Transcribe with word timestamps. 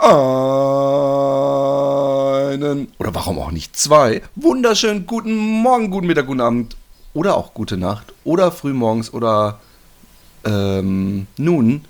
einen 0.00 0.12
oder 2.98 3.14
warum 3.14 3.38
auch 3.38 3.50
nicht 3.50 3.76
zwei 3.76 4.22
wunderschönen 4.34 5.06
guten 5.06 5.36
Morgen, 5.36 5.90
guten 5.90 6.06
Mittag, 6.06 6.26
guten 6.26 6.40
Abend 6.40 6.74
oder 7.12 7.36
auch 7.36 7.52
gute 7.52 7.76
Nacht 7.76 8.14
oder 8.24 8.50
frühmorgens 8.50 9.12
oder 9.12 9.60
ähm, 10.44 11.26
nun. 11.36 11.84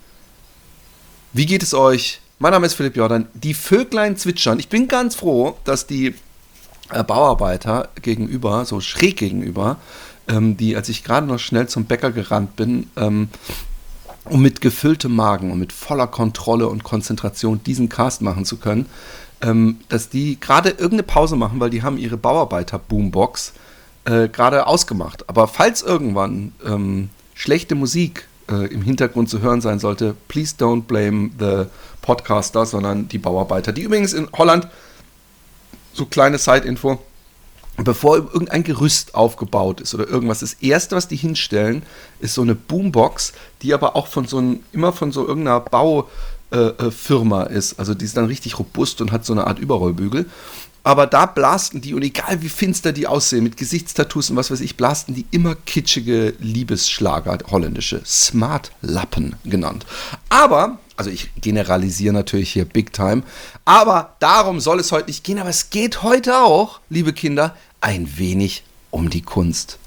Wie 1.33 1.47
geht 1.47 1.63
es 1.63 1.73
euch? 1.73 2.21
Mein 2.41 2.51
Name 2.51 2.67
ist 2.67 2.75
Philipp 2.75 2.97
Jordan. 2.97 3.29
Die 3.35 3.55
Vöglein 3.55 4.17
zwitschern. 4.17 4.59
Ich 4.59 4.69
bin 4.69 4.89
ganz 4.89 5.15
froh, 5.15 5.57
dass 5.63 5.87
die 5.87 6.17
äh, 6.91 7.05
Bauarbeiter 7.05 7.91
gegenüber, 8.03 8.65
so 8.65 8.81
schräg 8.81 9.19
gegenüber, 9.19 9.77
ähm, 10.27 10.57
die, 10.57 10.75
als 10.75 10.89
ich 10.89 11.05
gerade 11.05 11.29
noch 11.29 11.39
schnell 11.39 11.69
zum 11.69 11.85
Bäcker 11.85 12.11
gerannt 12.11 12.57
bin, 12.57 12.91
ähm, 12.97 13.29
um 14.25 14.43
mit 14.43 14.61
gefülltem 14.61 15.15
Magen 15.15 15.51
und 15.51 15.59
mit 15.59 15.73
voller 15.73 16.07
Kontrolle 16.07 16.69
und 16.69 16.85
Konzentration 16.85 17.63
diesen 17.65 17.89
Cast 17.89 18.23
machen 18.23 18.45
zu 18.45 18.59
können, 18.59 18.87
ähm, 19.41 19.79
dass 19.89 20.09
die 20.09 20.39
gerade 20.39 20.71
irgendeine 20.71 21.03
Pause 21.05 21.37
machen, 21.37 21.61
weil 21.61 21.71
die 21.71 21.83
haben 21.83 21.97
ihre 21.97 22.17
Bauarbeiter-Boombox 22.17 23.53
äh, 24.05 24.29
gerade 24.29 24.67
ausgemacht. 24.67 25.29
Aber 25.29 25.49
falls 25.49 25.83
irgendwann 25.83 26.53
ähm, 26.65 27.09
schlechte 27.35 27.75
Musik 27.75 28.27
äh, 28.51 28.67
im 28.67 28.83
Hintergrund 28.83 29.31
zu 29.31 29.41
hören 29.41 29.61
sein 29.61 29.79
sollte, 29.79 30.15
please 30.29 30.55
don't 30.59 30.83
blame 30.83 31.31
the 31.39 31.65
podcaster, 32.03 32.67
sondern 32.67 33.09
die 33.09 33.19
Bauarbeiter, 33.19 33.73
die 33.73 33.83
übrigens 33.83 34.13
in 34.13 34.29
Holland, 34.33 34.69
so 35.93 36.07
kleine 36.07 36.39
Side-Info, 36.39 37.01
bevor 37.85 38.17
irgendein 38.17 38.65
Gerüst 38.65 39.15
aufgebaut 39.15 39.81
ist 39.81 39.95
oder 39.95 40.09
irgendwas, 40.09 40.41
das 40.41 40.55
erste, 40.55 40.97
was 40.97 41.09
die 41.09 41.17
hinstellen, 41.17 41.83
ist 42.21 42.35
so 42.35 42.43
eine 42.43 42.55
Boombox, 42.55 43.33
die 43.63 43.75
aber 43.75 43.97
auch 43.97 44.07
von 44.07 44.27
so 44.27 44.39
einem, 44.39 44.61
immer 44.73 44.93
von 44.93 45.13
so 45.13 45.27
irgendeiner 45.27 45.61
Baufirma 45.61 47.45
äh, 47.45 47.55
ist. 47.55 47.79
Also 47.79 47.95
die 47.95 48.05
ist 48.05 48.17
dann 48.17 48.27
richtig 48.27 48.59
robust 48.59 49.01
und 49.01 49.13
hat 49.13 49.25
so 49.25 49.33
eine 49.33 49.47
Art 49.47 49.59
Überrollbügel. 49.59 50.27
Aber 50.83 51.07
da 51.07 51.27
blasten 51.27 51.83
die, 51.83 51.93
und 51.93 52.03
egal 52.03 52.41
wie 52.41 52.49
finster 52.49 52.93
die 52.93 53.07
aussehen, 53.07 53.45
mit 53.45 53.57
Gesichtstattoos 53.57 54.31
und 54.31 54.37
was 54.37 54.51
weiß 54.51 54.61
ich, 54.61 54.77
blasten 54.77 55.15
die 55.15 55.27
immer 55.31 55.55
kitschige 55.55 56.35
Liebesschlager, 56.39 57.39
holländische 57.51 58.01
Smart-Lappen 58.05 59.37
genannt. 59.45 59.85
Aber, 60.31 60.79
also 60.97 61.11
ich 61.11 61.31
generalisiere 61.39 62.15
natürlich 62.15 62.53
hier 62.53 62.65
big 62.65 62.95
time, 62.95 63.23
aber 63.67 64.17
darum 64.21 64.59
soll 64.59 64.81
es 64.81 64.91
heute 64.91 65.09
nicht 65.09 65.23
gehen, 65.23 65.39
aber 65.39 65.51
es 65.51 65.69
geht 65.69 66.03
heute 66.03 66.39
auch, 66.39 66.81
liebe 66.89 67.13
Kinder, 67.13 67.55
ein 67.81 68.19
wenig 68.19 68.65
um 68.91 69.11
die 69.11 69.23
Kunst. 69.23 69.79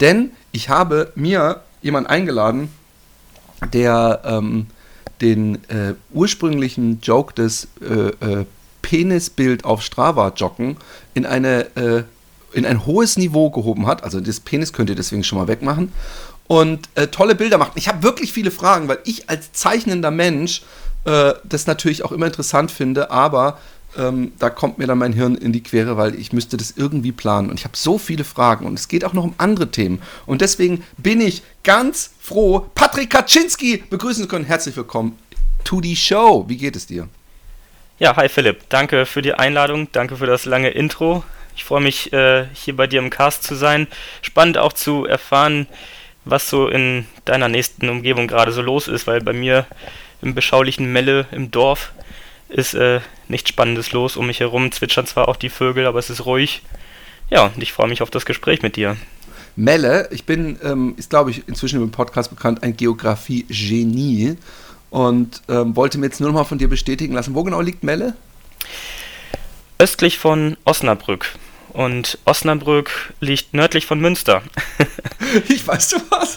Denn 0.00 0.32
ich 0.52 0.68
habe 0.68 1.12
mir 1.14 1.62
jemanden 1.80 2.10
eingeladen, 2.10 2.70
der 3.72 4.22
ähm, 4.24 4.66
den 5.20 5.56
äh, 5.68 5.94
ursprünglichen 6.12 7.00
Joke 7.00 7.34
des 7.34 7.68
äh, 7.80 8.08
äh, 8.40 8.46
Penisbild 8.82 9.64
auf 9.64 9.82
Strava 9.82 10.32
joggen 10.34 10.76
in 11.14 11.24
eine 11.24 11.76
äh, 11.76 12.02
in 12.52 12.66
ein 12.66 12.84
hohes 12.84 13.16
Niveau 13.16 13.50
gehoben 13.50 13.86
hat. 13.86 14.04
Also 14.04 14.20
das 14.20 14.40
Penis 14.40 14.72
könnt 14.72 14.90
ihr 14.90 14.96
deswegen 14.96 15.24
schon 15.24 15.38
mal 15.38 15.48
wegmachen. 15.48 15.92
Und 16.48 16.88
äh, 16.96 17.06
tolle 17.06 17.34
Bilder 17.34 17.56
macht. 17.56 17.72
Ich 17.76 17.88
habe 17.88 18.02
wirklich 18.02 18.32
viele 18.32 18.50
Fragen, 18.50 18.88
weil 18.88 18.98
ich 19.04 19.30
als 19.30 19.52
zeichnender 19.52 20.10
Mensch 20.10 20.62
äh, 21.04 21.32
das 21.44 21.66
natürlich 21.66 22.04
auch 22.04 22.12
immer 22.12 22.26
interessant 22.26 22.70
finde, 22.70 23.10
aber 23.10 23.58
ähm, 23.96 24.32
da 24.38 24.50
kommt 24.50 24.78
mir 24.78 24.86
dann 24.86 24.98
mein 24.98 25.12
Hirn 25.12 25.34
in 25.34 25.52
die 25.52 25.62
Quere, 25.62 25.96
weil 25.96 26.14
ich 26.14 26.32
müsste 26.32 26.56
das 26.56 26.74
irgendwie 26.76 27.12
planen. 27.12 27.50
Und 27.50 27.58
ich 27.58 27.64
habe 27.64 27.76
so 27.76 27.98
viele 27.98 28.24
Fragen 28.24 28.66
und 28.66 28.78
es 28.78 28.88
geht 28.88 29.04
auch 29.04 29.12
noch 29.12 29.24
um 29.24 29.34
andere 29.38 29.70
Themen. 29.70 30.00
Und 30.26 30.40
deswegen 30.40 30.84
bin 30.96 31.20
ich 31.20 31.42
ganz 31.62 32.12
froh, 32.20 32.66
Patrick 32.74 33.10
Kaczynski 33.10 33.84
begrüßen 33.88 34.24
zu 34.24 34.28
können. 34.28 34.44
Herzlich 34.44 34.76
willkommen 34.76 35.18
to 35.64 35.80
the 35.82 35.94
show. 35.94 36.44
Wie 36.48 36.56
geht 36.56 36.76
es 36.76 36.86
dir? 36.86 37.08
Ja, 37.98 38.16
hi 38.16 38.28
Philipp, 38.28 38.68
danke 38.68 39.06
für 39.06 39.22
die 39.22 39.34
Einladung, 39.34 39.88
danke 39.92 40.16
für 40.16 40.26
das 40.26 40.44
lange 40.44 40.70
Intro. 40.70 41.22
Ich 41.54 41.64
freue 41.64 41.82
mich, 41.82 42.12
äh, 42.12 42.46
hier 42.52 42.74
bei 42.74 42.86
dir 42.86 42.98
im 42.98 43.10
Cast 43.10 43.44
zu 43.44 43.54
sein. 43.54 43.86
Spannend 44.22 44.58
auch 44.58 44.72
zu 44.72 45.04
erfahren, 45.04 45.66
was 46.24 46.48
so 46.48 46.68
in 46.68 47.06
deiner 47.24 47.48
nächsten 47.48 47.88
Umgebung 47.88 48.26
gerade 48.26 48.52
so 48.52 48.62
los 48.62 48.88
ist, 48.88 49.06
weil 49.06 49.20
bei 49.20 49.32
mir 49.32 49.66
im 50.22 50.34
beschaulichen 50.34 50.90
Melle 50.92 51.26
im 51.30 51.50
Dorf 51.50 51.92
ist 52.52 52.74
äh, 52.74 53.00
nichts 53.28 53.48
Spannendes 53.48 53.92
los. 53.92 54.16
Um 54.16 54.26
mich 54.26 54.40
herum 54.40 54.70
zwitschern 54.72 55.06
zwar 55.06 55.28
auch 55.28 55.36
die 55.36 55.48
Vögel, 55.48 55.86
aber 55.86 55.98
es 55.98 56.10
ist 56.10 56.26
ruhig. 56.26 56.62
Ja, 57.30 57.46
und 57.46 57.62
ich 57.62 57.72
freue 57.72 57.88
mich 57.88 58.02
auf 58.02 58.10
das 58.10 58.26
Gespräch 58.26 58.62
mit 58.62 58.76
dir. 58.76 58.96
Melle, 59.56 60.08
ich 60.12 60.24
bin, 60.24 60.58
ähm, 60.62 60.94
ist 60.96 61.10
glaube 61.10 61.30
ich 61.30 61.46
inzwischen 61.46 61.82
im 61.82 61.90
Podcast 61.90 62.30
bekannt, 62.30 62.62
ein 62.62 62.76
Geografie-Genie 62.76 64.36
und 64.90 65.42
ähm, 65.48 65.76
wollte 65.76 65.98
mir 65.98 66.06
jetzt 66.06 66.20
nur 66.20 66.30
noch 66.30 66.38
mal 66.40 66.44
von 66.44 66.58
dir 66.58 66.68
bestätigen 66.68 67.14
lassen. 67.14 67.34
Wo 67.34 67.42
genau 67.42 67.60
liegt 67.60 67.82
Melle? 67.82 68.14
Östlich 69.78 70.18
von 70.18 70.56
Osnabrück. 70.64 71.26
Und 71.70 72.18
Osnabrück 72.26 73.14
liegt 73.20 73.54
nördlich 73.54 73.86
von 73.86 74.00
Münster. 74.00 74.42
ich 75.48 75.66
weiß 75.66 75.88
du 75.90 75.96
was. 76.10 76.36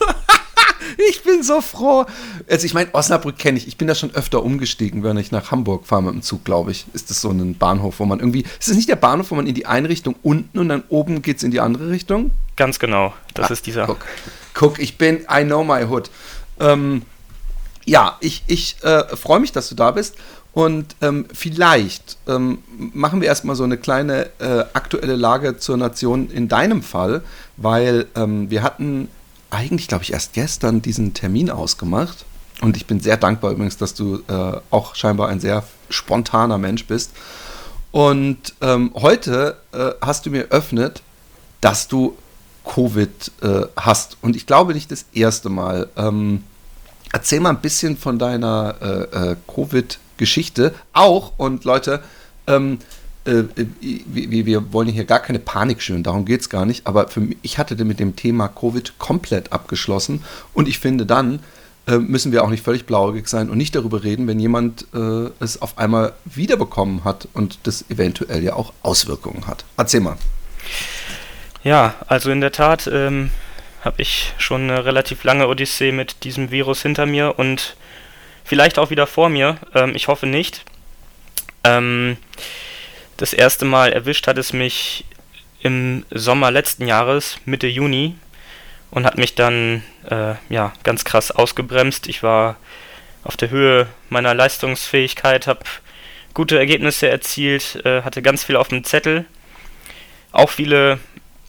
Ich 1.09 1.23
bin 1.23 1.43
so 1.43 1.61
froh. 1.61 2.05
Also 2.49 2.65
ich 2.65 2.73
meine, 2.73 2.93
Osnabrück 2.93 3.37
kenne 3.37 3.57
ich. 3.57 3.67
Ich 3.67 3.77
bin 3.77 3.87
da 3.87 3.95
schon 3.95 4.13
öfter 4.13 4.43
umgestiegen, 4.43 5.03
wenn 5.03 5.17
ich 5.17 5.31
nach 5.31 5.51
Hamburg 5.51 5.85
fahre 5.85 6.03
mit 6.03 6.13
dem 6.13 6.21
Zug, 6.21 6.43
glaube 6.43 6.71
ich. 6.71 6.85
Ist 6.93 7.09
das 7.09 7.21
so 7.21 7.29
ein 7.29 7.57
Bahnhof, 7.57 7.99
wo 7.99 8.05
man 8.05 8.19
irgendwie... 8.19 8.45
Ist 8.59 8.69
es 8.69 8.75
nicht 8.75 8.89
der 8.89 8.95
Bahnhof, 8.95 9.31
wo 9.31 9.35
man 9.35 9.47
in 9.47 9.55
die 9.55 9.65
eine 9.65 9.89
Richtung 9.89 10.15
unten 10.23 10.59
und 10.59 10.69
dann 10.69 10.83
oben 10.89 11.21
geht 11.21 11.37
es 11.37 11.43
in 11.43 11.51
die 11.51 11.59
andere 11.59 11.89
Richtung? 11.89 12.31
Ganz 12.55 12.79
genau. 12.79 13.13
Das 13.33 13.49
ah, 13.49 13.53
ist 13.53 13.65
dieser... 13.65 13.85
Guck. 13.85 14.05
guck, 14.53 14.79
ich 14.79 14.97
bin... 14.97 15.25
I 15.31 15.43
know 15.43 15.63
my 15.63 15.83
hood. 15.83 16.09
Ähm, 16.59 17.03
ja, 17.85 18.17
ich, 18.19 18.43
ich 18.47 18.77
äh, 18.83 19.15
freue 19.15 19.39
mich, 19.39 19.51
dass 19.51 19.69
du 19.69 19.75
da 19.75 19.91
bist. 19.91 20.15
Und 20.55 20.95
ähm, 21.01 21.25
vielleicht 21.33 22.17
ähm, 22.29 22.59
machen 22.77 23.19
wir 23.19 23.27
erstmal 23.27 23.57
so 23.57 23.65
eine 23.65 23.77
kleine 23.77 24.29
äh, 24.39 24.63
aktuelle 24.71 25.17
Lage 25.17 25.57
zur 25.57 25.75
Nation 25.75 26.31
in 26.31 26.47
deinem 26.47 26.81
Fall, 26.81 27.23
weil 27.57 28.07
ähm, 28.15 28.49
wir 28.49 28.63
hatten 28.63 29.09
eigentlich, 29.55 29.87
glaube 29.87 30.03
ich, 30.03 30.13
erst 30.13 30.33
gestern 30.33 30.81
diesen 30.81 31.13
Termin 31.13 31.49
ausgemacht. 31.49 32.25
Und 32.61 32.77
ich 32.77 32.85
bin 32.85 32.99
sehr 32.99 33.17
dankbar 33.17 33.51
übrigens, 33.51 33.77
dass 33.77 33.93
du 33.93 34.21
äh, 34.27 34.57
auch 34.69 34.95
scheinbar 34.95 35.29
ein 35.29 35.39
sehr 35.39 35.63
spontaner 35.89 36.57
Mensch 36.57 36.85
bist. 36.85 37.11
Und 37.91 38.53
ähm, 38.61 38.91
heute 38.95 39.57
äh, 39.71 39.91
hast 40.01 40.25
du 40.25 40.29
mir 40.29 40.49
eröffnet, 40.51 41.01
dass 41.61 41.87
du 41.87 42.17
Covid 42.65 43.31
äh, 43.41 43.61
hast. 43.75 44.17
Und 44.21 44.35
ich 44.35 44.45
glaube 44.45 44.73
nicht 44.73 44.91
das 44.91 45.05
erste 45.13 45.49
Mal. 45.49 45.89
Ähm, 45.95 46.43
Erzähl 47.15 47.39
mal 47.39 47.51
ein 47.51 47.61
bisschen 47.61 47.95
von 47.95 48.19
deiner 48.19 48.75
äh, 48.81 49.31
äh, 49.31 49.35
Covid-Geschichte. 49.47 50.73
Auch, 50.91 51.31
und 51.37 51.63
Leute, 51.63 52.03
ähm, 52.45 52.79
äh, 53.25 53.43
wir, 53.81 54.45
wir, 54.45 54.73
wollen 54.73 54.87
hier 54.87 55.05
gar 55.05 55.19
keine 55.19 55.39
Panik 55.39 55.81
schüren, 55.81 56.03
darum 56.03 56.25
geht 56.25 56.41
es 56.41 56.49
gar 56.49 56.65
nicht. 56.65 56.87
Aber 56.87 57.07
für 57.07 57.21
mich, 57.21 57.37
ich 57.41 57.57
hatte 57.57 57.83
mit 57.83 57.99
dem 57.99 58.15
Thema 58.15 58.47
Covid 58.47 58.97
komplett 58.97 59.51
abgeschlossen. 59.51 60.23
Und 60.53 60.67
ich 60.67 60.79
finde, 60.79 61.05
dann 61.05 61.39
äh, 61.87 61.97
müssen 61.97 62.31
wir 62.31 62.43
auch 62.43 62.49
nicht 62.49 62.63
völlig 62.63 62.85
blauäugig 62.85 63.27
sein 63.27 63.49
und 63.49 63.57
nicht 63.57 63.75
darüber 63.75 64.03
reden, 64.03 64.27
wenn 64.27 64.39
jemand 64.39 64.87
äh, 64.93 65.29
es 65.39 65.61
auf 65.61 65.77
einmal 65.77 66.13
wiederbekommen 66.25 67.03
hat 67.03 67.27
und 67.33 67.59
das 67.63 67.89
eventuell 67.89 68.43
ja 68.43 68.53
auch 68.53 68.73
Auswirkungen 68.81 69.47
hat. 69.47 69.65
Erzähl 69.77 70.01
mal. 70.01 70.17
Ja, 71.63 71.95
also 72.07 72.31
in 72.31 72.41
der 72.41 72.51
Tat. 72.51 72.89
Ähm 72.91 73.31
habe 73.85 74.01
ich 74.01 74.33
schon 74.39 74.63
eine 74.63 74.83
relativ 74.83 75.23
lange 75.23 75.47
Odyssee 75.47 75.91
mit 75.91 76.23
diesem 76.23 76.49
Virus 76.49 76.81
hinter 76.81 77.05
mir 77.05 77.37
und 77.37 77.75
vielleicht 78.43 78.79
auch 78.79 78.89
wieder 78.89 79.05
vor 79.05 79.29
mir. 79.29 79.57
Ähm, 79.75 79.93
ich 79.95 80.07
hoffe 80.07 80.25
nicht. 80.25 80.65
Ähm, 81.63 82.17
das 83.17 83.33
erste 83.33 83.65
Mal 83.65 83.93
erwischt 83.93 84.27
hat 84.27 84.37
es 84.37 84.53
mich 84.53 85.05
im 85.61 86.05
Sommer 86.11 86.51
letzten 86.51 86.87
Jahres, 86.87 87.37
Mitte 87.45 87.67
Juni, 87.67 88.15
und 88.91 89.05
hat 89.05 89.17
mich 89.17 89.35
dann 89.35 89.83
äh, 90.09 90.35
ja, 90.49 90.73
ganz 90.83 91.03
krass 91.05 91.31
ausgebremst. 91.31 92.07
Ich 92.07 92.23
war 92.23 92.57
auf 93.23 93.35
der 93.35 93.49
Höhe 93.49 93.87
meiner 94.09 94.33
Leistungsfähigkeit, 94.33 95.47
habe 95.47 95.61
gute 96.33 96.57
Ergebnisse 96.57 97.09
erzielt, 97.09 97.81
äh, 97.83 98.03
hatte 98.03 98.21
ganz 98.21 98.43
viel 98.43 98.55
auf 98.55 98.67
dem 98.67 98.83
Zettel. 98.83 99.25
Auch 100.31 100.49
viele 100.49 100.99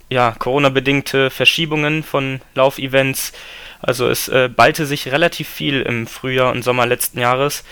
ja, 0.08 0.32
Corona-bedingte 0.32 1.30
Verschiebungen 1.30 2.02
von 2.02 2.40
Laufevents. 2.54 3.32
Also 3.82 4.08
es 4.08 4.28
äh, 4.28 4.48
ballte 4.48 4.86
sich 4.86 5.12
relativ 5.12 5.48
viel 5.48 5.82
im 5.82 6.06
Frühjahr 6.06 6.52
und 6.52 6.62
Sommer 6.62 6.86
letzten 6.86 7.20
Jahres. 7.20 7.64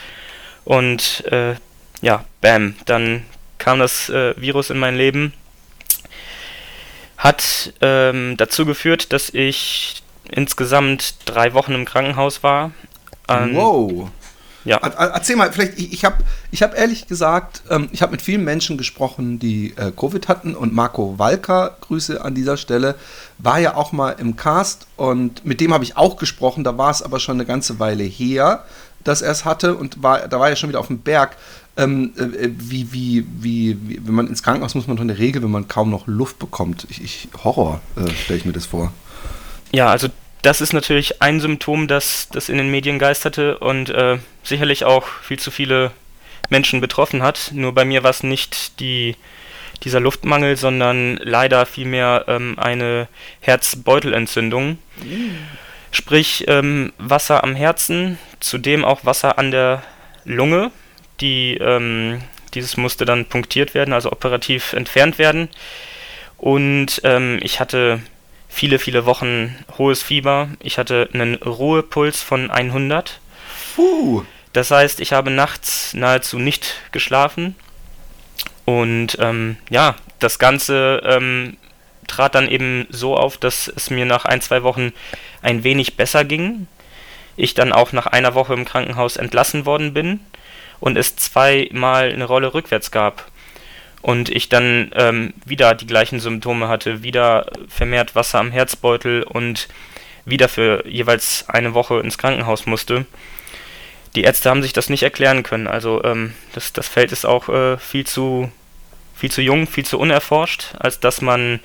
Und 0.65 1.25
äh, 1.33 1.55
ja, 2.03 2.25
bam, 2.41 2.77
dann 2.85 3.25
kam 3.65 3.79
das 3.79 4.11
äh, 4.11 4.35
Virus 4.37 4.69
in 4.69 4.79
mein 4.79 4.95
Leben. 4.95 5.33
Hat 7.17 7.73
ähm, 7.81 8.35
dazu 8.37 8.67
geführt, 8.67 9.15
dass 9.15 9.31
ich 9.31 10.03
insgesamt 10.31 11.15
drei 11.25 11.55
Wochen 11.55 11.73
im 11.73 11.87
Krankenhaus 11.87 12.43
war. 12.43 12.73
wow. 13.55 14.11
Ja. 14.67 14.79
Erzähl 14.79 15.37
mal, 15.37 15.53
vielleicht, 15.53 15.79
ich, 15.79 15.93
ich 15.93 16.05
habe 16.05 16.17
ich 16.51 16.63
hab 16.63 16.77
ehrlich 16.77 17.07
gesagt, 17.07 17.63
ähm, 17.71 17.89
ich 17.93 18.03
habe 18.03 18.13
mit 18.13 18.23
vielen 18.23 18.45
Menschen 18.45 18.77
gesprochen, 18.79 19.39
die 19.39 19.75
äh, 19.77 19.93
Covid 19.93 20.29
hatten 20.29 20.55
und 20.55 20.75
Marco 20.75 21.19
Walker, 21.19 21.77
Grüße 21.83 22.23
an 22.23 22.35
dieser 22.35 22.57
Stelle, 22.57 22.95
war 23.39 23.59
ja 23.61 23.77
auch 23.77 23.93
mal 23.93 24.13
im 24.13 24.37
Cast 24.37 24.87
und 24.97 25.45
mit 25.45 25.61
dem 25.61 25.73
habe 25.75 25.85
ich 25.85 25.97
auch 25.97 26.17
gesprochen, 26.17 26.65
da 26.65 26.77
war 26.79 26.91
es 26.91 27.03
aber 27.03 27.21
schon 27.21 27.37
eine 27.37 27.47
ganze 27.47 27.79
Weile 27.79 28.05
her. 28.05 28.65
dass 29.05 29.21
er 29.21 29.33
es 29.33 29.45
hatte 29.45 29.77
und 29.77 30.03
war, 30.03 30.29
da 30.29 30.41
war 30.41 30.49
er 30.49 30.57
schon 30.57 30.71
wieder 30.71 30.81
auf 30.81 30.87
dem 30.87 31.01
Berg. 31.01 31.37
Ähm, 31.77 32.13
äh, 32.17 32.51
wie, 32.57 32.93
wie, 32.93 33.27
wie, 33.41 33.77
wie, 33.83 34.07
wenn 34.07 34.15
man 34.15 34.29
ins 34.29 34.43
Krankenhaus 34.43 34.75
muss 34.75 34.87
man 34.87 34.97
doch 34.97 35.03
in 35.03 35.09
der 35.09 35.19
Regel, 35.19 35.43
wenn 35.43 35.51
man 35.51 35.67
kaum 35.67 35.91
noch 35.91 36.07
Luft 36.07 36.39
bekommt. 36.39 36.87
Ich, 36.89 37.03
ich 37.03 37.29
Horror, 37.43 37.81
äh, 37.97 38.09
stelle 38.11 38.39
ich 38.39 38.45
mir 38.45 38.53
das 38.53 38.67
vor. 38.67 38.93
Ja, 39.73 39.89
also 39.89 40.09
das 40.43 40.61
ist 40.61 40.73
natürlich 40.73 41.23
ein 41.23 41.41
Symptom, 41.41 41.89
das, 41.89 42.29
das 42.31 42.49
in 42.49 42.59
den 42.59 42.71
Medien 42.71 42.99
geisterte 42.99 43.59
und 43.59 43.91
äh, 43.91 44.19
sicherlich 44.43 44.85
auch 44.85 45.07
viel 45.07 45.39
zu 45.39 45.51
viele 45.51 45.91
Menschen 46.51 46.81
betroffen 46.81 47.23
hat. 47.23 47.51
Nur 47.55 47.73
bei 47.73 47.85
mir 47.85 48.03
war 48.03 48.11
es 48.11 48.23
nicht 48.23 48.79
die, 48.79 49.17
dieser 49.83 50.01
Luftmangel, 50.01 50.57
sondern 50.57 51.17
leider 51.17 51.67
vielmehr 51.67 52.27
ähm, 52.29 52.59
eine 52.59 53.09
Herzbeutelentzündung. 53.41 54.79
Sprich 55.91 56.45
ähm, 56.47 56.93
Wasser 56.99 57.43
am 57.43 57.55
Herzen, 57.55 58.19
zudem 58.39 58.85
auch 58.85 59.05
Wasser 59.05 59.39
an 59.39 59.51
der 59.51 59.83
Lunge. 60.25 60.71
Die, 61.21 61.57
ähm, 61.57 62.21
dieses 62.55 62.77
musste 62.77 63.05
dann 63.05 63.27
punktiert 63.27 63.75
werden, 63.75 63.93
also 63.93 64.11
operativ 64.11 64.73
entfernt 64.73 65.19
werden. 65.19 65.49
Und 66.39 67.01
ähm, 67.05 67.39
ich 67.43 67.61
hatte 67.61 68.01
viele, 68.49 68.79
viele 68.79 69.07
Wochen 69.07 69.57
hohes 69.79 70.03
Fieber. 70.03 70.49
Ich 70.61 70.79
hatte 70.79 71.09
einen 71.13 71.35
Ruhepuls 71.37 72.23
von 72.23 72.51
100. 72.51 73.21
Puh. 73.75 74.25
Das 74.53 74.71
heißt, 74.71 75.01
ich 75.01 75.13
habe 75.13 75.31
nachts 75.31 75.95
nahezu 75.95 76.39
nicht 76.39 76.75
geschlafen. 76.93 77.57
Und 78.65 79.17
ähm, 79.21 79.57
ja, 79.71 79.97
das 80.21 80.39
Ganze 80.39 81.03
ähm, 81.05 81.57
trat 82.07 82.35
dann 82.35 82.49
eben 82.49 82.87
so 82.91 83.17
auf, 83.17 83.37
dass 83.37 83.69
es 83.69 83.91
mir 83.91 84.07
nach 84.07 84.25
ein, 84.25 84.41
zwei 84.41 84.63
Wochen 84.63 84.93
ein 85.43 85.65
wenig 85.65 85.97
besser 85.97 86.25
ging. 86.25 86.67
Ich 87.37 87.55
dann 87.55 87.73
auch 87.73 87.93
nach 87.93 88.07
einer 88.07 88.35
Woche 88.35 88.55
im 88.55 88.65
Krankenhaus 88.65 89.17
entlassen 89.17 89.67
worden 89.67 89.93
bin 89.93 90.21
und 90.85 90.99
es 90.99 91.17
zweimal 91.17 92.13
eine 92.13 92.27
Rolle 92.27 92.53
rückwärts 92.53 92.91
gab 92.91 93.25
und 94.03 94.29
ich 94.29 94.51
dann 94.51 94.93
ähm, 94.95 95.33
wieder 95.47 95.75
die 95.75 95.87
gleichen 95.87 96.21
Symptome 96.21 96.69
hatte, 96.69 97.03
wieder 97.03 97.47
vermehrt 97.69 98.15
Wasser 98.15 98.39
am 98.39 98.51
Herzbeutel 98.51 99.23
und 99.23 99.69
wieder 100.27 100.47
für 100.47 100.87
jeweils 100.87 101.47
eine 101.49 101.73
Woche 101.73 102.01
ins 102.01 102.19
Krankenhaus 102.19 102.67
musste. 102.67 103.07
Die 104.15 104.25
Ärzte 104.25 104.51
haben 104.51 104.63
sich 104.63 104.75
das 104.75 104.91
nicht 104.91 105.03
erklären 105.03 105.43
können. 105.43 105.69
Also 105.69 106.05
ähm, 106.05 106.35
das, 106.53 106.75
das 106.75 106.87
Feld 106.87 107.13
ist 107.13 107.25
auch 107.25 107.49
äh, 107.49 107.79
viel 107.79 108.07
zu 108.07 108.53
viel 109.15 109.31
zu 109.31 109.41
jung, 109.41 109.67
viel 109.67 109.87
zu 109.87 109.99
unerforscht, 109.99 110.75
als 110.79 111.01
dass 111.01 111.23
man 111.23 111.61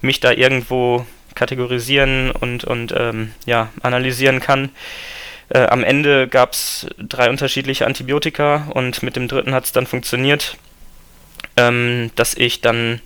mich 0.00 0.18
da 0.18 0.32
irgendwo 0.32 1.06
kategorisieren 1.36 2.32
und, 2.32 2.64
und 2.64 2.92
ähm, 2.96 3.30
ja, 3.46 3.70
analysieren 3.82 4.40
kann. 4.40 4.70
Äh, 5.48 5.66
am 5.66 5.84
Ende 5.84 6.28
gab 6.28 6.52
es 6.52 6.86
drei 6.98 7.30
unterschiedliche 7.30 7.86
Antibiotika 7.86 8.68
und 8.74 9.02
mit 9.02 9.16
dem 9.16 9.28
dritten 9.28 9.54
hat 9.54 9.64
es 9.64 9.72
dann 9.72 9.86
funktioniert 9.86 10.56
ähm, 11.56 12.10
dass 12.16 12.34
ich 12.34 12.60
dann 12.60 13.00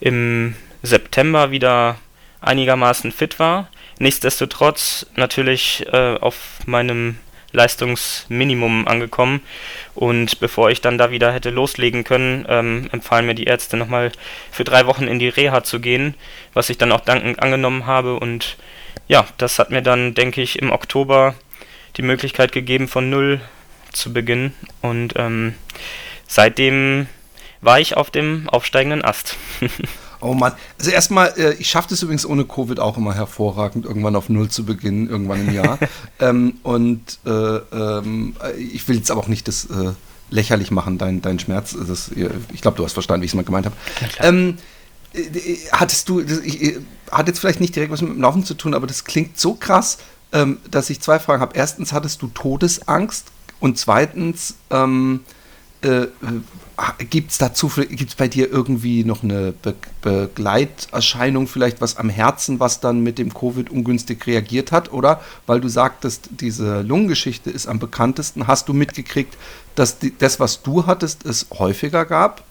im 0.00 0.54
September 0.82 1.50
wieder 1.50 1.96
einigermaßen 2.40 3.12
fit 3.12 3.38
war. 3.38 3.68
Nichtsdestotrotz 3.98 5.06
natürlich 5.16 5.86
äh, 5.92 6.16
auf 6.16 6.60
meinem 6.66 7.18
Leistungsminimum 7.52 8.86
angekommen. 8.86 9.40
Und 9.94 10.40
bevor 10.40 10.70
ich 10.70 10.82
dann 10.82 10.98
da 10.98 11.10
wieder 11.10 11.32
hätte 11.32 11.50
loslegen 11.50 12.04
können, 12.04 12.44
ähm, 12.48 12.88
empfahlen 12.92 13.24
mir 13.24 13.34
die 13.34 13.44
Ärzte 13.44 13.78
nochmal 13.78 14.12
für 14.50 14.64
drei 14.64 14.86
Wochen 14.86 15.04
in 15.04 15.18
die 15.18 15.28
Reha 15.28 15.62
zu 15.62 15.80
gehen, 15.80 16.14
was 16.52 16.68
ich 16.68 16.76
dann 16.76 16.92
auch 16.92 17.00
dankend 17.00 17.42
angenommen 17.42 17.86
habe. 17.86 18.18
Und 18.18 18.56
ja, 19.08 19.26
das 19.38 19.58
hat 19.58 19.70
mir 19.70 19.80
dann, 19.80 20.12
denke 20.12 20.42
ich, 20.42 20.58
im 20.58 20.70
Oktober 20.70 21.34
die 21.96 22.02
Möglichkeit 22.02 22.52
gegeben, 22.52 22.88
von 22.88 23.10
Null 23.10 23.40
zu 23.92 24.12
beginnen. 24.12 24.52
Und 24.82 25.14
ähm, 25.16 25.54
seitdem 26.26 27.06
war 27.60 27.80
ich 27.80 27.96
auf 27.96 28.10
dem 28.10 28.48
aufsteigenden 28.48 29.04
Ast. 29.04 29.36
oh 30.20 30.34
Mann. 30.34 30.52
Also 30.78 30.90
erstmal, 30.90 31.32
äh, 31.36 31.54
ich 31.54 31.68
schaffe 31.68 31.94
es 31.94 32.02
übrigens 32.02 32.26
ohne 32.26 32.44
Covid 32.44 32.80
auch 32.80 32.96
immer 32.96 33.14
hervorragend, 33.14 33.86
irgendwann 33.86 34.16
auf 34.16 34.28
Null 34.28 34.48
zu 34.48 34.64
beginnen, 34.64 35.08
irgendwann 35.08 35.48
im 35.48 35.54
Jahr. 35.54 35.78
ähm, 36.20 36.58
und 36.62 37.18
äh, 37.24 37.30
ähm, 37.30 38.36
ich 38.58 38.86
will 38.88 38.96
jetzt 38.96 39.10
aber 39.10 39.20
auch 39.20 39.28
nicht 39.28 39.48
das 39.48 39.64
äh, 39.66 39.92
lächerlich 40.30 40.70
machen, 40.70 40.98
dein, 40.98 41.22
dein 41.22 41.38
Schmerz. 41.38 41.76
Das, 41.86 42.10
ich 42.52 42.60
glaube, 42.60 42.76
du 42.76 42.84
hast 42.84 42.92
verstanden, 42.92 43.22
wie 43.22 43.26
ich 43.26 43.32
es 43.32 43.36
mal 43.36 43.44
gemeint 43.44 43.66
habe. 43.66 43.76
Ähm, 44.20 44.58
äh, 45.14 45.56
hattest 45.72 46.08
du, 46.08 46.20
ich, 46.20 46.62
äh, 46.62 46.78
hat 47.10 47.28
jetzt 47.28 47.38
vielleicht 47.38 47.60
nicht 47.60 47.74
direkt 47.74 47.92
was 47.92 48.02
mit 48.02 48.12
dem 48.12 48.20
Laufen 48.20 48.44
zu 48.44 48.54
tun, 48.54 48.74
aber 48.74 48.86
das 48.86 49.04
klingt 49.04 49.38
so 49.38 49.54
krass, 49.54 49.98
ähm, 50.32 50.58
dass 50.70 50.90
ich 50.90 51.00
zwei 51.00 51.18
Fragen 51.18 51.40
habe. 51.40 51.56
Erstens, 51.56 51.92
hattest 51.92 52.22
du 52.22 52.28
Todesangst? 52.28 53.26
Und 53.60 53.78
zweitens, 53.78 54.56
ähm, 54.70 55.20
äh, 55.82 56.06
Gibt 56.98 57.30
es 57.30 57.38
dazu, 57.38 57.68
gibt 57.68 58.18
bei 58.18 58.28
dir 58.28 58.50
irgendwie 58.50 59.02
noch 59.02 59.22
eine 59.22 59.52
Be 59.52 59.74
Begleiterscheinung, 60.02 61.48
vielleicht 61.48 61.80
was 61.80 61.96
am 61.96 62.10
Herzen, 62.10 62.60
was 62.60 62.80
dann 62.80 63.00
mit 63.00 63.18
dem 63.18 63.32
Covid 63.32 63.70
ungünstig 63.70 64.26
reagiert 64.26 64.72
hat? 64.72 64.92
Oder 64.92 65.22
weil 65.46 65.60
du 65.60 65.68
sagtest, 65.68 66.28
diese 66.30 66.82
Lungengeschichte 66.82 67.50
ist 67.50 67.66
am 67.66 67.78
bekanntesten, 67.78 68.46
hast 68.46 68.68
du 68.68 68.74
mitgekriegt, 68.74 69.36
dass 69.74 69.98
die, 69.98 70.16
das, 70.16 70.38
was 70.38 70.62
du 70.62 70.86
hattest, 70.86 71.24
es 71.24 71.46
häufiger 71.50 72.04
gab? 72.04 72.44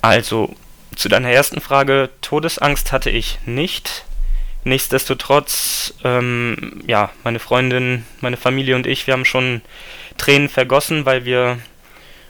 Also, 0.00 0.54
zu 0.96 1.08
deiner 1.10 1.30
ersten 1.30 1.60
Frage, 1.60 2.08
Todesangst 2.22 2.90
hatte 2.90 3.10
ich 3.10 3.38
nicht. 3.44 4.06
Nichtsdestotrotz, 4.64 5.94
ähm, 6.04 6.82
ja, 6.86 7.10
meine 7.24 7.38
Freundin, 7.38 8.04
meine 8.20 8.36
Familie 8.36 8.76
und 8.76 8.86
ich, 8.86 9.06
wir 9.06 9.14
haben 9.14 9.24
schon 9.24 9.62
Tränen 10.18 10.50
vergossen, 10.50 11.06
weil 11.06 11.24
wir 11.24 11.58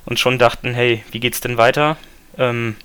und 0.04 0.20
schon 0.20 0.38
dachten, 0.38 0.74
hey, 0.74 1.04
wie 1.10 1.20
geht's 1.20 1.40
denn 1.40 1.56
weiter? 1.56 1.96
Ähm, 2.38 2.76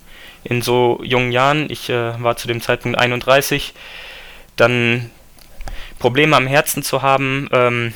in 0.42 0.62
so 0.62 1.00
jungen 1.02 1.32
Jahren, 1.32 1.70
ich 1.70 1.88
äh, 1.90 2.22
war 2.22 2.36
zu 2.36 2.48
dem 2.48 2.60
Zeitpunkt 2.60 2.98
31, 2.98 3.72
dann 4.56 5.10
Probleme 5.98 6.36
am 6.36 6.46
Herzen 6.46 6.82
zu 6.82 7.02
haben 7.02 7.48
ähm, 7.52 7.94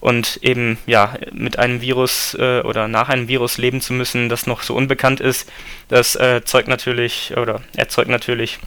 und 0.00 0.38
eben 0.42 0.78
ja 0.86 1.14
mit 1.32 1.58
einem 1.58 1.80
Virus 1.80 2.34
äh, 2.38 2.60
oder 2.60 2.88
nach 2.88 3.08
einem 3.08 3.28
Virus 3.28 3.58
leben 3.58 3.80
zu 3.80 3.92
müssen, 3.92 4.28
das 4.28 4.46
noch 4.46 4.62
so 4.62 4.74
unbekannt 4.74 5.20
ist, 5.20 5.50
das 5.88 6.16
äh, 6.16 6.42
zeugt 6.44 6.68
natürlich 6.68 7.34
oder 7.36 7.60
erzeugt 7.76 8.08
natürlich 8.08 8.58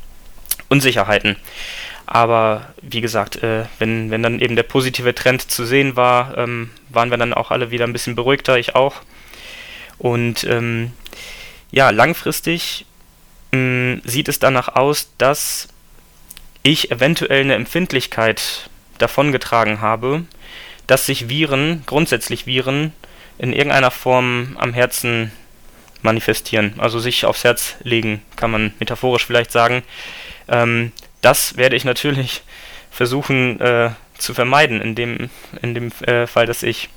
Unsicherheiten. 0.70 1.36
Aber 2.14 2.68
wie 2.84 3.02
gesagt, 3.02 3.42
äh, 3.42 3.66
wenn, 3.80 4.12
wenn 4.12 4.22
dann 4.22 4.40
eben 4.40 4.56
der 4.56 4.62
positive 4.62 5.16
Trend 5.16 5.50
zu 5.50 5.66
sehen 5.66 5.96
war, 5.96 6.38
ähm, 6.38 6.70
waren 6.90 7.10
wir 7.10 7.18
dann 7.18 7.34
auch 7.34 7.50
alle 7.50 7.72
wieder 7.72 7.86
ein 7.86 7.92
bisschen 7.92 8.14
beruhigter, 8.14 8.60
ich 8.60 8.76
auch. 8.76 8.98
Und 9.98 10.44
ähm, 10.44 10.92
ja, 11.72 11.90
langfristig 11.90 12.86
mh, 13.52 13.58
mm, 13.58 14.02
sieht 14.06 14.30
es 14.30 14.38
danach 14.38 14.76
aus, 14.76 15.10
dass 15.18 15.70
ich 16.62 16.92
eventuell 16.92 17.42
eine 17.42 17.56
Empfindlichkeit 17.56 18.70
davongetragen 19.00 19.82
habe, 19.82 20.24
dass 20.86 21.08
sich 21.08 21.30
Viren, 21.30 21.82
grundsätzlich 21.88 22.46
Viren, 22.46 22.94
in 23.40 23.54
irgendeiner 23.54 23.90
Form 23.90 24.56
am 24.60 24.76
Herzen 24.76 25.32
manifestieren, 26.04 26.76
also 26.78 27.00
sich 27.00 27.26
aufs 27.26 27.44
Herz 27.44 27.76
legen, 27.82 28.22
kann 28.36 28.52
man 28.52 28.72
metaphorisch 28.78 29.26
vielleicht 29.26 29.52
sagen. 29.52 29.82
Ähm, 30.48 30.92
das 31.24 31.58
werde 31.58 31.76
ich 31.76 31.86
natürlich 31.86 32.44
versuchen 32.92 33.60
äh, 33.60 33.92
zu 34.18 34.34
vermeiden, 34.34 34.82
in 34.82 34.96
dem, 34.96 35.30
in 35.62 35.74
dem 35.74 35.92
äh, 36.06 36.28
Fall, 36.28 36.46
dass 36.46 36.64
ich 36.64 36.90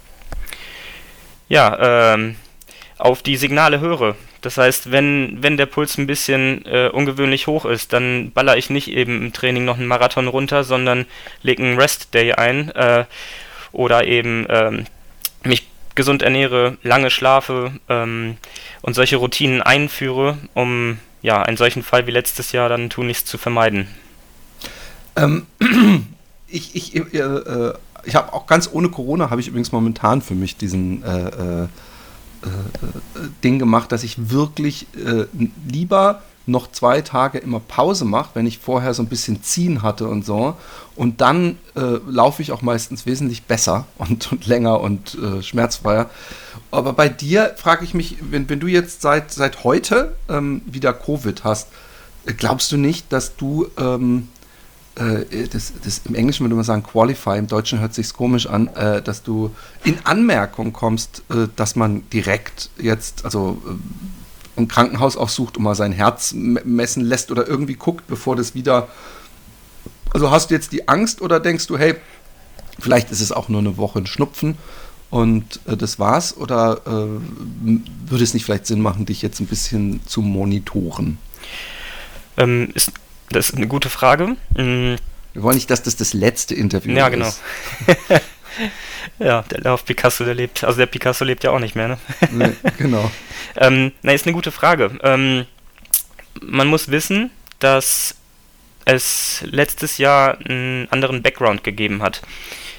ja, 1.49 2.15
ähm, 2.15 2.37
auf 2.99 3.23
die 3.23 3.37
Signale 3.37 3.81
höre. 3.81 4.17
Das 4.41 4.59
heißt, 4.59 4.91
wenn, 4.91 5.43
wenn 5.43 5.57
der 5.57 5.67
Puls 5.67 5.99
ein 5.99 6.07
bisschen 6.07 6.65
äh, 6.67 6.89
ungewöhnlich 6.89 7.47
hoch 7.47 7.65
ist, 7.65 7.93
dann 7.93 8.31
baller 8.33 8.57
ich 8.57 8.71
nicht 8.71 8.89
eben 8.89 9.23
im 9.23 9.33
Training 9.33 9.65
noch 9.65 9.77
einen 9.77 9.87
Marathon 9.87 10.29
runter, 10.29 10.65
sondern 10.65 11.07
lege 11.43 11.63
einen 11.63 11.79
Rest 11.79 12.15
Day 12.15 12.33
ein 12.33 12.71
äh, 12.71 13.05
oder 13.73 14.07
eben 14.07 14.47
ähm, 14.49 14.87
mich 15.43 15.67
gesund 15.95 16.23
ernähre, 16.23 16.77
lange 16.83 17.11
schlafe 17.11 17.73
ähm, 17.89 18.37
und 18.83 18.95
solche 18.95 19.17
Routinen 19.17 19.63
einführe, 19.63 20.39
um 20.55 20.99
ja 21.23 21.43
einen 21.43 21.57
solchen 21.57 21.83
Fall 21.83 22.07
wie 22.07 22.13
letztes 22.13 22.53
Jahr 22.53 22.69
dann 22.69 22.91
tunlichst 22.91 23.27
zu 23.27 23.39
vermeiden. 23.39 23.89
Ähm, 25.17 25.47
ich 26.49 26.75
ich, 26.75 26.95
äh, 26.95 27.19
äh 27.19 27.75
ich 28.05 28.15
habe 28.15 28.33
auch 28.33 28.47
ganz 28.47 28.71
ohne 28.73 28.89
Corona 28.89 29.31
habe 29.31 29.41
ich 29.41 29.49
übrigens 29.49 29.73
momentan 29.73 30.23
für 30.23 30.37
mich 30.37 30.57
diesen 30.57 31.03
äh, 31.03 31.29
äh 31.65 31.69
äh, 32.43 32.49
äh, 32.49 33.29
Ding 33.43 33.59
gemacht, 33.59 33.91
dass 33.91 34.05
ich 34.05 34.31
wirklich 34.31 34.87
lieber 35.67 36.23
noch 36.47 36.71
zwei 36.71 37.01
Tage 37.01 37.39
immer 37.39 37.61
Pause 37.61 38.05
mache, 38.05 38.31
wenn 38.35 38.47
ich 38.47 38.59
vorher 38.59 38.95
so 38.95 39.03
ein 39.03 39.09
bisschen 39.09 39.43
ziehen 39.43 39.83
hatte 39.83 40.07
und 40.07 40.25
so. 40.25 40.57
Und 40.95 41.21
dann 41.21 41.59
äh, 41.75 41.99
laufe 42.09 42.41
ich 42.41 42.53
auch 42.53 42.63
meistens 42.63 43.05
wesentlich 43.05 43.45
besser 43.45 43.87
und, 43.99 44.33
und 44.33 44.47
länger 44.47 44.81
und 44.81 45.17
äh, 45.17 45.43
schmerzfreier. 45.43 46.09
Aber 46.71 46.93
bei 46.93 47.09
dir 47.09 47.55
frage 47.57 47.85
ich 47.85 47.95
mich, 47.95 48.17
wenn, 48.21 48.49
wenn 48.49 48.61
du 48.61 48.69
jetzt 48.69 49.03
seit, 49.03 49.33
seit 49.33 49.65
heute 49.65 50.17
ähm, 50.29 50.63
wieder 50.67 50.93
Covid 50.93 51.45
hast, 51.45 51.69
glaubst 52.37 52.73
du 52.73 52.77
nicht, 52.77 53.13
dass 53.13 53.37
du 53.37 53.69
ähm, 53.79 54.29
äh, 54.97 55.47
das, 55.49 55.73
das, 55.85 56.03
im 56.05 56.15
Englischen 56.15 56.45
würde 56.45 56.55
man 56.55 56.65
sagen 56.65 56.83
Qualify, 56.83 57.39
im 57.39 57.47
Deutschen 57.47 57.81
hört 57.81 57.95
sich 57.95 58.13
komisch 58.13 58.47
an, 58.47 58.69
äh, 58.69 59.03
dass 59.03 59.23
du 59.23 59.51
in 59.85 59.99
Anmerkung 60.05 60.73
kommst, 60.73 61.23
äh, 61.31 61.49
dass 61.55 61.77
man 61.77 62.09
direkt 62.11 62.71
jetzt, 62.79 63.25
also 63.25 63.63
äh, 63.67 64.61
ein 64.61 64.69
Krankenhaus 64.69 65.17
aufsucht 65.17 65.59
und 65.59 65.65
mal 65.65 65.75
sein 65.75 65.93
Herz 65.93 66.33
messen 66.35 67.05
lässt 67.05 67.31
oder 67.31 67.47
irgendwie 67.47 67.75
guckt, 67.75 68.07
bevor 68.07 68.37
das 68.37 68.55
wieder. 68.55 68.89
Also 70.15 70.31
hast 70.31 70.51
du 70.51 70.55
jetzt 70.55 70.73
die 70.73 70.89
Angst 70.89 71.21
oder 71.21 71.41
denkst 71.41 71.67
du, 71.67 71.77
hey, 71.77 71.97
vielleicht 72.79 73.11
ist 73.11 73.21
es 73.21 73.33
auch 73.33 73.51
nur 73.51 73.61
eine 73.61 73.77
Woche 73.77 73.99
ein 73.99 74.07
Schnupfen 74.07 74.57
und 75.11 75.61
äh, 75.67 75.77
das 75.77 75.99
war's? 75.99 76.37
Oder 76.37 76.81
äh, 76.87 78.11
würde 78.11 78.25
es 78.25 78.33
nicht 78.33 78.45
vielleicht 78.45 78.67
Sinn 78.67 78.81
machen, 78.81 79.05
dich 79.05 79.21
jetzt 79.21 79.41
ein 79.41 79.47
bisschen 79.47 80.01
zu 80.07 80.23
monitoren? 80.23 81.19
Ähm, 82.39 82.71
ist, 82.75 82.93
das 83.31 83.51
ist 83.51 83.57
eine 83.57 83.67
gute 83.67 83.91
Frage. 83.91 84.37
Mhm. 84.57 84.97
Wir 85.33 85.43
wollen 85.43 85.57
nicht, 85.57 85.71
dass 85.71 85.83
das 85.83 85.97
das 85.97 86.15
letzte 86.15 86.55
Interview 86.55 86.97
ja, 86.97 87.09
genau. 87.09 87.29
ist. 87.29 87.43
ja, 89.19 89.43
der 89.43 89.61
Lauf 89.61 89.85
Picasso, 89.85 90.25
der 90.25 90.35
lebt, 90.35 90.65
also 90.65 90.79
der 90.79 90.87
Picasso 90.87 91.25
lebt 91.25 91.45
ja 91.45 91.51
auch 91.51 91.59
nicht 91.59 91.75
mehr, 91.75 91.89
ne? 91.89 91.99
nee, 92.31 92.53
genau. 92.79 93.11
ähm, 93.57 93.93
na, 94.03 94.13
ist 94.13 94.27
eine 94.27 94.35
gute 94.35 94.51
Frage. 94.51 94.99
Ähm, 95.03 95.47
man 96.41 96.69
muss 96.69 96.89
wissen, 96.91 97.31
dass 97.59 98.15
es 98.87 99.43
letztes 99.45 99.99
Jahr 99.99 100.39
einen 100.39 100.89
anderen 100.91 101.23
Background 101.23 101.65
gegeben 101.65 102.03
hat. 102.03 102.23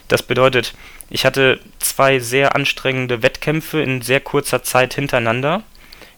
Das 0.08 0.24
bedeutet, 0.24 0.74
ich 1.10 1.26
hatte 1.26 1.60
zwei 1.80 2.20
sehr 2.20 2.56
anstrengende 2.56 3.22
Wettkämpfe 3.22 3.82
in 3.82 4.02
sehr 4.02 4.20
kurzer 4.20 4.64
Zeit 4.64 4.94
hintereinander, 4.94 5.64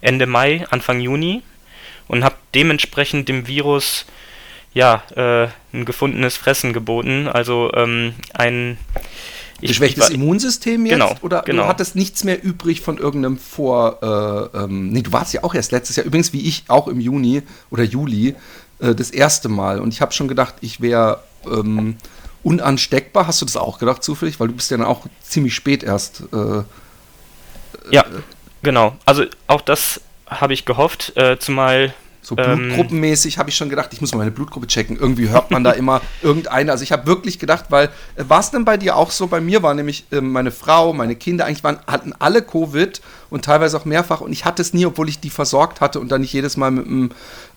Ende 0.01 0.25
Mai, 0.25 0.65
Anfang 0.69 0.99
Juni, 0.99 1.41
und 2.07 2.23
habe 2.23 2.35
dementsprechend 2.53 3.27
dem 3.29 3.47
Virus 3.47 4.05
ja 4.73 5.03
äh, 5.15 5.47
ein 5.73 5.85
gefundenes 5.85 6.37
Fressen 6.37 6.73
geboten, 6.73 7.27
also 7.27 7.71
ähm, 7.73 8.13
ein 8.33 8.77
Geschwächtes 9.61 10.09
Immunsystem 10.09 10.85
jetzt? 10.85 10.93
Genau, 10.93 11.15
oder 11.21 11.41
genau. 11.41 11.63
du 11.63 11.67
hattest 11.67 11.95
nichts 11.95 12.23
mehr 12.23 12.43
übrig 12.43 12.81
von 12.81 12.97
irgendeinem 12.97 13.37
Vor... 13.37 14.51
Äh, 14.53 14.57
ähm, 14.57 14.91
nee, 14.91 15.01
du 15.01 15.11
warst 15.11 15.33
ja 15.33 15.43
auch 15.43 15.53
erst 15.53 15.71
letztes 15.71 15.95
Jahr, 15.95 16.05
übrigens 16.05 16.33
wie 16.33 16.47
ich, 16.47 16.63
auch 16.67 16.87
im 16.87 16.99
Juni 16.99 17.43
oder 17.69 17.83
Juli, 17.83 18.35
äh, 18.79 18.95
das 18.95 19.11
erste 19.11 19.49
Mal. 19.49 19.79
Und 19.79 19.93
ich 19.93 20.01
habe 20.01 20.13
schon 20.13 20.27
gedacht, 20.27 20.55
ich 20.61 20.81
wäre 20.81 21.23
ähm, 21.45 21.97
unansteckbar. 22.43 23.27
Hast 23.27 23.41
du 23.41 23.45
das 23.45 23.57
auch 23.57 23.79
gedacht 23.79 24.03
zufällig? 24.03 24.39
Weil 24.39 24.47
du 24.47 24.53
bist 24.53 24.71
ja 24.71 24.77
dann 24.77 24.85
auch 24.85 25.05
ziemlich 25.21 25.55
spät 25.55 25.83
erst. 25.83 26.23
Äh, 26.33 26.63
ja, 27.91 28.01
äh, 28.01 28.21
genau. 28.63 28.95
Also 29.05 29.25
auch 29.47 29.61
das 29.61 30.01
habe 30.25 30.53
ich 30.53 30.65
gehofft, 30.65 31.17
äh, 31.17 31.37
zumal 31.39 31.93
so 32.29 32.37
ähm, 32.37 32.67
blutgruppenmäßig 32.67 33.37
habe 33.37 33.49
ich 33.49 33.55
schon 33.55 33.69
gedacht, 33.69 33.91
ich 33.91 34.01
muss 34.01 34.11
mal 34.11 34.19
meine 34.19 34.31
Blutgruppe 34.31 34.67
checken. 34.67 34.97
Irgendwie 34.97 35.29
hört 35.29 35.51
man 35.51 35.63
da 35.63 35.71
immer 35.71 36.01
irgendeine. 36.21 36.71
Also 36.71 36.83
ich 36.83 36.91
habe 36.91 37.07
wirklich 37.07 37.39
gedacht, 37.39 37.65
weil 37.69 37.87
äh, 38.15 38.23
war 38.27 38.39
es 38.39 38.51
denn 38.51 38.65
bei 38.65 38.77
dir 38.77 38.95
auch 38.95 39.11
so? 39.11 39.27
Bei 39.27 39.41
mir 39.41 39.63
war 39.63 39.73
nämlich 39.73 40.05
äh, 40.11 40.21
meine 40.21 40.51
Frau, 40.51 40.93
meine 40.93 41.15
Kinder, 41.15 41.45
eigentlich 41.45 41.63
waren, 41.63 41.79
hatten 41.87 42.13
alle 42.19 42.41
Covid 42.41 43.01
und 43.29 43.45
teilweise 43.45 43.77
auch 43.77 43.85
mehrfach 43.85 44.21
und 44.21 44.31
ich 44.31 44.45
hatte 44.45 44.61
es 44.61 44.73
nie, 44.73 44.85
obwohl 44.85 45.09
ich 45.09 45.19
die 45.19 45.29
versorgt 45.29 45.81
hatte 45.81 45.99
und 45.99 46.11
dann 46.11 46.21
nicht 46.21 46.33
jedes 46.33 46.55
Mal 46.55 46.71
mit 46.71 46.85
einem 46.85 47.11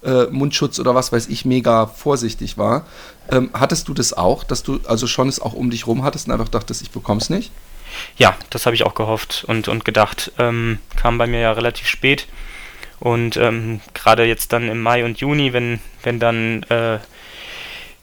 äh, 0.04 0.24
Mundschutz 0.30 0.78
oder 0.78 0.94
was 0.94 1.12
weiß 1.12 1.28
ich 1.28 1.44
mega 1.44 1.86
vorsichtig 1.86 2.56
war. 2.58 2.86
Ähm, 3.30 3.50
hattest 3.52 3.88
du 3.88 3.94
das 3.94 4.12
auch, 4.12 4.42
dass 4.42 4.62
du 4.62 4.80
also 4.86 5.06
schon 5.06 5.28
es 5.28 5.40
auch 5.40 5.52
um 5.52 5.70
dich 5.70 5.86
rum 5.86 6.02
hattest 6.02 6.26
und 6.26 6.32
einfach 6.32 6.48
dachtest, 6.48 6.82
ich 6.82 6.90
bekomme 6.90 7.20
es 7.20 7.30
nicht? 7.30 7.52
Ja, 8.16 8.36
das 8.48 8.64
habe 8.64 8.74
ich 8.74 8.84
auch 8.84 8.94
gehofft 8.94 9.44
und, 9.46 9.68
und 9.68 9.84
gedacht. 9.84 10.32
Ähm, 10.38 10.78
kam 10.96 11.18
bei 11.18 11.26
mir 11.26 11.40
ja 11.40 11.52
relativ 11.52 11.86
spät. 11.86 12.26
Und 13.02 13.36
ähm, 13.36 13.80
gerade 13.94 14.22
jetzt 14.26 14.52
dann 14.52 14.68
im 14.68 14.80
Mai 14.80 15.04
und 15.04 15.18
Juni, 15.18 15.52
wenn, 15.52 15.80
wenn 16.04 16.20
dann 16.20 16.62
äh, 16.68 17.00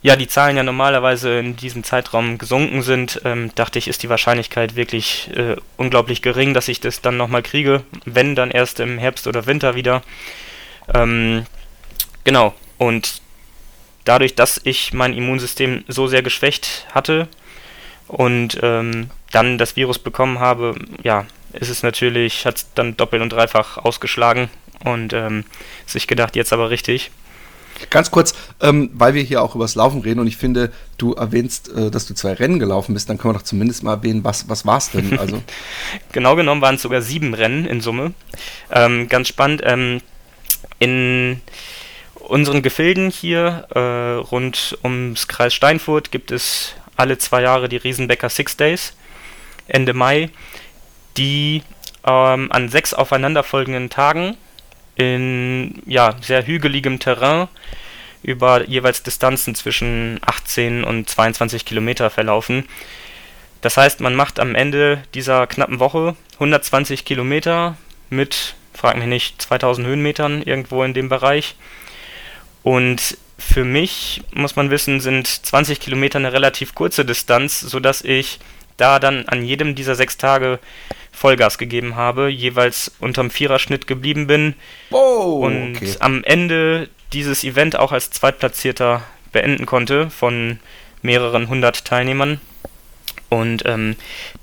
ja 0.02 0.18
die 0.18 0.28
Zahlen 0.28 0.58
ja 0.58 0.64
normalerweise 0.64 1.40
in 1.40 1.56
diesem 1.56 1.86
Zeitraum 1.86 2.38
gesunken 2.38 2.82
sind, 2.82 3.22
ähm, 3.24 3.50
dachte 3.56 3.80
ich, 3.80 3.88
ist 3.88 4.04
die 4.04 4.10
Wahrscheinlichkeit 4.10 4.76
wirklich 4.76 5.30
äh, 5.38 5.56
unglaublich 5.78 6.22
gering, 6.22 6.54
dass 6.54 6.68
ich 6.68 6.82
das 6.82 7.00
dann 7.00 7.16
nochmal 7.16 7.44
kriege, 7.44 7.84
wenn 8.04 8.36
dann 8.36 8.52
erst 8.52 8.82
im 8.82 8.98
Herbst 8.98 9.26
oder 9.26 9.46
Winter 9.46 9.74
wieder. 9.74 10.04
Ähm, 10.94 11.46
genau. 12.26 12.54
Und 12.78 13.22
dadurch, 14.04 14.36
dass 14.36 14.60
ich 14.66 14.92
mein 14.92 15.14
Immunsystem 15.14 15.86
so 15.88 16.08
sehr 16.08 16.24
geschwächt 16.24 16.88
hatte 16.92 17.30
und 18.10 18.60
ähm, 18.62 19.12
dann 19.32 19.58
das 19.58 19.78
Virus 19.78 20.00
bekommen 20.00 20.40
habe, 20.40 20.76
ja, 21.04 21.26
ist 21.54 21.70
es 21.70 21.84
natürlich, 21.84 22.46
hat 22.46 22.58
es 22.58 22.74
dann 22.74 22.98
doppelt 22.98 23.22
und 23.22 23.32
dreifach 23.32 23.78
ausgeschlagen 23.78 24.50
und 24.84 25.14
ähm, 25.14 25.46
sich 25.86 26.08
gedacht, 26.08 26.36
jetzt 26.36 26.54
aber 26.54 26.70
richtig. 26.70 27.12
Ganz 27.90 28.12
kurz, 28.12 28.34
ähm, 28.60 28.90
weil 28.94 29.14
wir 29.14 29.24
hier 29.24 29.42
auch 29.42 29.56
über 29.56 29.64
das 29.64 29.76
Laufen 29.76 30.02
reden 30.02 30.20
und 30.20 30.28
ich 30.28 30.36
finde, 30.36 30.72
du 30.98 31.14
erwähnst, 31.14 31.70
äh, 31.70 31.90
dass 31.90 32.08
du 32.08 32.14
zwei 32.14 32.34
Rennen 32.34 32.60
gelaufen 32.60 32.94
bist, 32.94 33.10
dann 33.10 33.18
können 33.18 33.34
wir 33.34 33.40
doch 33.40 33.46
zumindest 33.46 33.84
mal 33.84 33.94
erwähnen, 33.94 34.24
was, 34.24 34.50
was 34.50 34.66
war 34.66 34.78
es 34.78 34.92
denn? 34.92 35.18
Also 35.18 35.42
genau 36.12 36.36
genommen 36.36 36.62
waren 36.62 36.76
es 36.76 36.82
sogar 36.82 37.02
sieben 37.02 37.34
Rennen 37.34 37.66
in 37.66 37.80
Summe. 37.80 38.14
Ähm, 38.72 39.08
ganz 39.08 39.30
spannend. 39.30 39.62
Ähm, 39.64 40.02
in 40.80 41.42
unseren 42.16 42.62
Gefilden 42.62 43.10
hier 43.10 43.68
äh, 43.74 43.80
rund 44.30 44.78
ums 44.84 45.28
Kreis 45.28 45.54
Steinfurt 45.54 46.12
gibt 46.12 46.32
es 46.32 46.74
alle 46.98 47.18
zwei 47.18 47.42
Jahre 47.42 47.70
die 47.70 47.78
Riesenbecker 47.78 48.30
Six 48.30 48.58
Days 48.58 48.94
Ende 49.68 49.94
Mai, 49.94 50.30
die 51.18 51.64
ähm, 52.06 52.52
an 52.52 52.70
sechs 52.70 52.94
aufeinanderfolgenden 52.94 53.90
Tagen 53.90 54.36
in 55.00 55.82
ja, 55.86 56.16
sehr 56.22 56.46
hügeligem 56.46 57.00
Terrain 57.00 57.48
über 58.22 58.68
jeweils 58.68 59.02
Distanzen 59.02 59.56
zwischen 59.56 60.20
18 60.26 60.84
und 60.84 61.10
22 61.10 61.64
Kilometer 61.64 62.10
verlaufen. 62.10 62.66
Das 63.62 63.78
heißt, 63.78 64.02
man 64.02 64.14
macht 64.14 64.40
am 64.40 64.56
Ende 64.56 65.02
dieser 65.14 65.48
knappen 65.48 65.80
Woche 65.80 66.16
120 66.34 67.06
Kilometer 67.06 67.78
mit, 68.10 68.56
frag 68.74 68.98
mich 68.98 69.08
nicht, 69.08 69.42
2000 69.42 69.88
Höhenmetern 69.88 70.42
irgendwo 70.44 70.84
in 70.84 70.94
dem 70.94 71.08
Bereich. 71.08 71.56
Und 72.64 73.18
für 73.38 73.64
mich, 73.64 74.22
muss 74.34 74.58
man 74.58 74.70
wissen, 74.70 75.00
sind 75.00 75.28
20 75.28 75.80
Kilometer 75.80 76.20
eine 76.20 76.34
relativ 76.34 76.76
kurze 76.76 77.06
Distanz, 77.06 77.62
sodass 77.62 78.02
ich 78.02 78.40
da 78.80 79.00
dann 79.00 79.28
an 79.28 79.44
jedem 79.44 79.76
dieser 79.76 79.96
sechs 79.96 80.18
Tage 80.18 80.60
Vollgas 81.12 81.58
gegeben 81.58 81.96
habe, 81.96 82.30
jeweils 82.30 82.92
unterm 83.00 83.30
Viererschnitt 83.30 83.88
geblieben 83.88 84.28
bin 84.28 84.56
oh, 84.92 85.42
und 85.44 85.76
okay. 85.76 85.96
am 86.00 86.24
Ende 86.24 86.90
dieses 87.14 87.44
Event 87.44 87.78
auch 87.78 87.92
als 87.92 88.12
Zweitplatzierter 88.12 89.02
beenden 89.32 89.66
konnte 89.66 90.10
von 90.10 90.60
mehreren 91.02 91.50
hundert 91.50 91.86
Teilnehmern. 91.86 92.40
Und 93.30 93.64
ähm, 93.66 93.96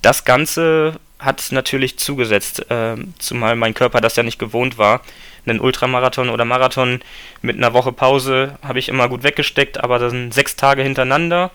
das 0.02 0.24
Ganze 0.24 1.00
hat 1.18 1.50
natürlich 1.50 1.98
zugesetzt, 1.98 2.70
äh, 2.70 2.96
zumal 3.18 3.56
mein 3.56 3.74
Körper 3.74 4.00
das 4.00 4.16
ja 4.16 4.22
nicht 4.22 4.38
gewohnt 4.38 4.78
war. 4.78 5.00
Einen 5.46 5.60
Ultramarathon 5.60 6.28
oder 6.28 6.44
Marathon 6.44 7.00
mit 7.40 7.56
einer 7.56 7.72
Woche 7.72 7.92
Pause 7.92 8.58
habe 8.62 8.78
ich 8.80 8.88
immer 8.88 9.08
gut 9.08 9.22
weggesteckt, 9.22 9.78
aber 9.78 9.98
dann 9.98 10.32
sechs 10.32 10.56
Tage 10.56 10.82
hintereinander 10.82 11.52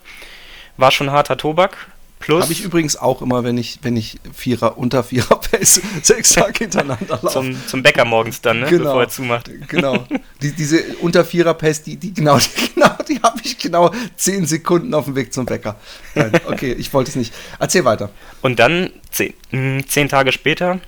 war 0.78 0.92
schon 0.92 1.12
harter 1.12 1.38
Tobak. 1.38 1.88
Plus. 2.22 2.44
Habe 2.44 2.54
ich 2.54 2.63
übrigens 2.63 2.96
auch 2.96 3.22
immer, 3.22 3.44
wenn 3.44 3.58
ich, 3.58 3.80
wenn 3.82 3.98
ich 3.98 4.20
Vierer, 4.34 4.78
unter 4.78 5.04
Vierer 5.04 5.36
Pace 5.51 5.82
sechs 6.01 6.34
Tage 6.34 6.60
hintereinander 6.60 7.20
laufe. 7.22 7.30
Zum, 7.30 7.68
zum 7.68 7.84
Bäcker 7.84 8.06
morgens 8.06 8.42
dann, 8.42 8.62
ne? 8.62 8.68
genau, 8.68 8.84
bevor 8.86 9.01
er 9.01 9.10
zumacht. 9.10 9.50
Genau. 9.68 10.06
Die, 10.42 10.51
diese 10.54 10.82
unter 11.01 11.24
Vierer 11.24 11.54
Pace, 11.54 11.84
die, 11.84 11.98
die 11.98 12.13
genau, 12.13 12.40
die, 12.40 12.50
genau, 12.74 12.96
die 13.08 13.22
habe 13.22 13.40
ich 13.44 13.60
genau 13.60 13.92
zehn 14.16 14.48
Sekunden 14.48 14.94
auf 14.96 15.06
dem 15.06 15.16
Weg 15.16 15.34
zum 15.34 15.46
Bäcker. 15.46 15.75
Nein, 16.16 16.32
okay, 16.48 16.74
ich 16.74 16.92
wollte 16.94 17.12
es 17.12 17.16
nicht. 17.16 17.32
Erzähl 17.60 17.86
weiter. 17.86 18.10
Und 18.42 18.58
dann, 18.58 18.90
zehn, 19.12 19.34
hm, 19.51 19.88
zehn 19.88 20.10
Tage 20.10 20.32
später, 20.32 20.80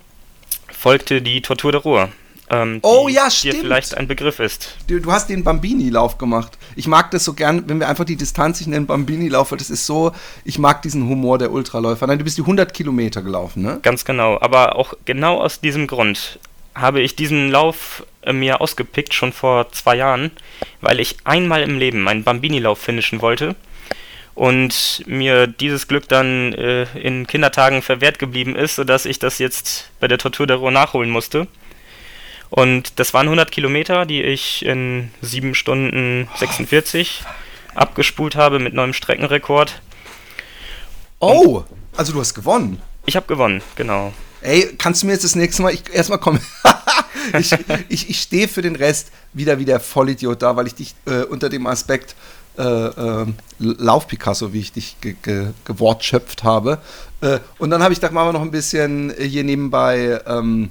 folgte 0.71 1.21
die 1.21 1.41
Tortur 1.41 1.71
der 1.71 1.81
Ruhr 1.81 2.09
ähm, 2.49 2.79
oh 2.81 3.07
ja, 3.07 3.29
stimmt. 3.31 3.55
dir 3.55 3.59
vielleicht 3.61 3.95
ein 3.95 4.07
Begriff 4.07 4.39
ist. 4.39 4.75
Du, 4.87 4.99
du 4.99 5.11
hast 5.11 5.29
den 5.29 5.43
Bambini-Lauf 5.43 6.17
gemacht. 6.17 6.57
Ich 6.75 6.87
mag 6.87 7.11
das 7.11 7.23
so 7.23 7.33
gern, 7.33 7.67
wenn 7.67 7.79
wir 7.79 7.87
einfach 7.87 8.05
die 8.05 8.15
Distanz 8.15 8.61
ich 8.61 8.67
nenne 8.67 8.85
Bambini-Lauf, 8.85 9.51
weil 9.51 9.57
das 9.57 9.69
ist 9.69 9.85
so, 9.85 10.11
ich 10.43 10.59
mag 10.59 10.81
diesen 10.81 11.07
Humor 11.07 11.37
der 11.37 11.51
Ultraläufer. 11.51 12.07
Nein, 12.07 12.19
du 12.19 12.23
bist 12.23 12.37
die 12.37 12.41
100 12.41 12.73
Kilometer 12.73 13.21
gelaufen, 13.21 13.63
ne? 13.63 13.79
Ganz 13.81 14.05
genau, 14.05 14.39
aber 14.41 14.75
auch 14.75 14.93
genau 15.05 15.39
aus 15.41 15.61
diesem 15.61 15.87
Grund 15.87 16.39
habe 16.75 17.01
ich 17.01 17.15
diesen 17.15 17.49
Lauf 17.49 18.05
äh, 18.23 18.33
mir 18.33 18.61
ausgepickt, 18.61 19.13
schon 19.13 19.31
vor 19.31 19.71
zwei 19.71 19.95
Jahren, 19.95 20.31
weil 20.81 20.99
ich 20.99 21.17
einmal 21.23 21.63
im 21.63 21.77
Leben 21.77 22.01
meinen 22.01 22.23
Bambini-Lauf 22.23 22.79
finishen 22.79 23.21
wollte 23.21 23.55
und 24.35 25.03
mir 25.05 25.47
dieses 25.47 25.87
Glück 25.87 26.07
dann 26.07 26.53
äh, 26.53 26.83
in 26.97 27.27
Kindertagen 27.27 27.81
verwehrt 27.81 28.19
geblieben 28.19 28.55
ist, 28.55 28.75
sodass 28.75 29.05
ich 29.05 29.19
das 29.19 29.37
jetzt 29.37 29.91
bei 29.99 30.07
der 30.07 30.17
Tortur 30.17 30.47
der 30.47 30.57
Ruhr 30.57 30.71
nachholen 30.71 31.09
musste. 31.09 31.47
Und 32.55 32.99
das 32.99 33.15
waren 33.15 33.25
100 33.25 33.51
Kilometer, 33.51 34.05
die 34.05 34.21
ich 34.21 34.63
in 34.63 35.09
7 35.23 35.55
Stunden 35.55 36.27
46 36.35 37.23
abgespult 37.73 38.35
habe 38.35 38.59
mit 38.59 38.75
neuem 38.75 38.93
Streckenrekord. 38.93 39.81
Oh, 41.17 41.57
Und 41.57 41.65
also 41.97 42.13
du 42.13 42.19
hast 42.19 42.35
gewonnen. 42.35 42.79
Ich 43.07 43.15
habe 43.15 43.25
gewonnen, 43.25 43.63
genau. 43.75 44.13
Ey, 44.41 44.75
kannst 44.77 45.01
du 45.01 45.07
mir 45.07 45.13
jetzt 45.13 45.23
das 45.23 45.35
nächste 45.35 45.63
Mal, 45.63 45.73
ich, 45.73 45.81
erstmal 45.91 46.19
kommen. 46.19 46.41
ich 47.39 47.55
ich, 47.89 48.11
ich 48.11 48.21
stehe 48.21 48.47
für 48.47 48.61
den 48.61 48.75
Rest 48.75 49.11
wieder 49.33 49.57
wie 49.57 49.65
der 49.65 49.79
Vollidiot 49.79 50.43
da, 50.43 50.55
weil 50.55 50.67
ich 50.67 50.75
dich 50.75 50.93
äh, 51.07 51.23
unter 51.23 51.49
dem 51.49 51.65
Aspekt 51.65 52.15
äh, 52.59 52.61
äh, 52.61 53.25
Lauf-Picasso, 53.57 54.53
wie 54.53 54.59
ich 54.59 54.71
dich 54.71 54.97
ge 55.01 55.15
ge 55.23 55.47
gewortschöpft 55.65 56.43
habe. 56.43 56.77
Äh, 57.21 57.39
und 57.57 57.71
dann 57.71 57.81
habe 57.81 57.93
ich 57.93 58.01
machen 58.03 58.13
wir 58.13 58.33
noch 58.33 58.43
ein 58.43 58.51
bisschen 58.51 59.11
hier 59.17 59.43
nebenbei 59.43 60.21
ähm, 60.27 60.69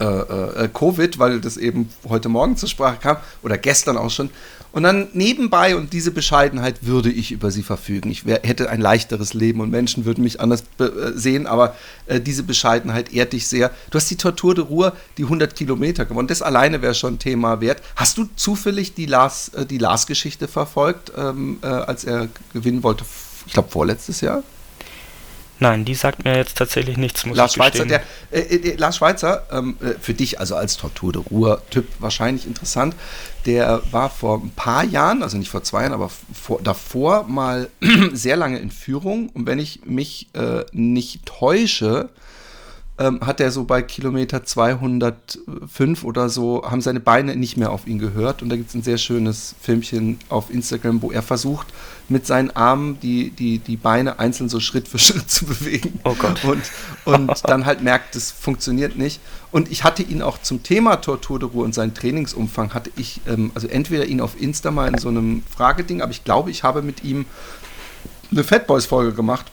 äh, 0.00 0.04
äh, 0.04 0.68
Covid, 0.72 1.18
weil 1.18 1.40
das 1.40 1.56
eben 1.56 1.90
heute 2.08 2.28
Morgen 2.28 2.56
zur 2.56 2.68
Sprache 2.68 2.98
kam 3.00 3.16
oder 3.42 3.58
gestern 3.58 3.96
auch 3.96 4.10
schon. 4.10 4.30
Und 4.70 4.82
dann 4.82 5.08
nebenbei 5.12 5.76
und 5.76 5.92
diese 5.92 6.10
Bescheidenheit 6.10 6.86
würde 6.86 7.10
ich 7.10 7.32
über 7.32 7.50
sie 7.50 7.62
verfügen. 7.62 8.10
Ich 8.10 8.26
wär, 8.26 8.40
hätte 8.44 8.68
ein 8.68 8.80
leichteres 8.80 9.32
Leben 9.32 9.60
und 9.60 9.70
Menschen 9.70 10.04
würden 10.04 10.22
mich 10.22 10.40
anders 10.40 10.62
äh, 10.78 10.84
sehen, 11.14 11.46
aber 11.46 11.74
äh, 12.06 12.20
diese 12.20 12.42
Bescheidenheit 12.42 13.12
ehrt 13.12 13.32
dich 13.32 13.48
sehr. 13.48 13.70
Du 13.90 13.96
hast 13.96 14.10
die 14.10 14.16
Tortur 14.16 14.54
de 14.54 14.64
Ruhr, 14.64 14.92
die 15.16 15.24
100 15.24 15.56
Kilometer 15.56 16.04
gewonnen. 16.04 16.28
Das 16.28 16.42
alleine 16.42 16.82
wäre 16.82 16.94
schon 16.94 17.18
Thema 17.18 17.60
wert. 17.60 17.82
Hast 17.96 18.18
du 18.18 18.28
zufällig 18.36 18.94
die 18.94 19.06
Lars, 19.06 19.48
äh, 19.54 19.64
die 19.64 19.78
Lars-Geschichte 19.78 20.48
verfolgt, 20.48 21.12
ähm, 21.16 21.58
äh, 21.62 21.66
als 21.66 22.04
er 22.04 22.28
gewinnen 22.52 22.82
wollte? 22.82 23.04
Ich 23.46 23.54
glaube, 23.54 23.70
vorletztes 23.70 24.20
Jahr? 24.20 24.42
Nein, 25.60 25.84
die 25.84 25.94
sagt 25.94 26.24
mir 26.24 26.36
jetzt 26.36 26.56
tatsächlich 26.56 26.96
nichts, 26.96 27.26
muss 27.26 27.36
Lars 27.36 27.52
ich 27.52 27.56
Schweizer, 27.56 27.84
der, 27.84 28.02
äh, 28.30 28.40
äh, 28.40 28.76
Lars 28.76 28.96
Schweizer, 28.96 29.46
ähm, 29.50 29.76
äh, 29.80 29.94
für 30.00 30.14
dich 30.14 30.38
also 30.38 30.54
als 30.54 30.76
Tortur 30.76 31.12
de 31.12 31.22
Ruhr-Typ 31.22 31.86
wahrscheinlich 31.98 32.46
interessant, 32.46 32.94
der 33.44 33.82
war 33.90 34.10
vor 34.10 34.40
ein 34.42 34.50
paar 34.50 34.84
Jahren, 34.84 35.22
also 35.22 35.36
nicht 35.36 35.50
vor 35.50 35.62
zwei 35.62 35.82
Jahren, 35.82 35.92
aber 35.92 36.10
vor, 36.32 36.60
davor 36.62 37.24
mal 37.24 37.70
sehr 38.12 38.36
lange 38.36 38.58
in 38.58 38.70
Führung. 38.70 39.30
Und 39.30 39.46
wenn 39.46 39.58
ich 39.58 39.84
mich 39.84 40.28
äh, 40.34 40.64
nicht 40.72 41.26
täusche, 41.26 42.10
ähm, 42.98 43.20
hat 43.20 43.40
er 43.40 43.52
so 43.52 43.64
bei 43.64 43.82
Kilometer 43.82 44.44
205 44.44 46.04
oder 46.04 46.28
so, 46.28 46.64
haben 46.68 46.80
seine 46.80 46.98
Beine 46.98 47.36
nicht 47.36 47.56
mehr 47.56 47.70
auf 47.70 47.86
ihn 47.86 47.98
gehört. 47.98 48.42
Und 48.42 48.48
da 48.48 48.56
gibt 48.56 48.70
es 48.70 48.74
ein 48.74 48.82
sehr 48.82 48.98
schönes 48.98 49.54
Filmchen 49.60 50.18
auf 50.28 50.50
Instagram, 50.50 51.00
wo 51.02 51.12
er 51.12 51.22
versucht, 51.22 51.68
mit 52.08 52.26
seinen 52.26 52.50
Armen 52.50 52.98
die, 53.00 53.30
die, 53.30 53.58
die 53.58 53.76
Beine 53.76 54.18
einzeln 54.18 54.48
so 54.48 54.58
Schritt 54.58 54.88
für 54.88 54.98
Schritt 54.98 55.30
zu 55.30 55.44
bewegen. 55.44 56.00
Oh 56.04 56.14
Gott. 56.14 56.42
Und, 56.44 56.62
und 57.04 57.48
dann 57.48 57.66
halt 57.66 57.82
merkt, 57.82 58.16
das 58.16 58.32
funktioniert 58.32 58.96
nicht. 58.96 59.20
Und 59.52 59.70
ich 59.70 59.84
hatte 59.84 60.02
ihn 60.02 60.20
auch 60.20 60.42
zum 60.42 60.62
Thema 60.62 60.96
Tortur 60.96 61.38
de 61.38 61.48
Ruhe 61.48 61.64
und 61.64 61.74
seinen 61.74 61.94
Trainingsumfang, 61.94 62.74
hatte 62.74 62.90
ich, 62.96 63.20
ähm, 63.28 63.52
also 63.54 63.68
entweder 63.68 64.06
ihn 64.06 64.20
auf 64.20 64.40
Insta 64.40 64.70
mal 64.70 64.88
in 64.88 64.98
so 64.98 65.08
einem 65.08 65.44
Frageding, 65.48 66.02
aber 66.02 66.10
ich 66.10 66.24
glaube, 66.24 66.50
ich 66.50 66.64
habe 66.64 66.82
mit 66.82 67.04
ihm 67.04 67.26
eine 68.30 68.44
Fat 68.44 68.66
Boys 68.66 68.86
Folge 68.86 69.12
gemacht 69.12 69.46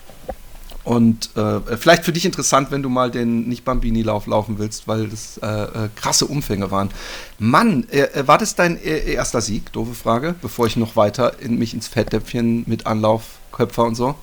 und 0.86 1.36
äh, 1.36 1.78
vielleicht 1.78 2.06
für 2.06 2.14
dich 2.14 2.26
interessant, 2.26 2.70
wenn 2.70 2.84
du 2.84 2.90
mal 2.90 3.10
den 3.10 3.50
Nicht-Bambini-Lauf 3.50 4.28
laufen 4.28 4.60
willst, 4.60 4.88
weil 4.88 5.08
das 5.08 5.40
äh, 5.40 5.48
äh, 5.48 5.90
krasse 5.96 6.28
Umfänge 6.28 6.70
waren. 6.70 6.92
Mann, 7.40 7.88
äh, 7.90 8.02
äh, 8.02 8.28
war 8.28 8.38
das 8.38 8.54
dein 8.54 8.78
äh, 8.78 9.12
erster 9.12 9.42
Sieg? 9.42 9.74
Doofe 9.74 9.96
Frage, 9.96 10.36
bevor 10.44 10.68
ich 10.68 10.78
noch 10.78 10.96
weiter 10.96 11.40
in 11.40 11.58
mich 11.58 11.74
ins 11.74 11.88
Fettdäpfchen 11.88 12.66
mit 12.68 12.86
Anlaufköpfer 12.86 13.84
und 13.84 13.96
so. 13.96 14.14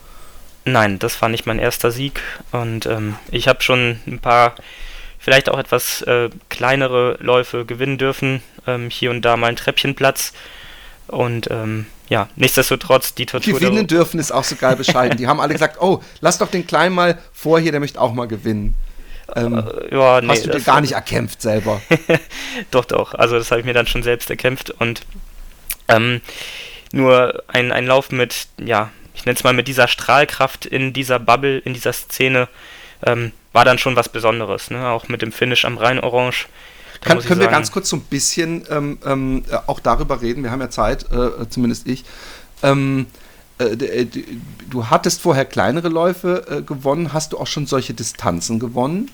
Nein, 0.65 1.01
das 1.01 1.21
war 1.21 1.29
nicht 1.29 1.47
mein 1.47 1.59
erster 1.59 1.91
Sieg. 1.91 2.21
Und 2.53 2.87
ähm, 2.87 3.17
ich 3.33 3.49
habe 3.49 3.61
schon 3.61 3.99
ein 4.07 4.21
paar, 4.21 4.55
vielleicht 5.19 5.49
auch 5.49 5.59
etwas 5.59 6.05
kleinere 6.49 7.19
Läufe 7.21 7.65
gewinnen 7.65 7.99
dürfen. 7.99 8.41
Ähm, 8.69 8.89
hier 8.89 9.11
und 9.11 9.23
da 9.23 9.37
mal 9.37 9.49
einen 9.49 9.57
Treppchenplatz. 9.57 10.33
Und 11.09 11.51
ähm, 11.51 11.87
ja, 12.09 12.29
nichtsdestotrotz, 12.37 13.15
die 13.15 13.27
Tortur. 13.27 13.59
Gewinnen 13.59 13.87
dürfen 13.87 14.21
ist 14.21 14.33
auch 14.33 14.45
so 14.45 14.57
geil 14.57 14.77
bescheiden. 14.77 15.17
Die 15.17 15.27
haben 15.27 15.41
alle 15.41 15.53
gesagt, 15.53 15.81
oh, 15.81 16.03
lass 16.21 16.39
doch 16.39 16.51
den 16.51 16.67
Kleinen 16.67 16.95
mal 16.95 17.19
vor 17.33 17.59
hier, 17.61 17.71
der 17.71 17.81
möchte 17.81 18.01
auch 18.01 18.13
mal 18.13 18.29
gewinnen. 18.29 18.75
Ähm, 19.35 19.59
äh, 19.59 19.95
ja, 19.95 20.21
nee, 20.21 20.29
hast 20.29 20.45
du 20.45 20.51
dir 20.51 20.61
gar 20.61 20.81
nicht 20.81 20.93
erkämpft 20.93 21.41
selber? 21.41 21.81
doch, 22.71 22.85
doch. 22.85 23.15
Also 23.15 23.37
das 23.39 23.51
habe 23.51 23.61
ich 23.61 23.67
mir 23.67 23.73
dann 23.73 23.87
schon 23.87 24.03
selbst 24.03 24.29
erkämpft 24.29 24.71
und 24.71 25.03
ähm, 25.89 26.21
nur 26.93 27.43
ein, 27.49 27.73
ein 27.73 27.87
Lauf 27.87 28.11
mit, 28.11 28.49
ja, 28.59 28.91
ich 29.15 29.25
nenne 29.25 29.37
es 29.37 29.45
mal 29.45 29.55
mit 29.55 29.69
dieser 29.69 29.89
Strahlkraft 29.89 30.67
in 30.67 30.93
dieser 30.93 31.19
Bubble, 31.19 31.59
in 31.59 31.75
dieser 31.75 31.93
Szene, 31.93 32.49
ähm, 33.05 33.33
war 33.53 33.65
dann 33.65 33.79
schon 33.79 33.97
was 33.97 34.09
Besonderes. 34.09 34.71
Ne? 34.71 34.87
Auch 34.89 35.09
mit 35.09 35.23
dem 35.23 35.33
Finish 35.33 35.65
am 35.65 35.79
Rhein-Orange 35.79 36.47
kann, 37.03 37.21
können 37.21 37.41
wir 37.41 37.49
ganz 37.49 37.73
kurz 37.73 37.89
so 37.89 37.97
ein 37.97 38.03
bisschen 38.03 38.65
ähm, 38.71 38.99
ähm, 39.05 39.45
auch 39.67 39.81
darüber 39.81 40.23
reden? 40.23 40.43
Wir 40.43 40.51
haben 40.51 40.61
ja 40.61 40.71
Zeit, 40.71 41.07
äh, 41.11 41.49
zumindest 41.49 41.87
ich. 41.87 42.05
Ähm, 42.63 43.07
äh, 43.59 43.65
äh 43.65 44.07
du 44.71 44.89
hattest 44.89 45.21
vorher 45.21 45.45
kleinere 45.45 45.89
Läufe 45.89 46.47
äh, 46.49 46.63
gewonnen. 46.63 47.13
Hast 47.13 47.33
du 47.33 47.39
auch 47.39 47.47
schon 47.47 47.67
solche 47.67 47.93
Distanzen 47.93 48.59
gewonnen? 48.59 49.11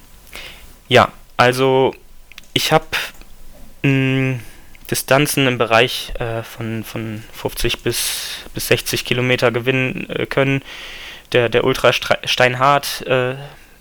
Ja, 0.89 1.09
also 1.37 1.95
ich 2.53 2.73
habe 2.73 2.87
hm, 3.83 4.41
Distanzen 4.91 5.47
im 5.47 5.59
Bereich 5.59 6.13
äh, 6.19 6.43
von, 6.43 6.85
von 6.85 7.23
50 7.33 7.83
bis, 7.83 8.45
bis 8.55 8.69
60 8.69 9.05
Kilometer 9.05 9.51
gewinnen 9.51 10.09
äh, 10.11 10.27
können. 10.27 10.63
Der, 11.33 11.51
der 11.51 11.65
Ultra 11.65 11.93
Steinhardt 11.93 13.05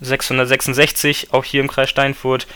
666, 0.00 1.32
auch 1.32 1.44
hier 1.44 1.62
im 1.62 1.68
Kreis 1.68 1.88
Steinfurt 1.88 2.46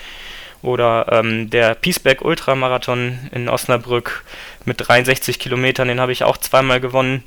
oder 0.63 1.07
ähm, 1.11 1.51
der 1.51 1.75
Peaceback 1.75 2.23
Ultramarathon 2.23 3.19
in 3.33 3.49
Osnabrück 3.49 4.25
mit 4.65 4.77
63 4.79 5.39
Kilometern, 5.39 5.89
den 5.89 6.01
habe 6.01 6.13
ich 6.13 6.25
auch 6.25 6.37
zweimal 6.37 6.81
gewonnen. 6.81 7.25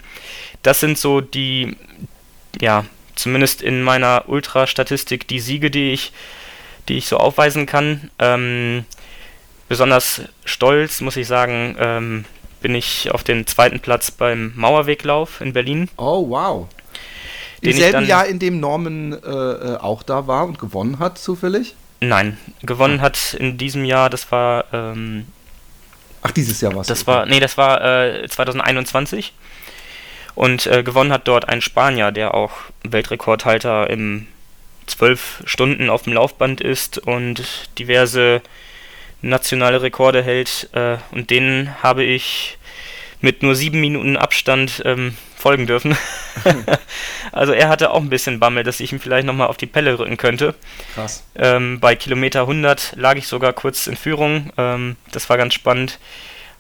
Das 0.64 0.80
sind 0.80 0.98
so 0.98 1.22
die, 1.22 1.76
ja, 2.60 2.86
zumindest 3.16 3.62
in 3.62 3.84
meiner 3.84 4.24
Ultra-Statistik 4.28 5.28
die 5.28 5.40
Siege, 5.40 5.70
die 5.70 5.92
ich, 5.92 6.14
die 6.88 6.98
ich 6.98 7.08
so 7.08 7.18
aufweisen 7.18 7.66
kann. 7.66 8.10
Ähm, 8.20 8.86
besonders 9.68 10.22
stolz, 10.46 11.02
muss 11.02 11.18
ich 11.18 11.28
sagen, 11.28 11.76
ähm, 11.80 12.26
bin 12.62 12.74
ich 12.74 13.12
auf 13.12 13.24
den 13.24 13.46
zweiten 13.46 13.80
Platz 13.80 14.12
beim 14.12 14.54
Mauerweglauf 14.56 15.42
in 15.42 15.54
Berlin. 15.54 15.90
Oh, 15.98 16.30
wow. 16.30 16.68
Im 17.62 17.74
selben 17.74 18.06
Jahr, 18.06 18.28
in 18.28 18.40
dem 18.40 18.60
Norman 18.60 19.14
äh, 19.14 19.16
äh, 19.16 19.78
auch 19.78 20.04
da 20.04 20.28
war 20.28 20.46
und 20.46 20.60
gewonnen 20.60 21.00
hat, 21.00 21.18
zufällig? 21.18 21.76
Nein, 22.00 22.38
gewonnen 22.62 23.02
hat 23.02 23.34
in 23.34 23.58
diesem 23.58 23.86
Jahr, 23.86 24.10
das 24.10 24.32
war. 24.32 24.66
Ähm, 24.74 25.28
Ach, 26.22 26.32
dieses 26.32 26.62
Jahr 26.62 26.74
war 26.74 26.82
es. 26.82 26.88
Das 26.88 27.08
war, 27.08 27.26
nee, 27.26 27.40
das 27.40 27.58
war 27.58 27.84
äh, 27.84 28.28
2021. 28.28 29.34
Und 30.34 30.68
äh, 30.68 30.84
gewonnen 30.84 31.14
hat 31.14 31.28
dort 31.28 31.48
ein 31.48 31.62
Spanier, 31.62 32.12
der 32.12 32.34
auch 32.34 32.52
Weltrekordhalter 32.84 33.90
im 33.90 34.28
12 34.88 35.44
Stunden 35.46 35.90
auf 35.90 36.04
dem 36.04 36.14
Laufband 36.14 36.62
ist 36.62 36.98
und 36.98 37.44
diverse 37.80 38.42
nationale 39.22 39.82
Rekorde 39.82 40.24
hält. 40.24 40.70
Äh, 40.74 40.98
und 41.12 41.30
den 41.30 41.74
habe 41.82 42.04
ich 42.04 42.58
mit 43.22 43.44
nur 43.44 43.56
sieben 43.56 43.80
Minuten 43.80 44.18
Abstand 44.18 44.82
ähm, 44.86 45.16
folgen 45.46 45.68
dürfen. 45.68 45.96
also 47.32 47.54
er 47.54 47.70
hatte 47.70 47.92
auch 47.92 48.02
ein 48.02 48.10
bisschen 48.10 48.40
Bammel, 48.40 48.64
dass 48.64 48.80
ich 48.80 48.92
ihm 48.92 49.00
vielleicht 49.00 49.28
nochmal 49.28 49.46
auf 49.46 49.58
die 49.58 49.68
Pelle 49.68 50.00
rücken 50.00 50.18
könnte. 50.18 50.56
Krass. 50.96 51.24
Ähm, 51.36 51.80
bei 51.80 51.96
Kilometer 51.96 52.42
100 52.42 52.94
lag 52.96 53.16
ich 53.16 53.28
sogar 53.28 53.54
kurz 53.54 53.86
in 53.86 53.96
Führung. 53.96 54.52
Ähm, 54.58 54.96
das 55.12 55.30
war 55.30 55.38
ganz 55.38 55.54
spannend. 55.54 56.00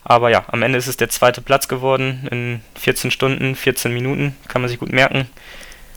Aber 0.03 0.29
ja, 0.29 0.45
am 0.49 0.61
Ende 0.61 0.77
ist 0.77 0.85
es 0.85 0.97
der 0.97 1.09
zweite 1.09 1.41
Platz 1.41 1.67
geworden 1.67 2.27
in 2.29 2.61
14 2.79 3.09
Stunden, 3.09 3.55
14 3.55 3.91
Minuten. 3.91 4.35
Kann 4.47 4.61
man 4.61 4.69
sich 4.69 4.77
gut 4.77 4.91
merken. 4.91 5.27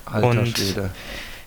Alter 0.07 0.27
Und 0.27 0.57
Schwede. 0.57 0.89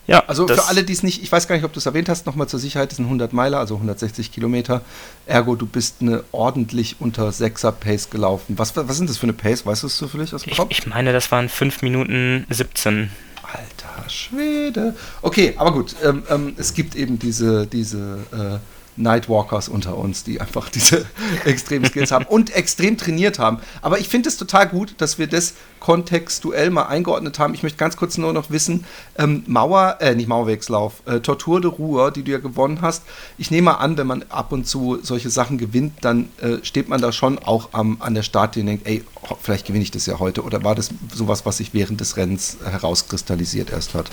Ja, 0.08 0.24
also 0.28 0.48
für 0.48 0.66
alle, 0.66 0.84
die 0.84 0.94
es 0.94 1.04
nicht, 1.04 1.22
ich 1.22 1.32
weiß 1.32 1.48
gar 1.48 1.56
nicht, 1.56 1.64
ob 1.64 1.74
du 1.74 1.80
es 1.80 1.86
erwähnt 1.86 2.10
hast, 2.10 2.26
nochmal 2.26 2.48
zur 2.48 2.60
Sicherheit, 2.60 2.90
das 2.90 2.98
sind 2.98 3.06
100 3.06 3.34
Meiler, 3.34 3.60
also 3.60 3.76
160 3.76 4.32
Kilometer. 4.32 4.82
Ergo, 5.26 5.56
du 5.56 5.66
bist 5.66 5.98
eine 6.02 6.24
ordentlich 6.32 6.96
unter 7.00 7.30
6er 7.30 7.72
Pace 7.72 8.10
gelaufen. 8.10 8.58
Was, 8.58 8.76
was 8.76 8.98
sind 8.98 9.10
das 9.10 9.18
für 9.18 9.24
eine 9.24 9.34
Pace? 9.34 9.66
Weißt 9.66 9.84
du 9.84 9.88
es 9.88 9.98
zufällig 9.98 10.34
aus 10.34 10.44
dem 10.44 10.56
Kopf? 10.56 10.72
Ich, 10.72 10.88
meine, 10.88 11.14
das 11.14 11.32
waren 11.32 11.50
5 11.50 11.82
Minuten 11.84 12.46
17. 12.50 13.12
Alter 13.44 14.10
Schwede. 14.10 14.96
Okay, 15.22 15.54
aber 15.58 15.72
gut, 15.74 15.96
ähm, 16.04 16.24
ähm, 16.30 16.54
es 16.58 16.74
gibt 16.74 16.96
eben 16.96 17.20
diese, 17.20 17.68
diese 17.68 18.20
äh, 18.32 18.81
Nightwalkers 18.98 19.70
unter 19.70 19.98
uns, 19.98 20.24
die 20.24 20.42
einfach 20.42 20.70
diese 20.70 21.06
extremen 21.46 21.86
Skills 21.86 22.12
haben 22.12 22.26
und 22.26 22.56
extrem 22.56 22.98
trainiert 22.98 23.40
haben. 23.40 23.60
Aber 23.82 24.00
ich 24.00 24.10
finde 24.10 24.30
es 24.30 24.38
total 24.38 24.68
gut, 24.68 24.96
dass 24.98 25.18
wir 25.18 25.28
das 25.28 25.54
kontextuell 25.80 26.70
mal 26.70 26.84
eingeordnet 26.84 27.40
haben. 27.40 27.54
Ich 27.54 27.64
möchte 27.64 27.78
ganz 27.78 27.98
kurz 27.98 28.18
nur 28.18 28.34
noch 28.34 28.52
wissen, 28.52 28.86
ähm, 29.18 29.44
Mauer, 29.48 29.98
äh, 30.00 30.14
nicht 30.16 30.28
Mauerwegslauf, 30.28 31.02
äh, 31.06 31.20
Tortur 31.20 31.60
de 31.60 31.72
Ruhr, 31.72 32.12
die 32.12 32.24
du 32.24 32.32
ja 32.32 32.38
gewonnen 32.38 32.82
hast. 32.82 33.04
Ich 33.38 33.50
nehme 33.50 33.66
mal 33.66 33.76
an, 33.76 33.98
wenn 33.98 34.08
man 34.08 34.24
ab 34.30 34.52
und 34.52 34.68
zu 34.68 35.00
solche 35.02 35.30
Sachen 35.30 35.58
gewinnt, 35.58 35.94
dann 36.02 36.30
äh, 36.42 36.58
steht 36.64 36.88
man 36.88 37.02
da 37.02 37.12
schon 37.12 37.40
auch 37.40 37.70
am, 37.72 37.98
an 38.00 38.14
der 38.14 38.24
Start 38.24 38.58
und 38.58 38.68
denkt, 38.68 38.88
ey, 38.88 39.04
vielleicht 39.42 39.66
gewinne 39.66 39.84
ich 39.84 39.92
das 39.92 40.06
ja 40.06 40.20
heute. 40.20 40.44
Oder 40.44 40.64
war 40.64 40.76
das 40.76 40.90
sowas, 41.14 41.46
was 41.46 41.58
sich 41.58 41.74
während 41.74 42.00
des 42.00 42.18
Rennens 42.18 42.58
herauskristallisiert 42.64 43.72
erst 43.72 43.96
hat? 43.96 44.12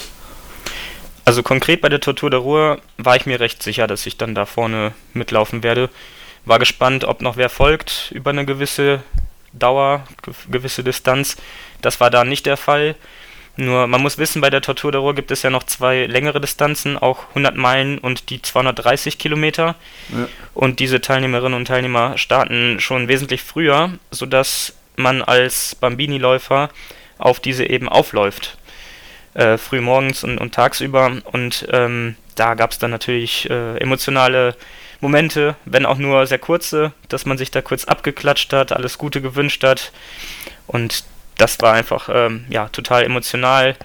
Also 1.29 1.43
konkret 1.43 1.83
bei 1.83 1.91
der 1.91 2.01
Tortur 2.01 2.31
der 2.31 2.39
Ruhr 2.39 2.81
war 2.97 3.15
ich 3.15 3.27
mir 3.27 3.39
recht 3.39 3.63
sicher, 3.63 3.87
dass 3.87 4.07
ich 4.07 4.17
dann 4.17 4.35
da 4.35 4.47
vorne 4.47 4.95
mitlaufen 5.13 5.63
werde. 5.63 5.91
War 6.47 6.59
gespannt, 6.59 7.05
ob 7.05 7.21
noch 7.21 7.37
wer 7.37 7.51
folgt 7.51 8.11
über 8.13 8.31
eine 8.31 8.47
gewisse 8.47 9.03
Dauer, 9.53 10.05
gewisse 10.51 10.83
Distanz. 10.83 11.37
Das 11.83 12.01
war 12.01 12.09
da 12.09 12.25
nicht 12.25 12.47
der 12.47 12.57
Fall. 12.57 12.95
Nur 13.57 13.87
man 13.89 14.01
muss 14.01 14.17
wissen, 14.17 14.41
bei 14.41 14.49
der 14.49 14.63
Tortur 14.63 14.91
der 14.91 15.03
Ruhr 15.03 15.15
gibt 15.15 15.31
es 15.31 15.43
ja 15.43 15.51
noch 15.51 15.65
zwei 15.65 16.07
längere 16.07 16.41
Distanzen, 16.41 16.97
auch 16.97 17.29
100 17.29 17.57
Meilen 17.57 17.99
und 17.99 18.31
die 18.31 18.41
230 18.41 19.19
Kilometer. 19.19 19.75
Ja. 20.09 20.29
Und 20.55 20.81
diese 20.81 21.03
Teilnehmerinnen 21.03 21.59
und 21.59 21.67
Teilnehmer 21.67 22.17
starten 22.17 22.81
schon 22.81 23.07
wesentlich 23.07 23.43
früher, 23.43 23.93
sodass 24.11 24.73
man 24.97 25.21
als 25.21 25.75
Bambini-Läufer 25.75 26.71
auf 27.19 27.39
diese 27.39 27.69
eben 27.69 27.87
aufläuft. 27.87 28.57
Äh, 29.39 29.57
früh 29.57 29.81
morgens 29.81 30.25
und, 30.25 30.37
und 30.39 30.53
tagsüber. 30.53 31.13
Und 31.31 31.69
ähm, 31.71 32.17
da 32.35 32.55
gab 32.55 32.73
es 32.73 32.79
dann 32.79 32.91
natürlich 32.91 33.49
äh, 33.49 33.79
emotionale 33.79 34.57
Momente, 35.01 35.55
wenn 35.65 35.87
auch 35.87 35.97
nur 35.97 36.27
sehr 36.27 36.41
kurze, 36.41 36.91
dass 37.09 37.25
man 37.25 37.39
sich 37.39 37.53
da 37.53 37.63
kurz 37.63 37.85
abgeklatscht 37.85 38.53
hat, 38.53 38.73
alles 38.73 38.99
Gute 38.99 39.23
gewünscht 39.23 39.63
hat. 39.63 39.93
Und 40.67 41.05
das 41.37 41.61
war 41.61 41.75
einfach 41.75 42.09
ähm, 42.13 42.47
ja, 42.49 42.69
total 42.71 43.05
emotional, 43.05 43.77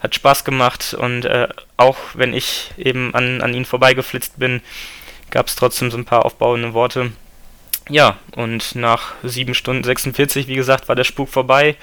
hat 0.00 0.16
Spaß 0.16 0.44
gemacht 0.44 0.92
und 0.92 1.24
äh, 1.24 1.46
auch 1.76 1.98
wenn 2.14 2.34
ich 2.34 2.72
eben 2.76 3.14
an, 3.14 3.42
an 3.42 3.54
ihn 3.54 3.64
vorbeigeflitzt 3.64 4.40
bin, 4.40 4.60
gab 5.30 5.46
es 5.46 5.54
trotzdem 5.54 5.92
so 5.92 5.98
ein 5.98 6.04
paar 6.04 6.24
aufbauende 6.24 6.74
Worte. 6.74 7.12
Ja, 7.88 8.16
und 8.34 8.74
nach 8.74 9.14
7 9.22 9.54
Stunden 9.54 9.84
46, 9.84 10.48
wie 10.48 10.56
gesagt, 10.56 10.88
war 10.88 10.96
der 10.96 11.04
Spuk 11.04 11.28
vorbei. 11.28 11.76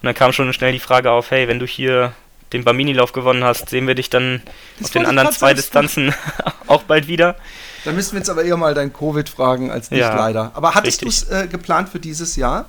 Und 0.00 0.06
dann 0.06 0.14
kam 0.14 0.32
schon 0.32 0.50
schnell 0.54 0.72
die 0.72 0.78
Frage 0.78 1.10
auf, 1.10 1.30
hey, 1.30 1.48
wenn 1.48 1.58
du 1.58 1.66
hier 1.66 2.14
den 2.52 2.64
Bamini-Lauf 2.64 3.12
gewonnen 3.12 3.44
hast, 3.44 3.70
sehen 3.70 3.86
wir 3.86 3.94
dich 3.94 4.10
dann 4.10 4.42
das 4.78 4.86
auf 4.86 4.92
den 4.92 5.06
anderen 5.06 5.32
zwei 5.32 5.54
Distanzen 5.54 6.14
auch 6.66 6.82
bald 6.82 7.08
wieder. 7.08 7.36
Da 7.84 7.92
müssen 7.92 8.12
wir 8.12 8.18
jetzt 8.18 8.30
aber 8.30 8.44
eher 8.44 8.56
mal 8.56 8.74
dein 8.74 8.92
Covid 8.92 9.28
fragen 9.28 9.70
als 9.70 9.90
nicht 9.90 10.00
ja, 10.00 10.14
leider. 10.14 10.52
Aber 10.54 10.74
hattest 10.74 11.02
du 11.02 11.08
es 11.08 11.28
äh, 11.30 11.46
geplant 11.50 11.88
für 11.88 12.00
dieses 12.00 12.36
Jahr? 12.36 12.68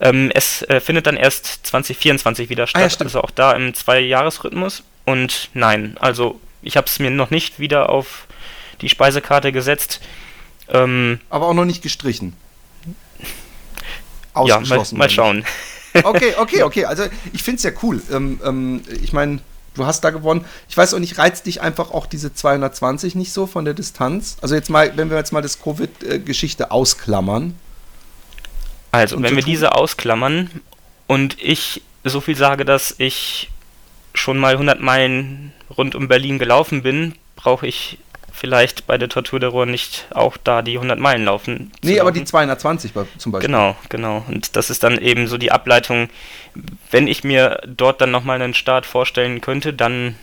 Ähm, 0.00 0.32
es 0.34 0.62
äh, 0.62 0.80
findet 0.80 1.06
dann 1.06 1.16
erst 1.16 1.66
2024 1.66 2.48
wieder 2.48 2.66
statt, 2.66 2.82
ah, 2.82 2.88
ja, 2.88 3.04
also 3.04 3.20
auch 3.20 3.30
da 3.30 3.52
im 3.52 3.74
Zwei-Jahres-Rhythmus. 3.74 4.82
Und 5.04 5.50
nein, 5.54 5.96
also 6.00 6.40
ich 6.62 6.76
habe 6.76 6.86
es 6.86 6.98
mir 6.98 7.10
noch 7.10 7.30
nicht 7.30 7.60
wieder 7.60 7.90
auf 7.90 8.26
die 8.80 8.88
Speisekarte 8.88 9.52
gesetzt. 9.52 10.00
Ähm, 10.68 11.20
aber 11.30 11.46
auch 11.46 11.54
noch 11.54 11.64
nicht 11.64 11.82
gestrichen. 11.82 12.34
Ausgeschlossen. 14.34 14.96
Ja, 14.96 14.98
mal, 14.98 15.06
mal 15.06 15.10
schauen. 15.10 15.44
Okay, 16.02 16.34
okay, 16.38 16.62
okay. 16.62 16.84
Also 16.84 17.04
ich 17.32 17.42
finde 17.42 17.56
es 17.58 17.62
ja 17.62 17.70
cool. 17.82 18.02
Ähm, 18.10 18.40
ähm, 18.44 18.82
ich 19.02 19.12
meine, 19.12 19.40
du 19.74 19.86
hast 19.86 20.02
da 20.02 20.10
gewonnen. 20.10 20.44
Ich 20.68 20.76
weiß 20.76 20.94
auch 20.94 20.98
nicht, 20.98 21.18
reizt 21.18 21.46
dich 21.46 21.60
einfach 21.60 21.90
auch 21.90 22.06
diese 22.06 22.34
220 22.34 23.14
nicht 23.14 23.32
so 23.32 23.46
von 23.46 23.64
der 23.64 23.74
Distanz? 23.74 24.36
Also 24.40 24.54
jetzt 24.54 24.70
mal, 24.70 24.96
wenn 24.96 25.10
wir 25.10 25.16
jetzt 25.16 25.32
mal 25.32 25.42
das 25.42 25.60
Covid-Geschichte 25.60 26.70
ausklammern. 26.70 27.54
Also, 28.90 29.22
wenn 29.22 29.36
wir 29.36 29.42
diese 29.42 29.74
ausklammern 29.74 30.50
und 31.06 31.42
ich 31.42 31.82
so 32.04 32.20
viel 32.20 32.36
sage, 32.36 32.66
dass 32.66 32.94
ich 32.98 33.50
schon 34.14 34.38
mal 34.38 34.52
100 34.52 34.80
Meilen 34.80 35.52
rund 35.76 35.94
um 35.94 36.08
Berlin 36.08 36.38
gelaufen 36.38 36.82
bin, 36.82 37.14
brauche 37.36 37.66
ich 37.66 37.98
vielleicht 38.32 38.86
bei 38.86 38.98
der 38.98 39.08
Tortur 39.08 39.38
der 39.38 39.50
Ruhr 39.50 39.66
nicht 39.66 40.06
auch 40.10 40.36
da 40.36 40.62
die 40.62 40.74
100 40.74 40.98
Meilen 40.98 41.24
laufen. 41.24 41.70
Nee, 41.82 42.00
aber 42.00 42.12
die 42.12 42.24
220 42.24 42.92
zum 43.18 43.32
Beispiel. 43.32 43.46
Genau, 43.46 43.76
genau. 43.88 44.24
Und 44.28 44.56
das 44.56 44.70
ist 44.70 44.82
dann 44.82 44.98
eben 44.98 45.28
so 45.28 45.38
die 45.38 45.52
Ableitung, 45.52 46.08
wenn 46.90 47.06
ich 47.06 47.24
mir 47.24 47.60
dort 47.66 48.00
dann 48.00 48.10
nochmal 48.10 48.40
einen 48.40 48.54
Start 48.54 48.86
vorstellen 48.86 49.40
könnte, 49.40 49.72
dann 49.72 50.16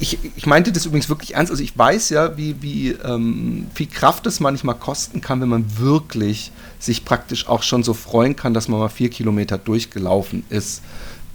ich, 0.00 0.18
ich, 0.36 0.46
meinte 0.46 0.72
das 0.72 0.86
übrigens 0.86 1.08
wirklich 1.08 1.34
ernst. 1.34 1.50
Also 1.50 1.62
ich 1.62 1.76
weiß 1.76 2.10
ja, 2.10 2.36
wie, 2.36 2.60
wie 2.62 2.90
ähm, 2.90 3.68
viel 3.74 3.86
Kraft 3.86 4.26
es 4.26 4.40
manchmal 4.40 4.74
kosten 4.74 5.20
kann, 5.20 5.40
wenn 5.40 5.48
man 5.48 5.78
wirklich 5.78 6.52
sich 6.78 7.04
praktisch 7.04 7.48
auch 7.48 7.62
schon 7.62 7.82
so 7.82 7.94
freuen 7.94 8.36
kann, 8.36 8.54
dass 8.54 8.68
man 8.68 8.80
mal 8.80 8.88
vier 8.88 9.10
Kilometer 9.10 9.58
durchgelaufen 9.58 10.44
ist. 10.50 10.82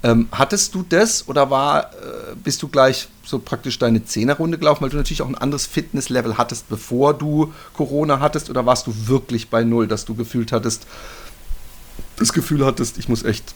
Ähm, 0.03 0.27
hattest 0.31 0.75
du 0.75 0.83
das 0.87 1.27
oder 1.29 1.49
war, 1.49 1.93
äh, 1.93 2.35
bist 2.35 2.61
du 2.61 2.67
gleich 2.67 3.07
so 3.23 3.39
praktisch 3.39 3.79
deine 3.79 4.03
Zehnerrunde 4.03 4.57
gelaufen, 4.57 4.81
weil 4.83 4.89
du 4.89 4.97
natürlich 4.97 5.21
auch 5.21 5.29
ein 5.29 5.37
anderes 5.37 5.65
Fitnesslevel 5.65 6.37
hattest, 6.37 6.67
bevor 6.67 7.13
du 7.13 7.53
Corona 7.73 8.19
hattest, 8.19 8.49
oder 8.49 8.65
warst 8.65 8.85
du 8.87 8.93
wirklich 9.07 9.49
bei 9.49 9.63
Null, 9.63 9.87
dass 9.87 10.03
du 10.03 10.13
gefühlt 10.13 10.51
hattest, 10.51 10.85
das 12.17 12.33
Gefühl 12.33 12.65
hattest, 12.65 12.97
ich 12.97 13.07
muss 13.07 13.23
echt 13.23 13.55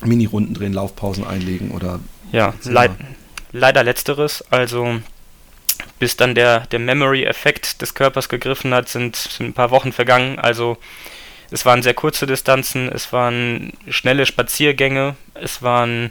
Mini-Runden 0.00 0.54
drehen, 0.54 0.72
Laufpausen 0.72 1.26
einlegen 1.26 1.70
oder. 1.72 2.00
Ja, 2.30 2.54
leid, 2.64 2.92
leider 3.52 3.82
letzteres. 3.82 4.44
Also 4.50 5.00
bis 5.98 6.16
dann 6.16 6.34
der, 6.34 6.66
der 6.66 6.78
Memory-Effekt 6.78 7.82
des 7.82 7.94
Körpers 7.94 8.28
gegriffen 8.28 8.74
hat, 8.74 8.88
sind, 8.88 9.16
sind 9.16 9.46
ein 9.46 9.52
paar 9.54 9.70
Wochen 9.70 9.92
vergangen. 9.92 10.38
Also 10.38 10.76
es 11.54 11.64
waren 11.64 11.82
sehr 11.82 11.94
kurze 11.94 12.26
Distanzen, 12.26 12.90
es 12.90 13.12
waren 13.12 13.72
schnelle 13.88 14.26
Spaziergänge, 14.26 15.14
es 15.34 15.62
waren 15.62 16.10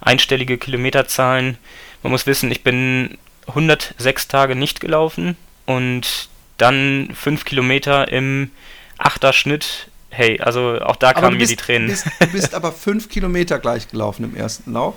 einstellige 0.00 0.56
Kilometerzahlen. 0.56 1.58
Man 2.02 2.12
muss 2.12 2.24
wissen, 2.24 2.50
ich 2.50 2.64
bin 2.64 3.18
106 3.46 4.28
Tage 4.28 4.56
nicht 4.56 4.80
gelaufen 4.80 5.36
und 5.66 6.30
dann 6.56 7.10
5 7.14 7.44
Kilometer 7.44 8.10
im 8.10 8.52
Achterschnitt. 8.96 9.88
Hey, 10.08 10.40
also 10.40 10.80
auch 10.80 10.96
da 10.96 11.12
kamen 11.12 11.36
mir 11.36 11.46
die 11.46 11.56
Tränen. 11.56 11.88
Bist, 11.88 12.06
du 12.18 12.26
bist 12.28 12.54
aber 12.54 12.72
5 12.72 13.10
Kilometer 13.10 13.58
gleich 13.58 13.86
gelaufen 13.88 14.24
im 14.24 14.34
ersten 14.34 14.72
Lauf? 14.72 14.94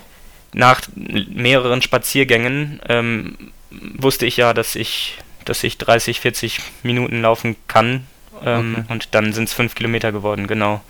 Nach 0.54 0.80
mehreren 0.96 1.82
Spaziergängen 1.82 2.80
ähm, 2.88 3.52
wusste 3.70 4.26
ich 4.26 4.38
ja, 4.38 4.54
dass 4.54 4.76
ich, 4.76 5.18
dass 5.44 5.62
ich 5.66 5.78
30, 5.78 6.22
40 6.22 6.62
Minuten 6.84 7.22
laufen 7.22 7.58
kann. 7.68 8.08
Ähm, 8.46 8.76
okay. 8.80 8.94
Und 8.94 9.10
dann 9.12 9.34
sind 9.34 9.46
es 9.50 9.54
5 9.54 9.76
Kilometer 9.76 10.12
geworden, 10.12 10.48
genau 10.48 10.82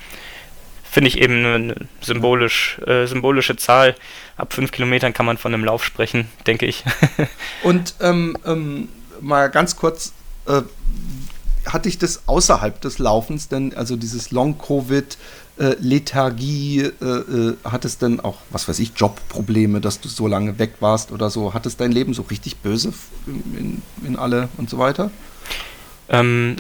finde 0.93 1.07
ich 1.07 1.19
eben 1.19 1.43
eine 1.43 1.75
symbolisch, 2.01 2.77
äh, 2.85 3.07
symbolische 3.07 3.55
Zahl. 3.55 3.95
Ab 4.37 4.53
fünf 4.53 4.71
Kilometern 4.71 5.11
kann 5.11 5.25
man 5.25 5.39
von 5.39 5.51
einem 5.51 5.65
Lauf 5.65 5.83
sprechen, 5.83 6.27
denke 6.45 6.67
ich. 6.67 6.83
Und 7.63 7.95
ähm, 7.99 8.37
ähm, 8.45 8.89
mal 9.19 9.49
ganz 9.49 9.75
kurz, 9.75 10.13
äh, 10.45 10.61
hatte 11.65 11.89
ich 11.89 11.97
das 11.97 12.27
außerhalb 12.27 12.79
des 12.79 12.99
Laufens 12.99 13.47
denn, 13.47 13.75
also 13.75 13.95
dieses 13.95 14.29
Long-Covid, 14.29 15.17
äh, 15.57 15.75
Lethargie, 15.79 16.81
äh, 16.81 17.05
äh, 17.05 17.57
hat 17.63 17.85
es 17.85 17.97
denn 17.97 18.19
auch, 18.19 18.37
was 18.51 18.67
weiß 18.67 18.77
ich, 18.77 18.91
Jobprobleme, 18.95 19.81
dass 19.81 19.99
du 19.99 20.09
so 20.09 20.27
lange 20.27 20.59
weg 20.59 20.75
warst 20.79 21.11
oder 21.11 21.31
so? 21.31 21.55
Hat 21.55 21.65
es 21.65 21.75
dein 21.75 21.91
Leben 21.91 22.13
so 22.13 22.21
richtig 22.23 22.57
böse 22.57 22.93
in, 23.25 23.81
in 24.05 24.15
alle 24.15 24.49
und 24.57 24.69
so 24.69 24.77
weiter? 24.77 25.09
Ähm, 26.09 26.57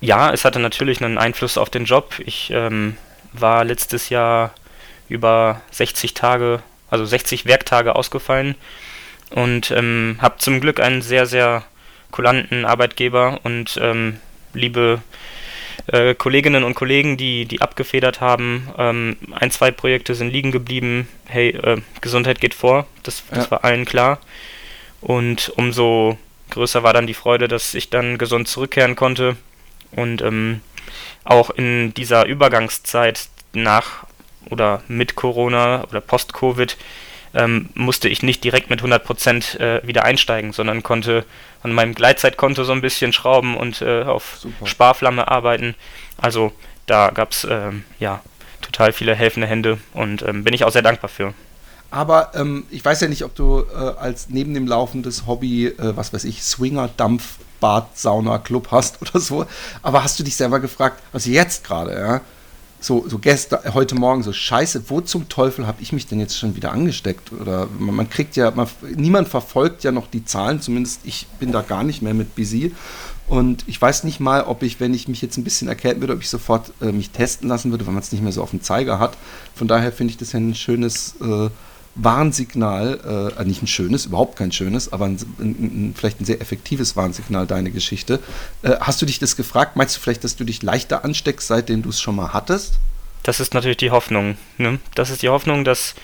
ja, 0.00 0.32
es 0.32 0.44
hatte 0.44 0.58
natürlich 0.58 1.02
einen 1.02 1.18
Einfluss 1.18 1.58
auf 1.58 1.70
den 1.70 1.84
Job. 1.84 2.14
Ich 2.24 2.50
ähm, 2.50 2.96
war 3.32 3.64
letztes 3.64 4.08
Jahr 4.08 4.52
über 5.08 5.60
60 5.70 6.14
Tage, 6.14 6.62
also 6.90 7.04
60 7.04 7.46
Werktage 7.46 7.94
ausgefallen 7.94 8.54
und 9.30 9.70
ähm, 9.70 10.18
habe 10.20 10.38
zum 10.38 10.60
Glück 10.60 10.80
einen 10.80 11.02
sehr, 11.02 11.26
sehr 11.26 11.64
kulanten 12.10 12.64
Arbeitgeber 12.64 13.40
und 13.44 13.78
ähm, 13.80 14.18
liebe 14.54 15.00
äh, 15.86 16.14
Kolleginnen 16.14 16.64
und 16.64 16.74
Kollegen, 16.74 17.16
die, 17.16 17.46
die 17.46 17.60
abgefedert 17.60 18.20
haben. 18.20 18.68
Ähm, 18.78 19.16
ein, 19.32 19.50
zwei 19.50 19.70
Projekte 19.70 20.14
sind 20.14 20.30
liegen 20.30 20.52
geblieben. 20.52 21.08
Hey, 21.26 21.50
äh, 21.50 21.80
Gesundheit 22.00 22.40
geht 22.40 22.54
vor, 22.54 22.86
das, 23.02 23.22
das 23.30 23.46
ja. 23.46 23.50
war 23.50 23.64
allen 23.64 23.84
klar. 23.84 24.18
Und 25.00 25.52
umso 25.56 26.18
größer 26.50 26.82
war 26.82 26.92
dann 26.92 27.06
die 27.06 27.14
Freude, 27.14 27.48
dass 27.48 27.74
ich 27.74 27.90
dann 27.90 28.18
gesund 28.18 28.48
zurückkehren 28.48 28.96
konnte. 28.96 29.36
Und 29.92 30.22
ähm, 30.22 30.60
auch 31.24 31.50
in 31.50 31.94
dieser 31.94 32.26
Übergangszeit 32.26 33.28
nach 33.52 34.04
oder 34.48 34.82
mit 34.88 35.16
Corona 35.16 35.84
oder 35.84 36.00
Post-Covid 36.00 36.76
ähm, 37.34 37.68
musste 37.74 38.08
ich 38.08 38.22
nicht 38.22 38.42
direkt 38.42 38.70
mit 38.70 38.82
100% 38.82 39.58
äh, 39.58 39.86
wieder 39.86 40.04
einsteigen, 40.04 40.52
sondern 40.52 40.82
konnte 40.82 41.24
an 41.62 41.72
meinem 41.72 41.94
Gleitzeitkonto 41.94 42.64
so 42.64 42.72
ein 42.72 42.80
bisschen 42.80 43.12
schrauben 43.12 43.56
und 43.56 43.82
äh, 43.82 44.02
auf 44.02 44.38
Super. 44.40 44.66
Sparflamme 44.66 45.28
arbeiten. 45.28 45.74
Also 46.16 46.52
da 46.86 47.10
gab 47.10 47.32
es 47.32 47.46
ähm, 47.48 47.84
ja 47.98 48.20
total 48.60 48.92
viele 48.92 49.14
helfende 49.14 49.46
Hände 49.46 49.78
und 49.94 50.22
ähm, 50.22 50.44
bin 50.44 50.54
ich 50.54 50.64
auch 50.64 50.72
sehr 50.72 50.82
dankbar 50.82 51.08
für. 51.08 51.34
Aber 51.90 52.32
ähm, 52.34 52.66
ich 52.70 52.84
weiß 52.84 53.00
ja 53.00 53.08
nicht, 53.08 53.24
ob 53.24 53.34
du 53.34 53.64
äh, 53.72 53.74
als 53.74 54.28
neben 54.28 54.54
dem 54.54 54.66
Laufen 54.66 55.02
des 55.02 55.26
Hobby, 55.26 55.66
äh, 55.66 55.96
was 55.96 56.12
weiß 56.12 56.24
ich, 56.24 56.42
Swinger, 56.42 56.88
Dampf, 56.96 57.36
Bad, 57.60 57.96
Sauna, 57.96 58.38
Club 58.38 58.68
hast 58.70 59.00
oder 59.02 59.20
so. 59.20 59.46
Aber 59.82 60.02
hast 60.02 60.18
du 60.18 60.24
dich 60.24 60.36
selber 60.36 60.60
gefragt, 60.60 61.02
also 61.12 61.30
jetzt 61.30 61.64
gerade, 61.64 61.92
ja, 61.92 62.20
so, 62.82 63.06
so 63.06 63.18
gestern, 63.18 63.74
heute 63.74 63.94
Morgen 63.94 64.22
so, 64.22 64.32
scheiße, 64.32 64.84
wo 64.88 65.02
zum 65.02 65.28
Teufel 65.28 65.66
habe 65.66 65.82
ich 65.82 65.92
mich 65.92 66.06
denn 66.06 66.18
jetzt 66.18 66.38
schon 66.38 66.56
wieder 66.56 66.72
angesteckt? 66.72 67.30
Oder 67.32 67.68
man, 67.78 67.94
man 67.94 68.10
kriegt 68.10 68.36
ja, 68.36 68.50
man, 68.50 68.68
niemand 68.96 69.28
verfolgt 69.28 69.84
ja 69.84 69.92
noch 69.92 70.06
die 70.06 70.24
Zahlen, 70.24 70.62
zumindest 70.62 71.00
ich 71.04 71.26
bin 71.38 71.52
da 71.52 71.60
gar 71.60 71.84
nicht 71.84 72.00
mehr 72.00 72.14
mit 72.14 72.34
busy. 72.34 72.74
Und 73.28 73.64
ich 73.68 73.80
weiß 73.80 74.04
nicht 74.04 74.18
mal, 74.18 74.42
ob 74.42 74.62
ich, 74.62 74.80
wenn 74.80 74.92
ich 74.92 75.06
mich 75.06 75.22
jetzt 75.22 75.36
ein 75.36 75.44
bisschen 75.44 75.68
erkälten 75.68 76.00
würde, 76.00 76.14
ob 76.14 76.20
ich 76.20 76.30
sofort 76.30 76.72
äh, 76.80 76.90
mich 76.90 77.10
testen 77.10 77.48
lassen 77.48 77.70
würde, 77.70 77.86
weil 77.86 77.92
man 77.92 78.02
es 78.02 78.10
nicht 78.10 78.22
mehr 78.22 78.32
so 78.32 78.42
auf 78.42 78.50
dem 78.50 78.62
Zeiger 78.62 78.98
hat. 78.98 79.16
Von 79.54 79.68
daher 79.68 79.92
finde 79.92 80.10
ich 80.10 80.16
das 80.16 80.32
ja 80.32 80.40
ein 80.40 80.54
schönes 80.54 81.14
äh, 81.20 81.48
Warnsignal, 82.02 83.34
äh, 83.38 83.44
nicht 83.44 83.62
ein 83.62 83.66
schönes, 83.66 84.06
überhaupt 84.06 84.36
kein 84.36 84.52
schönes, 84.52 84.92
aber 84.92 85.06
ein, 85.06 85.18
ein, 85.38 85.94
vielleicht 85.96 86.20
ein 86.20 86.24
sehr 86.24 86.40
effektives 86.40 86.96
Warnsignal, 86.96 87.46
deine 87.46 87.70
Geschichte. 87.70 88.20
Äh, 88.62 88.76
hast 88.80 89.00
du 89.02 89.06
dich 89.06 89.18
das 89.18 89.36
gefragt? 89.36 89.76
Meinst 89.76 89.96
du 89.96 90.00
vielleicht, 90.00 90.24
dass 90.24 90.36
du 90.36 90.44
dich 90.44 90.62
leichter 90.62 91.04
ansteckst, 91.04 91.48
seitdem 91.48 91.82
du 91.82 91.90
es 91.90 92.00
schon 92.00 92.16
mal 92.16 92.32
hattest? 92.32 92.78
Das 93.22 93.40
ist 93.40 93.54
natürlich 93.54 93.76
die 93.76 93.90
Hoffnung. 93.90 94.36
Ne? 94.58 94.78
Das 94.94 95.10
ist 95.10 95.22
die 95.22 95.28
Hoffnung, 95.28 95.64
dass 95.64 95.94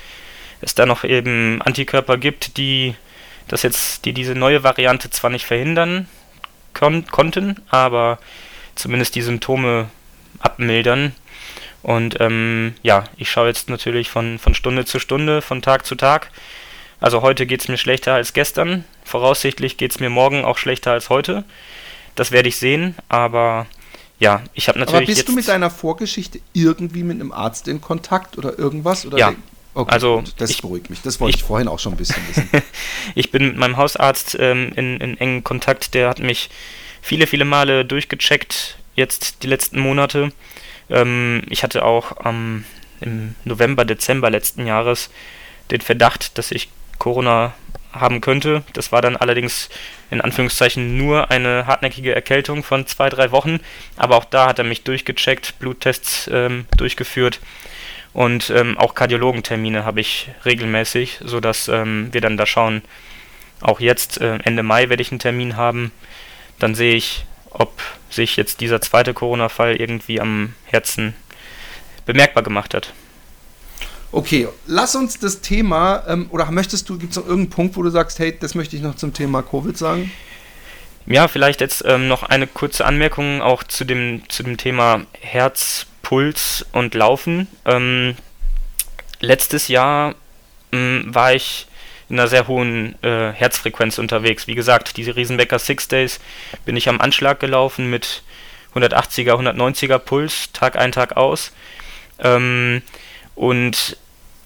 es 0.61 0.75
da 0.75 0.87
noch 0.87 1.05
eben 1.05 1.63
Antikörper 1.63 2.19
gibt, 2.19 2.57
die 2.57 2.95
das 3.49 3.63
jetzt, 3.63 4.05
die 4.05 4.13
diese 4.13 4.35
neue 4.35 4.63
Variante 4.63 5.11
zwar 5.11 5.31
nicht 5.31 5.47
verhindern 5.47 6.09
kon 6.75 7.07
konnten, 7.07 7.57
aber 7.71 8.19
zumindest 8.75 9.15
die 9.15 9.23
Symptome 9.23 9.89
abmildern. 10.41 11.15
Und 11.87 12.17
ähm, 12.19 12.75
ja, 12.83 13.05
ich 13.17 13.31
schaue 13.31 13.47
jetzt 13.47 13.71
natürlich 13.71 14.11
von, 14.11 14.41
von 14.41 14.57
Stunde 14.57 14.85
zu 14.85 14.99
Stunde, 14.99 15.41
von 15.41 15.63
Tag 15.63 15.87
zu 15.87 15.95
Tag. 15.95 16.33
Also 16.99 17.23
heute 17.23 17.47
geht 17.47 17.61
es 17.61 17.69
mir 17.69 17.79
schlechter 17.79 18.15
als 18.15 18.33
gestern. 18.33 18.85
Voraussichtlich 19.05 19.77
geht 19.77 19.93
es 19.93 20.01
mir 20.01 20.11
morgen 20.11 20.45
auch 20.45 20.59
schlechter 20.59 20.91
als 20.91 21.11
heute. 21.11 21.45
Das 22.17 22.33
werde 22.33 22.49
ich 22.49 22.57
sehen, 22.57 22.97
aber 23.09 23.67
ja, 24.19 24.43
ich 24.53 24.67
habe 24.67 24.81
natürlich. 24.81 24.97
Aber 24.97 25.15
bist 25.15 25.29
du 25.29 25.33
mit 25.33 25.47
deiner 25.47 25.71
Vorgeschichte 25.71 26.41
irgendwie 26.55 27.05
mit 27.05 27.21
einem 27.21 27.31
Arzt 27.31 27.69
in 27.69 27.81
Kontakt 27.81 28.37
oder 28.37 28.59
irgendwas? 28.59 29.07
Oder 29.07 29.19
ja. 29.19 29.35
Okay, 29.75 29.93
also 29.93 30.17
gut, 30.23 30.35
das 30.39 30.51
ich, 30.51 30.63
beruhigt 30.63 30.91
mich. 30.91 31.03
Das 31.03 31.21
wollte 31.21 31.37
ich, 31.37 31.43
ich, 31.43 31.47
vorhin 31.47 31.69
auch 31.69 31.79
schon 31.79 31.93
ein 31.93 31.99
bisschen 31.99 32.21
wissen. 32.27 32.49
ich 33.15 33.31
bin 33.31 33.47
mit 33.47 33.59
meinem 33.59 33.77
Hausarzt 33.77 34.37
ähm, 34.41 34.73
in, 34.75 34.97
in 35.01 35.21
engen 35.21 35.45
Kontakt. 35.45 35.95
Der 35.95 36.09
hat 36.09 36.19
mich 36.19 36.51
viele, 37.01 37.29
viele 37.29 37.45
Male 37.45 37.85
durchgecheckt, 37.85 38.77
jetzt 38.97 39.45
die 39.45 39.47
letzten 39.47 39.79
Monate. 39.79 40.33
Ähm, 40.91 41.43
ich 41.49 41.63
hatte 41.63 41.85
auch 41.85 42.25
ähm, 42.25 42.65
im 43.01 43.35
November, 43.45 43.85
Dezember 43.85 44.31
letzten 44.31 44.67
Jahres 44.67 45.11
den 45.71 45.81
Verdacht, 45.81 46.39
dass 46.39 46.51
ich 46.51 46.69
Corona 46.99 47.55
haben 47.93 48.21
könnte. 48.21 48.63
Das 48.73 48.93
war 48.93 49.01
dann 49.01 49.17
allerdings 49.17 49.69
in 50.11 50.21
Anführungszeichen 50.21 50.97
nur 50.97 51.31
eine 51.31 51.67
hartnäckige 51.67 52.15
Erkältung 52.15 52.63
von 52.63 52.87
zwei, 52.87 53.09
drei 53.09 53.31
Wochen. 53.33 53.61
Aber 53.97 54.17
auch 54.17 54.25
da 54.25 54.49
hat 54.49 54.59
er 54.59 54.65
mich 54.65 54.85
durchgecheckt, 54.85 55.59
Bluttests 55.59 56.29
ähm, 56.33 56.67
durchgeführt 56.77 57.41
und 58.17 58.49
ähm, 58.49 58.79
auch 58.79 58.95
Kardiologentermine 58.95 59.85
habe 59.85 60.01
ich 60.01 60.31
regelmäßig, 60.47 61.19
sodass 61.23 61.69
ähm, 61.69 62.09
wir 62.13 62.23
dann 62.23 62.39
da 62.39 62.47
schauen. 62.47 62.81
Auch 63.61 63.79
jetzt, 63.79 64.23
äh, 64.23 64.39
Ende 64.43 64.63
Mai, 64.63 64.89
werde 64.89 65.03
ich 65.03 65.11
einen 65.13 65.19
Termin 65.19 65.59
haben. 65.59 65.93
Dann 66.59 66.75
sehe 66.75 66.95
ich, 66.95 67.27
ob 67.59 67.81
sich 68.11 68.37
jetzt 68.37 68.61
dieser 68.61 68.81
zweite 68.81 69.15
Corona-Fall 69.15 69.77
irgendwie 69.77 70.21
am 70.21 70.55
Herzen 70.65 71.15
bemerkbar 72.05 72.43
gemacht 72.43 72.75
hat. 72.75 72.93
Okay, 74.13 74.49
lass 74.67 74.95
uns 74.95 75.19
das 75.19 75.41
Thema, 75.41 76.05
ähm, 76.07 76.29
oder 76.31 76.51
möchtest 76.51 76.89
du, 76.89 76.99
gibt 76.99 77.11
es 77.11 77.17
noch 77.17 77.27
irgendeinen 77.27 77.51
Punkt, 77.51 77.77
wo 77.77 77.83
du 77.83 77.91
sagst, 77.91 78.19
hey, 78.19 78.37
das 78.39 78.55
möchte 78.55 78.77
ich 78.77 78.83
noch 78.83 78.95
zum 78.95 79.13
Thema 79.13 79.43
Covid 79.43 79.77
sagen? 79.77 80.11
Ja, 81.07 81.29
vielleicht 81.29 81.61
jetzt 81.61 81.85
ähm, 81.87 82.09
noch 82.09 82.23
eine 82.23 82.47
kurze 82.47 82.85
Anmerkung 82.85 83.43
auch 83.43 83.63
zu 83.63 83.85
dem, 83.85 84.23
zu 84.29 84.43
dem 84.43 84.57
Thema 84.57 85.07
Herz, 85.21 85.87
Puls 86.03 86.65
und 86.73 86.95
Laufen. 86.95 87.47
Ähm, 87.65 88.17
letztes 89.21 89.69
Jahr 89.69 90.15
ähm, 90.73 91.05
war 91.09 91.35
ich 91.35 91.67
in 92.09 92.19
einer 92.19 92.29
sehr 92.29 92.47
hohen 92.47 92.95
äh, 93.03 93.33
Herzfrequenz 93.33 93.99
unterwegs. 93.99 94.47
Wie 94.47 94.55
gesagt, 94.55 94.97
diese 94.97 95.17
Riesenbecker 95.17 95.59
Six 95.59 95.89
Days 95.89 96.21
bin 96.65 96.77
ich 96.77 96.89
am 96.89 97.01
Anschlag 97.01 97.41
gelaufen 97.41 97.91
mit 97.91 98.23
180er, 98.75 99.33
190er 99.33 99.99
Puls, 99.99 100.53
Tag 100.53 100.77
ein, 100.77 100.93
Tag 100.93 101.17
aus. 101.17 101.53
Ähm, 102.19 102.83
und 103.35 103.97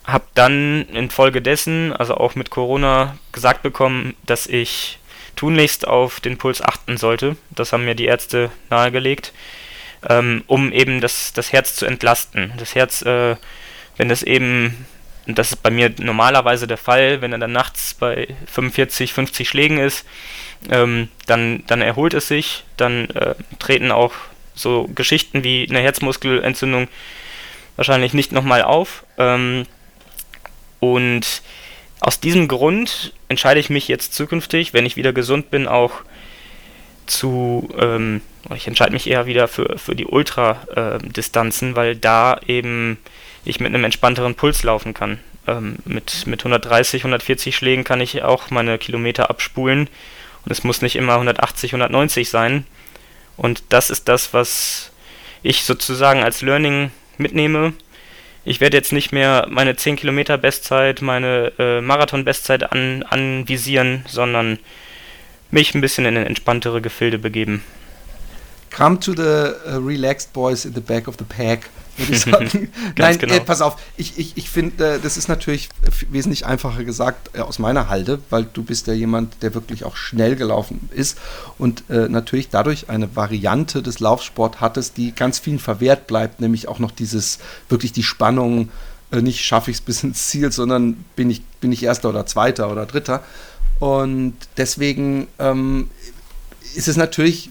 habe 0.04 0.24
dann 0.34 0.86
infolgedessen, 0.92 1.92
also 1.92 2.14
auch 2.14 2.34
mit 2.34 2.50
Corona, 2.50 3.16
gesagt 3.32 3.62
bekommen, 3.62 4.14
dass 4.24 4.46
ich 4.46 4.98
tunlichst 5.36 5.86
auf 5.86 6.20
den 6.20 6.38
Puls 6.38 6.62
achten 6.62 6.96
sollte. 6.96 7.36
Das 7.50 7.72
haben 7.72 7.84
mir 7.84 7.94
die 7.94 8.06
Ärzte 8.06 8.50
nahegelegt, 8.68 9.32
ähm, 10.08 10.44
um 10.46 10.72
eben 10.72 11.00
das, 11.00 11.32
das 11.32 11.52
Herz 11.52 11.76
zu 11.76 11.86
entlasten. 11.86 12.52
Das 12.56 12.74
Herz, 12.74 13.02
äh, 13.02 13.36
wenn 13.96 14.10
es 14.10 14.22
eben 14.22 14.86
und 15.26 15.38
das 15.38 15.50
ist 15.50 15.62
bei 15.62 15.70
mir 15.70 15.92
normalerweise 15.98 16.66
der 16.66 16.76
Fall, 16.76 17.20
wenn 17.20 17.32
er 17.32 17.38
dann 17.38 17.52
nachts 17.52 17.94
bei 17.94 18.28
45, 18.46 19.12
50 19.12 19.48
Schlägen 19.48 19.78
ist, 19.78 20.06
ähm, 20.68 21.08
dann, 21.26 21.62
dann 21.66 21.82
erholt 21.82 22.14
es 22.14 22.28
sich, 22.28 22.64
dann 22.76 23.10
äh, 23.10 23.34
treten 23.58 23.92
auch 23.92 24.12
so 24.54 24.88
Geschichten 24.94 25.44
wie 25.44 25.66
eine 25.68 25.80
Herzmuskelentzündung 25.80 26.88
wahrscheinlich 27.76 28.12
nicht 28.12 28.32
nochmal 28.32 28.62
auf. 28.62 29.04
Ähm, 29.18 29.66
und 30.80 31.42
aus 32.00 32.20
diesem 32.20 32.48
Grund 32.48 33.12
entscheide 33.28 33.60
ich 33.60 33.70
mich 33.70 33.88
jetzt 33.88 34.14
zukünftig, 34.14 34.72
wenn 34.74 34.86
ich 34.86 34.96
wieder 34.96 35.12
gesund 35.12 35.50
bin, 35.50 35.68
auch 35.68 35.92
zu, 37.06 37.68
ähm, 37.78 38.22
ich 38.54 38.66
entscheide 38.66 38.92
mich 38.92 39.08
eher 39.08 39.26
wieder 39.26 39.48
für, 39.48 39.78
für 39.78 39.94
die 39.94 40.06
Ultradistanzen, 40.06 41.76
weil 41.76 41.96
da 41.96 42.40
eben 42.46 42.98
ich 43.44 43.60
mit 43.60 43.74
einem 43.74 43.84
entspannteren 43.84 44.34
Puls 44.34 44.62
laufen 44.62 44.94
kann. 44.94 45.18
Ähm, 45.46 45.76
mit, 45.84 46.26
mit 46.26 46.40
130, 46.40 47.02
140 47.02 47.56
Schlägen 47.56 47.84
kann 47.84 48.00
ich 48.00 48.22
auch 48.22 48.50
meine 48.50 48.78
Kilometer 48.78 49.30
abspulen 49.30 49.88
und 50.44 50.52
es 50.52 50.64
muss 50.64 50.82
nicht 50.82 50.96
immer 50.96 51.14
180, 51.14 51.72
190 51.72 52.28
sein. 52.28 52.66
Und 53.36 53.62
das 53.70 53.90
ist 53.90 54.08
das, 54.08 54.34
was 54.34 54.92
ich 55.42 55.64
sozusagen 55.64 56.22
als 56.22 56.42
Learning 56.42 56.90
mitnehme. 57.16 57.72
Ich 58.44 58.60
werde 58.60 58.76
jetzt 58.76 58.92
nicht 58.92 59.12
mehr 59.12 59.46
meine 59.50 59.76
10 59.76 59.96
Kilometer 59.96 60.38
Bestzeit, 60.38 61.02
meine 61.02 61.52
äh, 61.58 61.80
Marathon-Bestzeit 61.80 62.72
an, 62.72 63.02
anvisieren, 63.02 64.04
sondern 64.08 64.58
mich 65.50 65.74
ein 65.74 65.80
bisschen 65.80 66.06
in 66.06 66.16
entspanntere 66.16 66.80
Gefilde 66.80 67.18
begeben. 67.18 67.62
Come 68.70 69.00
to 69.00 69.12
the 69.12 69.54
uh, 69.66 69.78
relaxed 69.78 70.32
boys 70.32 70.64
in 70.64 70.74
the 70.74 70.80
back 70.80 71.08
of 71.08 71.16
the 71.18 71.24
pack 71.24 71.68
würde 71.96 72.12
ich 72.12 72.20
sagen. 72.20 72.72
Nein, 72.96 73.18
genau. 73.18 73.34
äh, 73.34 73.40
pass 73.40 73.60
auf, 73.60 73.76
ich, 73.96 74.18
ich, 74.18 74.36
ich 74.36 74.50
finde, 74.50 74.96
äh, 74.96 75.00
das 75.00 75.16
ist 75.16 75.28
natürlich 75.28 75.68
wesentlich 76.10 76.46
einfacher 76.46 76.84
gesagt 76.84 77.30
äh, 77.34 77.40
aus 77.40 77.58
meiner 77.58 77.88
Halde, 77.88 78.20
weil 78.30 78.44
du 78.44 78.62
bist 78.62 78.86
ja 78.86 78.92
jemand, 78.92 79.42
der 79.42 79.54
wirklich 79.54 79.84
auch 79.84 79.96
schnell 79.96 80.36
gelaufen 80.36 80.88
ist 80.94 81.18
und 81.58 81.84
äh, 81.90 82.08
natürlich 82.08 82.48
dadurch 82.48 82.88
eine 82.88 83.14
Variante 83.16 83.82
des 83.82 84.00
Laufsport 84.00 84.60
hattest, 84.60 84.96
die 84.96 85.12
ganz 85.14 85.38
vielen 85.38 85.58
verwehrt 85.58 86.06
bleibt, 86.06 86.40
nämlich 86.40 86.68
auch 86.68 86.78
noch 86.78 86.90
dieses, 86.90 87.38
wirklich 87.68 87.92
die 87.92 88.02
Spannung, 88.02 88.70
äh, 89.10 89.20
nicht 89.22 89.44
schaffe 89.44 89.70
ich 89.70 89.78
es 89.78 89.80
bis 89.80 90.02
ins 90.02 90.28
Ziel, 90.28 90.52
sondern 90.52 91.04
bin 91.16 91.30
ich, 91.30 91.42
bin 91.60 91.72
ich 91.72 91.82
Erster 91.82 92.08
oder 92.08 92.26
Zweiter 92.26 92.70
oder 92.70 92.86
Dritter. 92.86 93.22
Und 93.78 94.34
deswegen 94.56 95.26
ähm, 95.38 95.90
ist 96.74 96.88
es 96.88 96.96
natürlich 96.96 97.50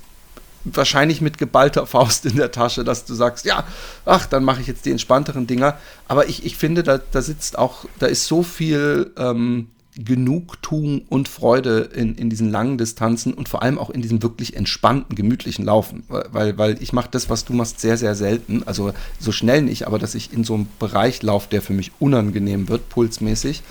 wahrscheinlich 0.76 1.22
mit 1.22 1.38
geballter 1.38 1.86
Faust 1.88 2.26
in 2.26 2.36
der 2.36 2.52
Tasche, 2.52 2.84
dass 2.84 3.06
du 3.06 3.14
sagst, 3.14 3.46
ja, 3.46 3.64
ach, 4.06 4.26
dann 4.26 4.44
mache 4.44 4.62
ich 4.62 4.68
jetzt 4.68 4.86
die 4.86 4.92
entspannteren 4.92 5.48
Dinger. 5.48 5.78
Aber 6.08 6.28
ich, 6.28 6.46
ich 6.46 6.58
finde, 6.58 6.84
da, 6.84 7.00
da 7.00 7.22
sitzt 7.22 7.58
auch, 7.58 7.86
da 8.00 8.08
ist 8.08 8.26
so 8.26 8.44
viel 8.44 9.12
ähm, 9.18 9.70
Genugtuung 9.96 11.02
und 11.10 11.28
Freude 11.28 11.90
in, 11.94 12.16
in 12.16 12.30
diesen 12.30 12.50
langen 12.50 12.78
Distanzen 12.78 13.34
und 13.34 13.50
vor 13.50 13.64
allem 13.64 13.78
auch 13.78 13.90
in 13.90 14.02
diesem 14.02 14.22
wirklich 14.22 14.56
entspannten, 14.56 15.16
gemütlichen 15.16 15.66
Laufen. 15.66 16.04
Weil, 16.08 16.58
weil 16.58 16.82
ich 16.82 16.94
mache 16.94 17.10
das, 17.12 17.30
was 17.30 17.44
du 17.44 17.54
machst, 17.54 17.80
sehr, 17.80 17.98
sehr 17.98 18.16
selten. 18.16 18.64
Also 18.66 18.94
so 19.20 19.32
schnell 19.32 19.62
nicht, 19.64 19.88
aber 19.88 20.00
dass 20.00 20.16
ich 20.16 20.32
in 20.32 20.44
so 20.44 20.54
einem 20.54 20.68
Bereich 20.80 21.22
laufe, 21.24 21.50
der 21.50 21.62
für 21.62 21.74
mich 21.74 21.92
unangenehm 22.00 22.70
wird, 22.70 22.88
pulsmäßig. 22.90 23.64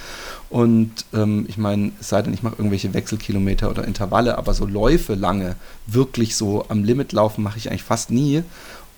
Und 0.51 1.05
ähm, 1.13 1.45
ich 1.49 1.59
meine, 1.59 1.93
es 2.01 2.09
sei 2.09 2.23
denn, 2.23 2.35
ich 2.35 2.43
mache 2.43 2.57
irgendwelche 2.59 2.95
Wechselkilometer 2.95 3.71
oder 3.71 3.87
Intervalle, 3.87 4.39
aber 4.39 4.55
so 4.55 4.67
Läufe 4.67 5.15
lange, 5.15 5.57
wirklich 5.87 6.37
so 6.37 6.65
am 6.69 6.85
Limit 6.85 7.13
laufen, 7.13 7.43
mache 7.43 7.59
ich 7.59 7.71
eigentlich 7.71 7.83
fast 7.83 8.11
nie. 8.11 8.43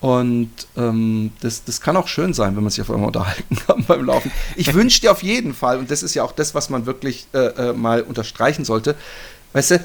Und 0.01 0.51
ähm, 0.79 1.31
das, 1.41 1.65
das 1.65 1.81
kann 1.83 1.97
auch 1.97 2.09
schön 2.09 2.33
sein, 2.33 2.57
wenn 2.57 2.63
man 2.63 2.71
sich 2.71 2.81
auf 2.81 2.91
einmal 2.91 3.09
unterhalten 3.09 3.57
kann 3.67 3.85
beim 3.85 4.05
Laufen. 4.05 4.31
Ich 4.57 4.73
wünsche 4.73 5.01
dir 5.03 5.13
auf 5.13 5.23
jeden 5.23 5.55
Fall, 5.55 5.79
und 5.79 5.91
das 5.91 6.03
ist 6.03 6.15
ja 6.15 6.25
auch 6.25 6.33
das, 6.33 6.55
was 6.55 6.71
man 6.71 6.87
wirklich 6.87 7.27
äh, 7.35 7.71
äh, 7.71 7.73
mal 7.75 8.03
unterstreichen 8.03 8.65
sollte, 8.65 8.97
weißt 9.53 9.73
du, 9.73 9.81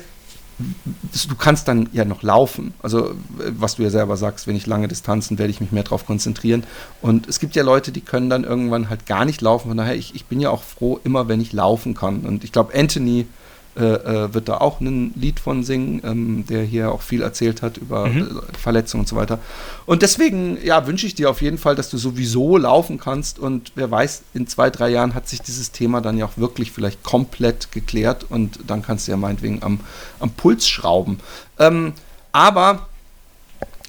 du 0.57 1.35
kannst 1.37 1.67
dann 1.67 1.89
ja 1.91 2.05
noch 2.05 2.23
laufen. 2.23 2.73
Also, 2.81 3.13
was 3.37 3.75
du 3.75 3.83
ja 3.83 3.89
selber 3.89 4.15
sagst, 4.15 4.47
wenn 4.47 4.55
ich 4.55 4.65
lange 4.67 4.87
Distanzen, 4.87 5.37
werde 5.37 5.51
ich 5.51 5.59
mich 5.59 5.73
mehr 5.73 5.83
darauf 5.83 6.05
konzentrieren. 6.05 6.63
Und 7.01 7.27
es 7.27 7.39
gibt 7.39 7.55
ja 7.55 7.63
Leute, 7.63 7.91
die 7.91 8.01
können 8.01 8.29
dann 8.29 8.45
irgendwann 8.45 8.89
halt 8.89 9.05
gar 9.05 9.25
nicht 9.25 9.41
laufen. 9.41 9.67
Von 9.67 9.77
daher, 9.77 9.95
ich, 9.95 10.15
ich 10.15 10.25
bin 10.25 10.39
ja 10.39 10.49
auch 10.49 10.63
froh, 10.63 10.99
immer 11.03 11.27
wenn 11.27 11.41
ich 11.41 11.51
laufen 11.51 11.93
kann. 11.93 12.21
Und 12.21 12.45
ich 12.45 12.53
glaube, 12.53 12.73
Anthony 12.73 13.27
wird 13.75 14.47
da 14.47 14.57
auch 14.57 14.79
ein 14.79 15.13
Lied 15.15 15.39
von 15.39 15.63
singen, 15.63 16.01
ähm, 16.03 16.45
der 16.47 16.63
hier 16.63 16.91
auch 16.91 17.01
viel 17.01 17.21
erzählt 17.21 17.61
hat 17.61 17.77
über 17.77 18.07
mhm. 18.07 18.21
Äh, 18.21 18.57
Verletzungen 18.57 19.01
und 19.01 19.07
so 19.07 19.15
weiter. 19.15 19.39
Und 19.85 20.01
deswegen, 20.01 20.57
ja, 20.63 20.87
wünsche 20.87 21.05
ich 21.05 21.15
dir 21.15 21.29
auf 21.29 21.41
jeden 21.41 21.57
Fall, 21.57 21.75
dass 21.75 21.89
du 21.89 21.97
sowieso 21.97 22.57
laufen 22.57 22.99
kannst 22.99 23.37
und 23.37 23.71
wer 23.75 23.91
weiß, 23.91 24.23
in 24.33 24.47
zwei, 24.47 24.69
drei 24.69 24.89
Jahren 24.89 25.13
hat 25.13 25.27
sich 25.27 25.41
dieses 25.41 25.71
Thema 25.71 26.01
dann 26.01 26.17
ja 26.17 26.25
auch 26.25 26.37
wirklich 26.37 26.71
vielleicht 26.71 27.03
komplett 27.03 27.71
geklärt 27.71 28.25
und 28.29 28.59
dann 28.67 28.81
kannst 28.81 29.07
du 29.07 29.11
ja 29.11 29.17
meinetwegen 29.17 29.61
am, 29.61 29.79
am 30.19 30.31
Puls 30.31 30.67
schrauben. 30.67 31.19
Ähm, 31.59 31.93
aber 32.31 32.87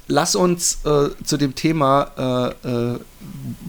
lass 0.08 0.36
uns 0.36 0.84
äh, 0.84 1.08
zu 1.24 1.36
dem 1.36 1.54
Thema, 1.54 2.54
äh, 2.64 2.68
äh, 2.94 3.00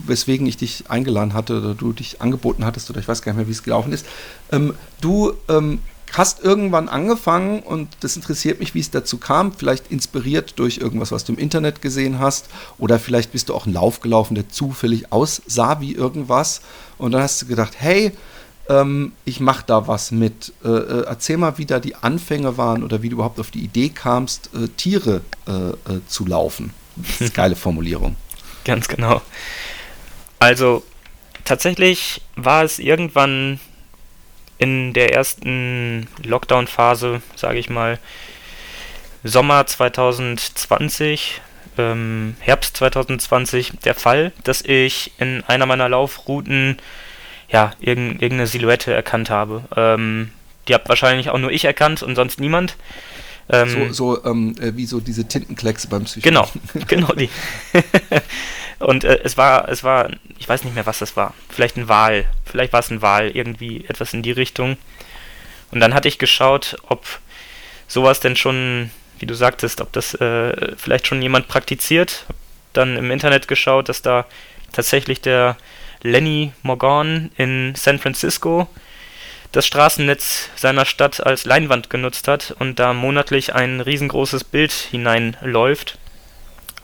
weswegen 0.05 0.45
ich 0.47 0.57
dich 0.57 0.89
eingeladen 0.89 1.33
hatte 1.33 1.59
oder 1.59 1.73
du 1.73 1.93
dich 1.93 2.21
angeboten 2.21 2.65
hattest 2.65 2.89
oder 2.89 2.99
ich 2.99 3.07
weiß 3.07 3.21
gar 3.21 3.31
nicht 3.31 3.37
mehr, 3.37 3.47
wie 3.47 3.51
es 3.51 3.63
gelaufen 3.63 3.91
ist. 3.93 4.05
Ähm, 4.51 4.73
du 5.01 5.33
ähm, 5.49 5.79
hast 6.13 6.43
irgendwann 6.43 6.89
angefangen 6.89 7.61
und 7.61 7.89
das 7.99 8.15
interessiert 8.15 8.59
mich, 8.59 8.73
wie 8.73 8.79
es 8.79 8.91
dazu 8.91 9.17
kam. 9.17 9.51
Vielleicht 9.51 9.91
inspiriert 9.91 10.53
durch 10.57 10.77
irgendwas, 10.77 11.11
was 11.11 11.25
du 11.25 11.33
im 11.33 11.39
Internet 11.39 11.81
gesehen 11.81 12.19
hast 12.19 12.47
oder 12.77 12.99
vielleicht 12.99 13.31
bist 13.31 13.49
du 13.49 13.55
auch 13.55 13.65
einen 13.65 13.75
Lauf 13.75 13.99
gelaufen, 13.99 14.35
der 14.35 14.49
zufällig 14.49 15.11
aussah 15.11 15.81
wie 15.81 15.93
irgendwas 15.93 16.61
und 16.97 17.11
dann 17.11 17.21
hast 17.21 17.41
du 17.41 17.45
gedacht, 17.45 17.73
hey, 17.77 18.13
ähm, 18.69 19.13
ich 19.25 19.39
mache 19.39 19.63
da 19.65 19.87
was 19.87 20.11
mit. 20.11 20.53
Äh, 20.63 20.69
äh, 20.69 21.03
erzähl 21.05 21.37
mal, 21.37 21.57
wie 21.57 21.65
da 21.65 21.79
die 21.79 21.95
Anfänge 21.95 22.57
waren 22.57 22.83
oder 22.83 23.01
wie 23.01 23.09
du 23.09 23.15
überhaupt 23.15 23.39
auf 23.39 23.51
die 23.51 23.61
Idee 23.61 23.89
kamst, 23.89 24.49
äh, 24.53 24.67
Tiere 24.69 25.21
äh, 25.47 25.51
äh, 25.51 26.01
zu 26.07 26.25
laufen. 26.25 26.73
Das 26.95 27.11
ist 27.11 27.21
eine 27.21 27.29
geile 27.31 27.55
Formulierung. 27.55 28.15
Ganz 28.65 28.87
genau. 28.87 29.21
Also 30.39 30.83
tatsächlich 31.45 32.21
war 32.35 32.63
es 32.63 32.79
irgendwann 32.79 33.59
in 34.57 34.93
der 34.93 35.13
ersten 35.13 36.07
Lockdown-Phase, 36.23 37.21
sage 37.35 37.59
ich 37.59 37.69
mal, 37.69 37.99
Sommer 39.23 39.65
2020, 39.65 41.41
ähm, 41.77 42.35
Herbst 42.39 42.77
2020 42.77 43.73
der 43.83 43.95
Fall, 43.95 44.31
dass 44.43 44.61
ich 44.61 45.11
in 45.19 45.43
einer 45.45 45.65
meiner 45.65 45.89
Laufrouten 45.89 46.77
ja, 47.49 47.71
irgend, 47.79 48.21
irgendeine 48.21 48.47
Silhouette 48.47 48.93
erkannt 48.93 49.29
habe. 49.29 49.63
Ähm, 49.75 50.31
die 50.67 50.73
habe 50.73 50.89
wahrscheinlich 50.89 51.29
auch 51.29 51.37
nur 51.37 51.51
ich 51.51 51.65
erkannt 51.65 52.03
und 52.03 52.15
sonst 52.15 52.39
niemand. 52.39 52.75
Ähm, 53.49 53.93
so, 53.93 54.15
so 54.15 54.25
ähm, 54.25 54.55
äh, 54.59 54.75
wie 54.75 54.85
so 54.85 54.99
diese 54.99 55.25
Tintenklecks 55.25 55.87
beim 55.87 56.03
Psychologen. 56.03 56.61
Genau, 56.73 56.85
genau 56.87 57.13
die. 57.13 57.29
und 58.79 59.03
äh, 59.03 59.19
es 59.23 59.37
war, 59.37 59.69
es 59.69 59.83
war, 59.83 60.09
ich 60.37 60.47
weiß 60.47 60.63
nicht 60.63 60.75
mehr, 60.75 60.85
was 60.85 60.99
das 60.99 61.15
war. 61.15 61.33
Vielleicht 61.49 61.77
ein 61.77 61.87
Wal. 61.87 62.25
Vielleicht 62.45 62.73
war 62.73 62.79
es 62.79 62.91
ein 62.91 63.01
Wal, 63.01 63.29
irgendwie 63.29 63.85
etwas 63.87 64.13
in 64.13 64.21
die 64.21 64.31
Richtung. 64.31 64.77
Und 65.71 65.79
dann 65.79 65.93
hatte 65.93 66.07
ich 66.07 66.19
geschaut, 66.19 66.77
ob 66.87 67.05
sowas 67.87 68.19
denn 68.19 68.35
schon, 68.35 68.91
wie 69.19 69.25
du 69.25 69.33
sagtest, 69.33 69.81
ob 69.81 69.91
das 69.93 70.13
äh, 70.15 70.75
vielleicht 70.77 71.07
schon 71.07 71.21
jemand 71.21 71.47
praktiziert. 71.47 72.25
Hab 72.27 72.35
dann 72.73 72.97
im 72.97 73.11
Internet 73.11 73.47
geschaut, 73.47 73.89
dass 73.89 74.01
da 74.01 74.25
tatsächlich 74.71 75.21
der 75.21 75.57
Lenny 76.03 76.53
Morgan 76.61 77.31
in 77.37 77.73
San 77.75 77.99
Francisco 77.99 78.67
das 79.51 79.65
Straßennetz 79.65 80.49
seiner 80.55 80.85
Stadt 80.85 81.25
als 81.25 81.45
Leinwand 81.45 81.89
genutzt 81.89 82.27
hat 82.27 82.55
und 82.59 82.79
da 82.79 82.93
monatlich 82.93 83.55
ein 83.55 83.81
riesengroßes 83.81 84.43
Bild 84.43 84.71
hineinläuft. 84.71 85.97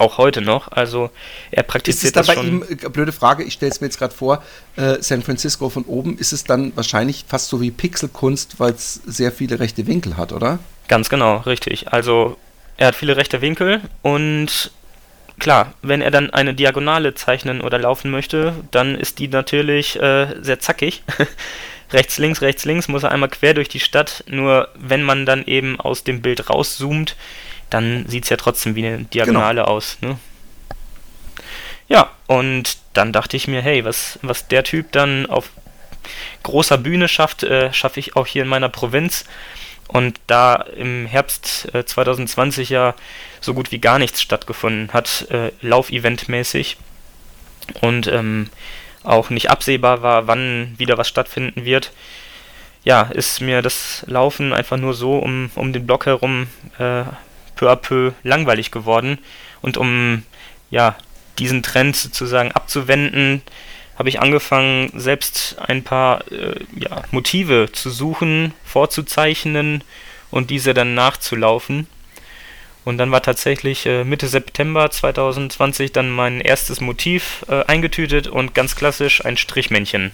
Auch 0.03 0.17
heute 0.17 0.41
noch. 0.41 0.71
Also 0.71 1.09
er 1.51 1.63
praktiziert 1.63 2.15
ist 2.15 2.19
es 2.19 2.27
da 2.27 2.33
bei 2.33 2.41
ihm, 2.41 2.63
äh, 2.63 2.89
blöde 2.89 3.13
Frage, 3.13 3.43
ich 3.43 3.53
stelle 3.53 3.71
es 3.71 3.79
mir 3.79 3.87
jetzt 3.87 3.97
gerade 3.97 4.13
vor, 4.13 4.43
äh, 4.75 4.97
San 4.99 5.23
Francisco 5.23 5.69
von 5.69 5.85
oben, 5.85 6.17
ist 6.17 6.33
es 6.33 6.43
dann 6.43 6.75
wahrscheinlich 6.75 7.25
fast 7.27 7.47
so 7.47 7.61
wie 7.61 7.71
Pixelkunst, 7.71 8.59
weil 8.59 8.73
es 8.73 8.95
sehr 9.05 9.31
viele 9.31 9.59
rechte 9.59 9.87
Winkel 9.87 10.17
hat, 10.17 10.33
oder? 10.33 10.59
Ganz 10.89 11.09
genau, 11.09 11.37
richtig. 11.37 11.93
Also 11.93 12.37
er 12.77 12.87
hat 12.87 12.95
viele 12.95 13.15
rechte 13.15 13.41
Winkel 13.41 13.81
und 14.01 14.71
klar, 15.39 15.73
wenn 15.81 16.01
er 16.01 16.11
dann 16.11 16.31
eine 16.31 16.53
Diagonale 16.53 17.13
zeichnen 17.13 17.61
oder 17.61 17.79
laufen 17.79 18.11
möchte, 18.11 18.53
dann 18.71 18.95
ist 18.95 19.19
die 19.19 19.27
natürlich 19.27 19.99
äh, 20.01 20.27
sehr 20.41 20.59
zackig. 20.59 21.03
rechts, 21.93 22.17
links, 22.17 22.41
rechts, 22.41 22.65
links 22.65 22.87
muss 22.87 23.03
er 23.03 23.11
einmal 23.11 23.29
quer 23.29 23.53
durch 23.53 23.69
die 23.69 23.79
Stadt. 23.79 24.23
Nur 24.27 24.69
wenn 24.75 25.03
man 25.03 25.25
dann 25.25 25.45
eben 25.45 25.79
aus 25.79 26.03
dem 26.03 26.21
Bild 26.21 26.49
rauszoomt, 26.49 27.15
dann 27.73 28.05
sieht 28.07 28.23
es 28.23 28.29
ja 28.29 28.37
trotzdem 28.37 28.75
wie 28.75 28.85
eine 28.85 29.03
Diagonale 29.05 29.61
genau. 29.61 29.73
aus. 29.73 29.97
Ne? 30.01 30.17
Ja, 31.87 32.11
und 32.27 32.77
dann 32.93 33.11
dachte 33.11 33.37
ich 33.37 33.47
mir, 33.47 33.61
hey, 33.61 33.83
was, 33.83 34.19
was 34.21 34.47
der 34.47 34.63
Typ 34.63 34.91
dann 34.91 35.25
auf 35.25 35.49
großer 36.43 36.77
Bühne 36.77 37.07
schafft, 37.07 37.43
äh, 37.43 37.73
schaffe 37.73 37.99
ich 37.99 38.15
auch 38.15 38.27
hier 38.27 38.43
in 38.43 38.49
meiner 38.49 38.69
Provinz. 38.69 39.25
Und 39.87 40.19
da 40.27 40.55
im 40.55 41.05
Herbst 41.05 41.73
äh, 41.73 41.85
2020 41.85 42.69
ja 42.69 42.95
so 43.41 43.53
gut 43.53 43.71
wie 43.71 43.79
gar 43.79 43.99
nichts 43.99 44.21
stattgefunden 44.21 44.93
hat, 44.93 45.27
äh, 45.29 45.51
Laufeventmäßig, 45.61 46.77
und 47.81 48.07
ähm, 48.07 48.49
auch 49.03 49.29
nicht 49.29 49.49
absehbar 49.49 50.01
war, 50.01 50.27
wann 50.27 50.73
wieder 50.77 50.97
was 50.97 51.07
stattfinden 51.07 51.65
wird, 51.65 51.91
ja, 52.83 53.03
ist 53.03 53.41
mir 53.41 53.61
das 53.61 54.03
Laufen 54.07 54.53
einfach 54.53 54.77
nur 54.77 54.93
so 54.93 55.17
um, 55.17 55.49
um 55.55 55.71
den 55.71 55.85
Block 55.85 56.05
herum 56.05 56.47
äh, 56.79 57.03
peu 57.63 57.69
à 57.69 57.75
peu 57.75 58.13
langweilig 58.23 58.71
geworden. 58.71 59.19
Und 59.61 59.77
um 59.77 60.23
ja, 60.69 60.95
diesen 61.39 61.63
Trend 61.63 61.95
sozusagen 61.95 62.51
abzuwenden, 62.51 63.41
habe 63.97 64.09
ich 64.09 64.19
angefangen, 64.19 64.91
selbst 64.95 65.57
ein 65.59 65.83
paar 65.83 66.29
äh, 66.31 66.59
ja, 66.75 67.03
Motive 67.11 67.69
zu 67.71 67.89
suchen, 67.89 68.53
vorzuzeichnen 68.65 69.83
und 70.31 70.49
diese 70.49 70.73
dann 70.73 70.95
nachzulaufen. 70.95 71.87
Und 72.85 72.97
dann 72.97 73.11
war 73.11 73.21
tatsächlich 73.21 73.85
äh, 73.85 74.03
Mitte 74.03 74.27
September 74.27 74.89
2020 74.89 75.91
dann 75.93 76.09
mein 76.09 76.41
erstes 76.41 76.81
Motiv 76.81 77.45
äh, 77.47 77.63
eingetütet 77.65 78.27
und 78.27 78.55
ganz 78.55 78.75
klassisch 78.75 79.23
ein 79.23 79.37
Strichmännchen. 79.37 80.11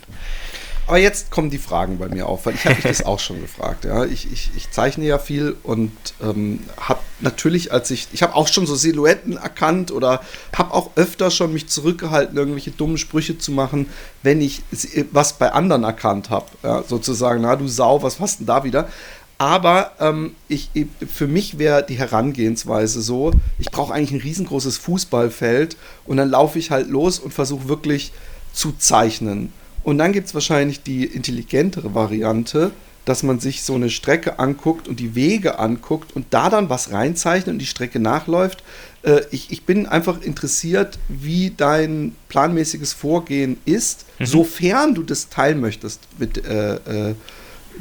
Aber 0.89 0.97
jetzt 0.97 1.29
kommen 1.29 1.51
die 1.51 1.59
Fragen 1.59 1.99
bei 1.99 2.09
mir 2.09 2.25
auf, 2.25 2.47
weil 2.47 2.55
ich 2.55 2.65
habe 2.65 2.73
mich 2.73 2.83
das 2.83 3.05
auch 3.05 3.19
schon 3.19 3.39
gefragt. 3.39 3.85
Ja. 3.85 4.05
Ich, 4.05 4.31
ich, 4.33 4.49
ich 4.55 4.71
zeichne 4.71 5.05
ja 5.05 5.19
viel 5.19 5.55
und 5.61 5.91
ähm, 6.19 6.61
habe 6.77 6.99
natürlich, 7.19 7.71
als 7.71 7.91
ich, 7.91 8.07
ich 8.11 8.23
habe 8.23 8.33
auch 8.33 8.47
schon 8.47 8.65
so 8.65 8.73
Silhouetten 8.73 9.37
erkannt 9.37 9.91
oder 9.91 10.21
habe 10.55 10.73
auch 10.73 10.89
öfter 10.95 11.29
schon 11.29 11.53
mich 11.53 11.67
zurückgehalten, 11.67 12.35
irgendwelche 12.35 12.71
dummen 12.71 12.97
Sprüche 12.97 13.37
zu 13.37 13.51
machen, 13.51 13.85
wenn 14.23 14.41
ich 14.41 14.63
was 15.11 15.33
bei 15.33 15.51
anderen 15.51 15.83
erkannt 15.83 16.31
habe. 16.31 16.47
Ja, 16.63 16.81
sozusagen, 16.81 17.41
na 17.41 17.55
du 17.55 17.67
Sau, 17.67 18.01
was 18.01 18.19
hast 18.19 18.39
denn 18.39 18.47
da 18.47 18.63
wieder? 18.63 18.89
Aber 19.37 19.91
ähm, 19.99 20.35
ich, 20.47 20.71
für 21.07 21.27
mich 21.27 21.59
wäre 21.59 21.85
die 21.85 21.99
Herangehensweise 21.99 23.03
so, 23.03 23.31
ich 23.59 23.69
brauche 23.69 23.93
eigentlich 23.93 24.11
ein 24.11 24.21
riesengroßes 24.21 24.79
Fußballfeld 24.79 25.77
und 26.07 26.17
dann 26.17 26.31
laufe 26.31 26.57
ich 26.57 26.71
halt 26.71 26.89
los 26.89 27.19
und 27.19 27.31
versuche 27.31 27.69
wirklich 27.69 28.11
zu 28.53 28.73
zeichnen. 28.75 29.53
Und 29.83 29.97
dann 29.97 30.13
gibt 30.13 30.27
es 30.27 30.33
wahrscheinlich 30.33 30.83
die 30.83 31.05
intelligentere 31.05 31.95
Variante, 31.95 32.71
dass 33.05 33.23
man 33.23 33.39
sich 33.39 33.63
so 33.63 33.75
eine 33.75 33.89
Strecke 33.89 34.37
anguckt 34.37 34.87
und 34.87 34.99
die 34.99 35.15
Wege 35.15 35.57
anguckt 35.57 36.15
und 36.15 36.27
da 36.29 36.49
dann 36.49 36.69
was 36.69 36.91
reinzeichnet 36.91 37.53
und 37.53 37.59
die 37.59 37.65
Strecke 37.65 37.99
nachläuft. 37.99 38.63
Äh, 39.01 39.21
ich, 39.31 39.51
ich 39.51 39.63
bin 39.63 39.87
einfach 39.87 40.21
interessiert, 40.21 40.99
wie 41.07 41.51
dein 41.55 42.15
planmäßiges 42.27 42.93
Vorgehen 42.93 43.57
ist, 43.65 44.05
mhm. 44.19 44.25
sofern 44.25 44.95
du 44.95 45.03
das 45.03 45.29
teilen 45.29 45.59
möchtest 45.59 46.01
mit 46.19 46.45
äh, 46.45 46.75
äh, 46.75 47.15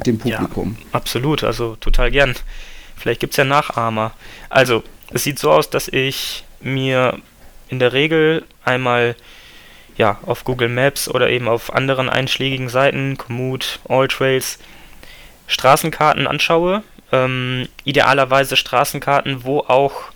dem 0.05 0.17
Publikum. 0.17 0.77
Ja, 0.79 0.85
absolut, 0.93 1.43
also 1.43 1.75
total 1.75 2.09
gern. 2.11 2.35
Vielleicht 2.95 3.19
gibt 3.19 3.33
es 3.33 3.37
ja 3.37 3.43
Nachahmer. 3.43 4.13
Also, 4.49 4.83
es 5.11 5.23
sieht 5.23 5.39
so 5.39 5.51
aus, 5.51 5.69
dass 5.69 5.87
ich 5.89 6.43
mir 6.61 7.19
in 7.69 7.79
der 7.79 7.93
Regel 7.93 8.45
einmal 8.63 9.15
ja, 9.99 10.17
auf 10.25 10.45
Google 10.45 10.69
Maps 10.69 11.09
oder 11.09 11.29
eben 11.29 11.49
auf 11.49 11.73
anderen 11.73 12.09
einschlägigen 12.09 12.69
Seiten, 12.69 13.17
Komoot, 13.17 13.79
Alltrails, 13.87 14.57
Straßenkarten 15.47 16.25
anschaue. 16.25 16.83
Ähm, 17.11 17.67
idealerweise 17.83 18.55
Straßenkarten, 18.55 19.43
wo 19.43 19.59
auch 19.59 20.13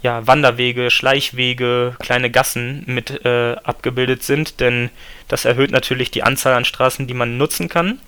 ja, 0.00 0.24
Wanderwege, 0.28 0.92
Schleichwege, 0.92 1.96
kleine 1.98 2.30
Gassen 2.30 2.84
mit 2.86 3.24
äh, 3.24 3.56
abgebildet 3.64 4.22
sind, 4.22 4.60
denn 4.60 4.90
das 5.26 5.44
erhöht 5.44 5.72
natürlich 5.72 6.12
die 6.12 6.22
Anzahl 6.22 6.54
an 6.54 6.64
Straßen, 6.64 7.08
die 7.08 7.14
man 7.14 7.36
nutzen 7.36 7.68
kann. 7.68 7.98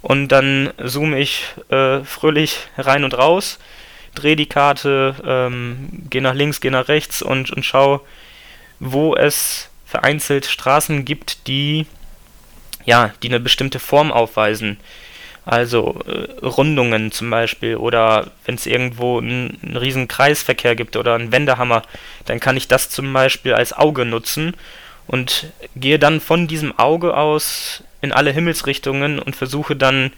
Und 0.00 0.28
dann 0.28 0.72
zoome 0.82 1.18
ich 1.18 1.44
äh, 1.68 2.00
fröhlich 2.04 2.68
rein 2.78 3.04
und 3.04 3.18
raus, 3.18 3.58
drehe 4.14 4.34
die 4.34 4.48
Karte, 4.48 5.14
ähm, 5.26 5.90
gehe 6.08 6.22
nach 6.22 6.34
links, 6.34 6.62
gehe 6.62 6.70
nach 6.70 6.88
rechts 6.88 7.20
und, 7.20 7.50
und 7.50 7.66
schaue, 7.66 8.00
wo 8.78 9.14
es 9.14 9.69
vereinzelt 9.90 10.46
Straßen 10.46 11.04
gibt, 11.04 11.46
die 11.48 11.86
ja, 12.84 13.12
die 13.22 13.28
eine 13.28 13.40
bestimmte 13.40 13.78
Form 13.78 14.12
aufweisen. 14.12 14.78
Also 15.44 16.00
äh, 16.06 16.44
Rundungen 16.46 17.12
zum 17.12 17.30
Beispiel 17.30 17.76
oder 17.76 18.30
wenn 18.44 18.54
es 18.54 18.66
irgendwo 18.66 19.18
einen, 19.18 19.58
einen 19.62 19.76
riesen 19.76 20.06
Kreisverkehr 20.06 20.76
gibt 20.76 20.96
oder 20.96 21.14
einen 21.14 21.32
Wendehammer, 21.32 21.82
dann 22.26 22.40
kann 22.40 22.56
ich 22.56 22.68
das 22.68 22.90
zum 22.90 23.12
Beispiel 23.12 23.54
als 23.54 23.72
Auge 23.72 24.04
nutzen 24.04 24.54
und 25.06 25.46
gehe 25.74 25.98
dann 25.98 26.20
von 26.20 26.46
diesem 26.46 26.78
Auge 26.78 27.16
aus 27.16 27.82
in 28.00 28.12
alle 28.12 28.30
Himmelsrichtungen 28.32 29.18
und 29.18 29.34
versuche 29.34 29.76
dann 29.76 30.12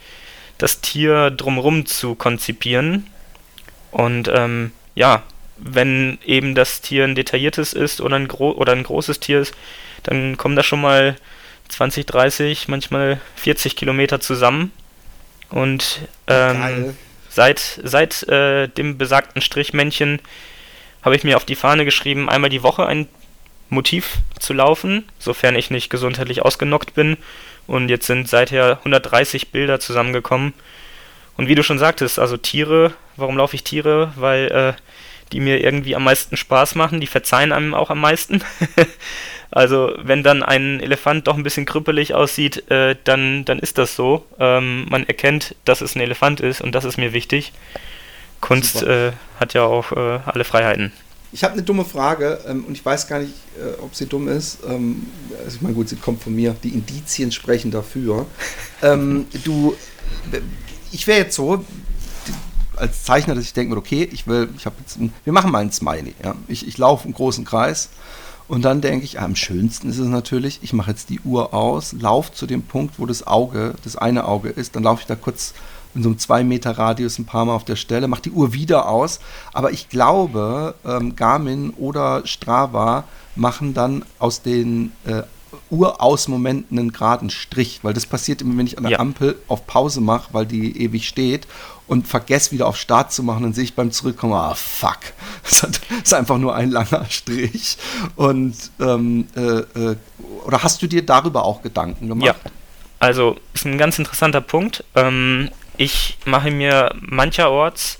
das 0.57 0.81
Tier 0.81 1.31
drumherum 1.31 1.85
zu 1.85 2.15
konzipieren. 2.15 3.07
Und 3.91 4.29
ähm, 4.33 4.71
ja, 4.93 5.23
wenn 5.63 6.17
eben 6.25 6.55
das 6.55 6.81
Tier 6.81 7.05
ein 7.05 7.15
detailliertes 7.15 7.73
ist 7.73 8.01
oder 8.01 8.17
ein, 8.17 8.27
gro 8.27 8.51
oder 8.51 8.73
ein 8.73 8.83
großes 8.83 9.19
Tier 9.19 9.39
ist, 9.39 9.55
dann 10.03 10.37
kommen 10.37 10.55
da 10.55 10.63
schon 10.63 10.81
mal 10.81 11.15
20, 11.69 12.05
30, 12.05 12.67
manchmal 12.67 13.19
40 13.35 13.75
Kilometer 13.75 14.19
zusammen. 14.19 14.71
Und 15.49 16.01
ähm, 16.27 16.95
seit, 17.29 17.79
seit 17.83 18.23
äh, 18.23 18.67
dem 18.67 18.97
besagten 18.97 19.41
Strichmännchen 19.41 20.19
habe 21.01 21.15
ich 21.15 21.23
mir 21.23 21.37
auf 21.37 21.45
die 21.45 21.55
Fahne 21.55 21.85
geschrieben, 21.85 22.29
einmal 22.29 22.49
die 22.49 22.63
Woche 22.63 22.85
ein 22.85 23.07
Motiv 23.69 24.17
zu 24.39 24.53
laufen, 24.53 25.05
sofern 25.19 25.55
ich 25.55 25.69
nicht 25.69 25.89
gesundheitlich 25.89 26.41
ausgenockt 26.43 26.93
bin. 26.93 27.17
Und 27.65 27.89
jetzt 27.89 28.07
sind 28.07 28.27
seither 28.27 28.79
130 28.79 29.51
Bilder 29.51 29.79
zusammengekommen. 29.79 30.53
Und 31.37 31.47
wie 31.47 31.55
du 31.55 31.63
schon 31.63 31.79
sagtest, 31.79 32.19
also 32.19 32.37
Tiere, 32.37 32.93
warum 33.15 33.37
laufe 33.37 33.55
ich 33.55 33.63
Tiere? 33.63 34.11
Weil 34.15 34.51
äh, 34.51 34.73
die 35.33 35.39
mir 35.39 35.63
irgendwie 35.63 35.95
am 35.95 36.03
meisten 36.03 36.37
Spaß 36.37 36.75
machen, 36.75 37.01
die 37.01 37.07
verzeihen 37.07 37.51
einem 37.51 37.73
auch 37.73 37.89
am 37.89 37.99
meisten. 37.99 38.41
also 39.51 39.93
wenn 40.01 40.23
dann 40.23 40.43
ein 40.43 40.79
Elefant 40.79 41.27
doch 41.27 41.35
ein 41.35 41.43
bisschen 41.43 41.65
krüppelig 41.65 42.13
aussieht, 42.13 42.69
äh, 42.69 42.95
dann, 43.03 43.43
dann 43.45 43.59
ist 43.59 43.77
das 43.77 43.95
so. 43.95 44.25
Ähm, 44.39 44.85
man 44.89 45.05
erkennt, 45.07 45.55
dass 45.65 45.81
es 45.81 45.95
ein 45.95 46.01
Elefant 46.01 46.39
ist 46.39 46.61
und 46.61 46.73
das 46.73 46.85
ist 46.85 46.97
mir 46.97 47.13
wichtig. 47.13 47.51
Kunst 48.41 48.83
äh, 48.83 49.13
hat 49.39 49.53
ja 49.53 49.63
auch 49.63 49.91
äh, 49.91 50.19
alle 50.25 50.43
Freiheiten. 50.43 50.91
Ich 51.31 51.43
habe 51.43 51.53
eine 51.53 51.63
dumme 51.63 51.83
Frage 51.83 52.41
ähm, 52.47 52.65
und 52.65 52.73
ich 52.73 52.85
weiß 52.85 53.07
gar 53.07 53.19
nicht, 53.19 53.33
äh, 53.57 53.81
ob 53.81 53.95
sie 53.95 54.05
dumm 54.05 54.27
ist. 54.27 54.59
Ähm, 54.67 55.07
also 55.43 55.55
ich 55.55 55.61
meine, 55.61 55.73
gut, 55.73 55.89
sie 55.89 55.95
kommt 55.95 56.21
von 56.21 56.35
mir. 56.35 56.55
Die 56.63 56.69
Indizien 56.69 57.31
sprechen 57.31 57.71
dafür. 57.71 58.27
ähm, 58.83 59.25
du, 59.43 59.75
ich 60.91 61.07
wäre 61.07 61.19
jetzt 61.19 61.35
so, 61.35 61.65
als 62.75 63.03
Zeichner, 63.03 63.35
dass 63.35 63.43
ich 63.43 63.53
denke 63.53 63.75
okay, 63.75 64.07
ich 64.11 64.27
will, 64.27 64.49
ich 64.57 64.65
habe 64.65 64.75
jetzt, 64.79 64.99
ein, 64.99 65.13
wir 65.23 65.33
machen 65.33 65.51
mal 65.51 65.59
ein 65.59 65.71
Smiley. 65.71 66.15
Ja? 66.23 66.35
Ich, 66.47 66.67
ich 66.67 66.77
laufe 66.77 67.07
im 67.07 67.13
großen 67.13 67.45
Kreis 67.45 67.89
und 68.47 68.63
dann 68.63 68.81
denke 68.81 69.05
ich, 69.05 69.19
am 69.19 69.35
schönsten 69.35 69.89
ist 69.89 69.99
es 69.99 70.07
natürlich, 70.07 70.59
ich 70.63 70.73
mache 70.73 70.91
jetzt 70.91 71.09
die 71.09 71.19
Uhr 71.21 71.53
aus, 71.53 71.93
laufe 71.93 72.33
zu 72.33 72.45
dem 72.45 72.63
Punkt, 72.63 72.99
wo 72.99 73.05
das 73.05 73.25
Auge, 73.25 73.75
das 73.83 73.95
eine 73.95 74.25
Auge 74.25 74.49
ist, 74.49 74.75
dann 74.75 74.83
laufe 74.83 75.01
ich 75.01 75.07
da 75.07 75.15
kurz 75.15 75.53
in 75.95 76.03
so 76.03 76.09
einem 76.09 76.17
2 76.17 76.43
Meter 76.43 76.71
Radius 76.71 77.19
ein 77.19 77.25
paar 77.25 77.45
Mal 77.45 77.53
auf 77.53 77.65
der 77.65 77.75
Stelle, 77.75 78.07
mache 78.07 78.23
die 78.23 78.31
Uhr 78.31 78.53
wieder 78.53 78.89
aus. 78.89 79.19
Aber 79.53 79.71
ich 79.71 79.89
glaube, 79.89 80.75
ähm, 80.85 81.15
Garmin 81.15 81.71
oder 81.71 82.25
Strava 82.25 83.03
machen 83.35 83.73
dann 83.73 84.03
aus 84.19 84.41
den 84.41 84.91
äh, 85.05 85.23
Urausmomenten 85.73 86.77
einen 86.77 86.93
geraden 86.93 87.29
Strich, 87.29 87.79
weil 87.81 87.93
das 87.93 88.05
passiert 88.05 88.41
immer, 88.41 88.57
wenn 88.57 88.67
ich 88.67 88.77
an 88.77 88.83
der 88.83 88.93
ja. 88.93 88.99
Ampel 88.99 89.35
auf 89.47 89.65
Pause 89.65 90.01
mache, 90.01 90.33
weil 90.33 90.45
die 90.45 90.81
ewig 90.81 91.07
steht 91.07 91.47
und 91.87 92.07
vergesse 92.07 92.51
wieder 92.51 92.67
auf 92.67 92.77
Start 92.77 93.11
zu 93.11 93.23
machen, 93.23 93.43
dann 93.43 93.53
sehe 93.53 93.63
ich 93.63 93.73
beim 93.73 93.91
Zurückkommen, 93.91 94.33
ah 94.33 94.53
fuck, 94.53 94.99
das 95.43 95.67
ist 96.03 96.13
einfach 96.13 96.37
nur 96.37 96.55
ein 96.55 96.71
langer 96.71 97.05
Strich. 97.09 97.77
Und 98.15 98.55
ähm, 98.79 99.27
äh, 99.35 99.41
äh, 99.41 99.95
oder 100.45 100.63
hast 100.63 100.81
du 100.81 100.87
dir 100.87 101.05
darüber 101.05 101.43
auch 101.43 101.61
Gedanken 101.61 102.07
gemacht? 102.07 102.25
Ja, 102.25 102.35
also 102.99 103.37
ist 103.53 103.65
ein 103.65 103.77
ganz 103.77 103.97
interessanter 103.99 104.41
Punkt. 104.41 104.83
Ähm, 104.95 105.49
ich 105.77 106.17
mache 106.25 106.51
mir 106.51 106.93
mancherorts 106.99 107.99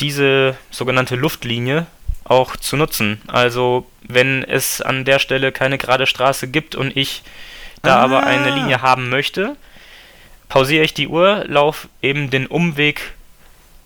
diese 0.00 0.56
sogenannte 0.70 1.14
Luftlinie 1.14 1.86
auch 2.24 2.56
zu 2.56 2.76
nutzen. 2.76 3.20
Also 3.26 3.86
wenn 4.08 4.44
es 4.44 4.80
an 4.80 5.04
der 5.04 5.18
Stelle 5.18 5.52
keine 5.52 5.78
gerade 5.78 6.06
Straße 6.06 6.48
gibt 6.48 6.74
und 6.74 6.96
ich 6.96 7.22
da 7.82 7.96
ah. 7.96 8.02
aber 8.02 8.24
eine 8.24 8.50
Linie 8.50 8.82
haben 8.82 9.08
möchte, 9.08 9.56
pausiere 10.48 10.84
ich 10.84 10.94
die 10.94 11.08
Uhr, 11.08 11.44
laufe 11.46 11.88
eben 12.00 12.30
den 12.30 12.46
Umweg 12.46 13.14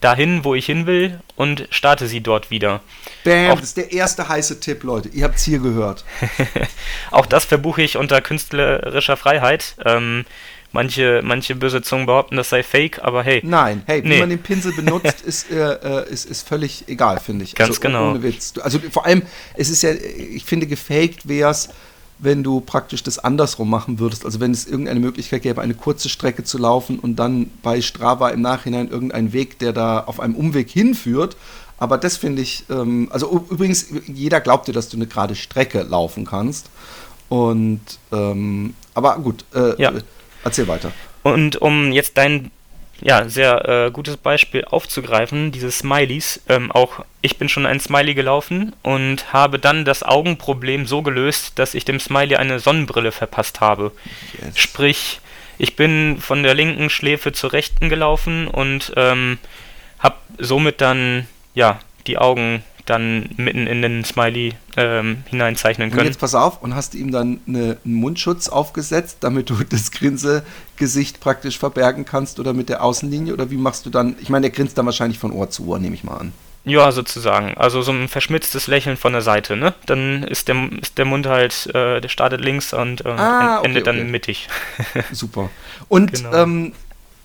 dahin, 0.01 0.45
wo 0.45 0.55
ich 0.55 0.67
hin 0.67 0.87
will 0.87 1.21
und 1.37 1.67
starte 1.71 2.07
sie 2.07 2.21
dort 2.21 2.51
wieder. 2.51 2.81
Bam, 3.25 3.51
auch, 3.51 3.61
das 3.61 3.69
ist 3.69 3.77
der 3.77 3.93
erste 3.93 4.29
heiße 4.29 4.61
Tipp, 4.61 4.83
Leute. 4.83 5.09
Ihr 5.09 5.25
habt 5.25 5.37
es 5.37 5.45
hier 5.45 5.59
gehört. 5.59 6.05
auch 7.11 7.27
das 7.27 7.45
verbuche 7.45 7.83
ich 7.83 7.97
unter 7.97 8.21
künstlerischer 8.21 9.17
Freiheit. 9.17 9.77
Ähm, 9.85 10.25
manche, 10.77 11.22
manche 11.24 11.57
böse 11.57 11.83
Zungen 11.83 12.07
behaupten, 12.07 12.37
das 12.37 12.51
sei 12.51 12.62
fake, 12.62 13.03
aber 13.03 13.22
hey. 13.24 13.41
Nein, 13.43 13.83
hey, 13.87 14.05
wie 14.05 14.09
nee. 14.09 14.20
man 14.20 14.31
den 14.31 14.43
Pinsel 14.43 14.72
benutzt, 14.77 15.22
ist, 15.22 15.51
äh, 15.51 16.09
ist, 16.09 16.27
ist 16.27 16.47
völlig 16.47 16.85
egal, 16.87 17.18
finde 17.18 17.45
ich. 17.45 17.55
Ganz 17.55 17.70
also, 17.70 17.81
genau. 17.81 18.11
Ohne 18.11 18.22
Witz. 18.22 18.55
Also 18.62 18.79
vor 18.91 19.07
allem, 19.07 19.22
es 19.55 19.70
ist 19.70 19.83
ja, 19.83 19.91
ich 19.93 20.45
finde, 20.45 20.66
gefaked 20.66 21.27
wäre 21.27 21.51
es, 21.51 21.70
wenn 22.18 22.43
du 22.43 22.61
praktisch 22.61 23.03
das 23.03 23.18
andersrum 23.18 23.68
machen 23.68 23.99
würdest. 23.99 24.24
Also 24.24 24.39
wenn 24.39 24.51
es 24.51 24.66
irgendeine 24.66 25.01
Möglichkeit 25.01 25.43
gäbe, 25.43 25.61
eine 25.61 25.74
kurze 25.74 26.09
Strecke 26.09 26.45
zu 26.45 26.59
laufen 26.59 26.99
und 26.99 27.16
dann 27.16 27.51
bei 27.62 27.81
Strava 27.81 28.29
im 28.31 28.43
Nachhinein 28.43 28.89
irgendein 28.89 29.33
Weg, 29.33 29.59
der 29.59 29.72
da 29.72 30.01
auf 30.01 30.20
einem 30.20 30.35
Umweg 30.35 30.70
hinführt. 30.70 31.37
Aber 31.79 31.99
das 31.99 32.16
finde 32.16 32.41
ich, 32.43 32.64
ähm, 32.70 33.09
also 33.11 33.47
übrigens, 33.51 33.87
jeder 34.07 34.41
glaubt 34.41 34.68
dir, 34.68 34.72
dass 34.72 34.89
du 34.89 34.97
eine 34.97 35.07
gerade 35.07 35.35
Strecke 35.35 35.83
laufen 35.83 36.24
kannst. 36.24 36.70
Und, 37.29 37.81
ähm, 38.12 38.74
aber 38.95 39.18
gut, 39.18 39.45
äh, 39.55 39.81
ja. 39.81 39.93
Erzähl 40.47 40.68
weiter. 40.68 40.92
Und 41.22 41.57
um 41.57 41.92
jetzt 41.92 42.16
dein 42.16 42.51
ja, 43.01 43.28
sehr 43.28 43.68
äh, 43.68 43.90
gutes 43.90 44.16
Beispiel 44.16 44.64
aufzugreifen, 44.64 45.53
diese 45.53 45.70
Smileys. 45.70 46.40
Ähm, 46.49 46.72
auch 46.72 47.05
ich 47.20 47.36
bin 47.36 47.49
schon 47.49 47.66
ein 47.66 47.80
Smiley 47.80 48.14
gelaufen 48.14 48.74
und 48.82 49.32
habe 49.32 49.59
dann 49.59 49.84
das 49.84 50.03
Augenproblem 50.03 50.86
so 50.86 51.03
gelöst, 51.03 51.59
dass 51.59 51.74
ich 51.74 51.84
dem 51.84 52.01
Smiley 52.01 52.36
eine 52.36 52.59
Sonnenbrille 52.59 53.12
verpasst 53.12 53.61
habe. 53.61 53.92
Yes. 54.40 54.59
Sprich, 54.59 55.20
ich 55.59 55.76
bin 55.76 56.18
von 56.20 56.42
der 56.42 56.55
linken 56.55 56.90
Schläfe 56.90 57.32
zur 57.32 57.53
rechten 57.53 57.88
gelaufen 57.88 58.49
und 58.49 58.92
ähm, 58.97 59.38
habe 59.99 60.16
somit 60.38 60.80
dann 60.80 61.26
ja 61.55 61.80
die 62.07 62.18
Augen 62.18 62.62
dann 62.87 63.28
mitten 63.37 63.66
in 63.66 63.82
den 63.82 64.05
Smiley 64.05 64.55
ähm, 64.76 65.18
hineinzeichnen 65.26 65.91
können. 65.91 66.01
Und 66.01 66.07
jetzt 66.07 66.20
pass 66.20 66.34
auf 66.34 66.62
und 66.62 66.74
hast 66.74 66.95
ihm 66.95 67.12
dann 67.12 67.41
eine, 67.47 67.78
einen 67.84 67.95
Mundschutz 67.95 68.49
aufgesetzt, 68.49 69.18
damit 69.20 69.51
du 69.51 69.57
das 69.68 69.91
Grinsegesicht 69.91 71.20
praktisch 71.20 71.59
verbergen 71.59 72.05
kannst 72.05 72.41
oder 72.41 72.53
mit 72.53 72.68
der 72.68 72.82
Außenlinie 72.82 73.32
oder 73.32 73.51
wie 73.51 73.57
machst 73.57 73.87
du 73.87 73.91
dann? 73.91 74.16
Ich 74.20 74.30
meine, 74.30 74.49
der 74.49 74.51
grinst 74.51 74.78
dann 74.78 74.87
wahrscheinlich 74.87 75.18
von 75.18 75.32
Ohr 75.32 75.51
zu 75.51 75.66
Ohr, 75.66 75.78
nehme 75.78 75.95
ich 75.95 76.05
mal 76.05 76.16
an. 76.16 76.32
Ja, 76.66 76.91
sozusagen. 76.91 77.55
Also 77.57 77.80
so 77.82 77.93
ein 77.93 78.09
verschmitztes 78.09 78.66
Lächeln 78.66 78.97
von 78.97 79.12
der 79.12 79.22
Seite, 79.22 79.57
ne? 79.57 79.74
Dann 79.87 80.24
ist 80.24 80.49
der, 80.49 80.68
ist 80.82 80.99
der 80.99 81.05
Mund 81.05 81.28
halt, 81.28 81.66
äh, 81.68 82.01
der 82.01 82.09
startet 82.09 82.41
links 82.41 82.74
und 82.74 83.07
äh, 83.07 83.11
ah, 83.11 83.59
okay, 83.59 83.68
endet 83.68 83.87
dann 83.87 84.01
okay. 84.01 84.11
mittig. 84.11 84.49
Super. 85.12 85.49
Und 85.87 86.12
genau. 86.12 86.34
ähm, 86.34 86.72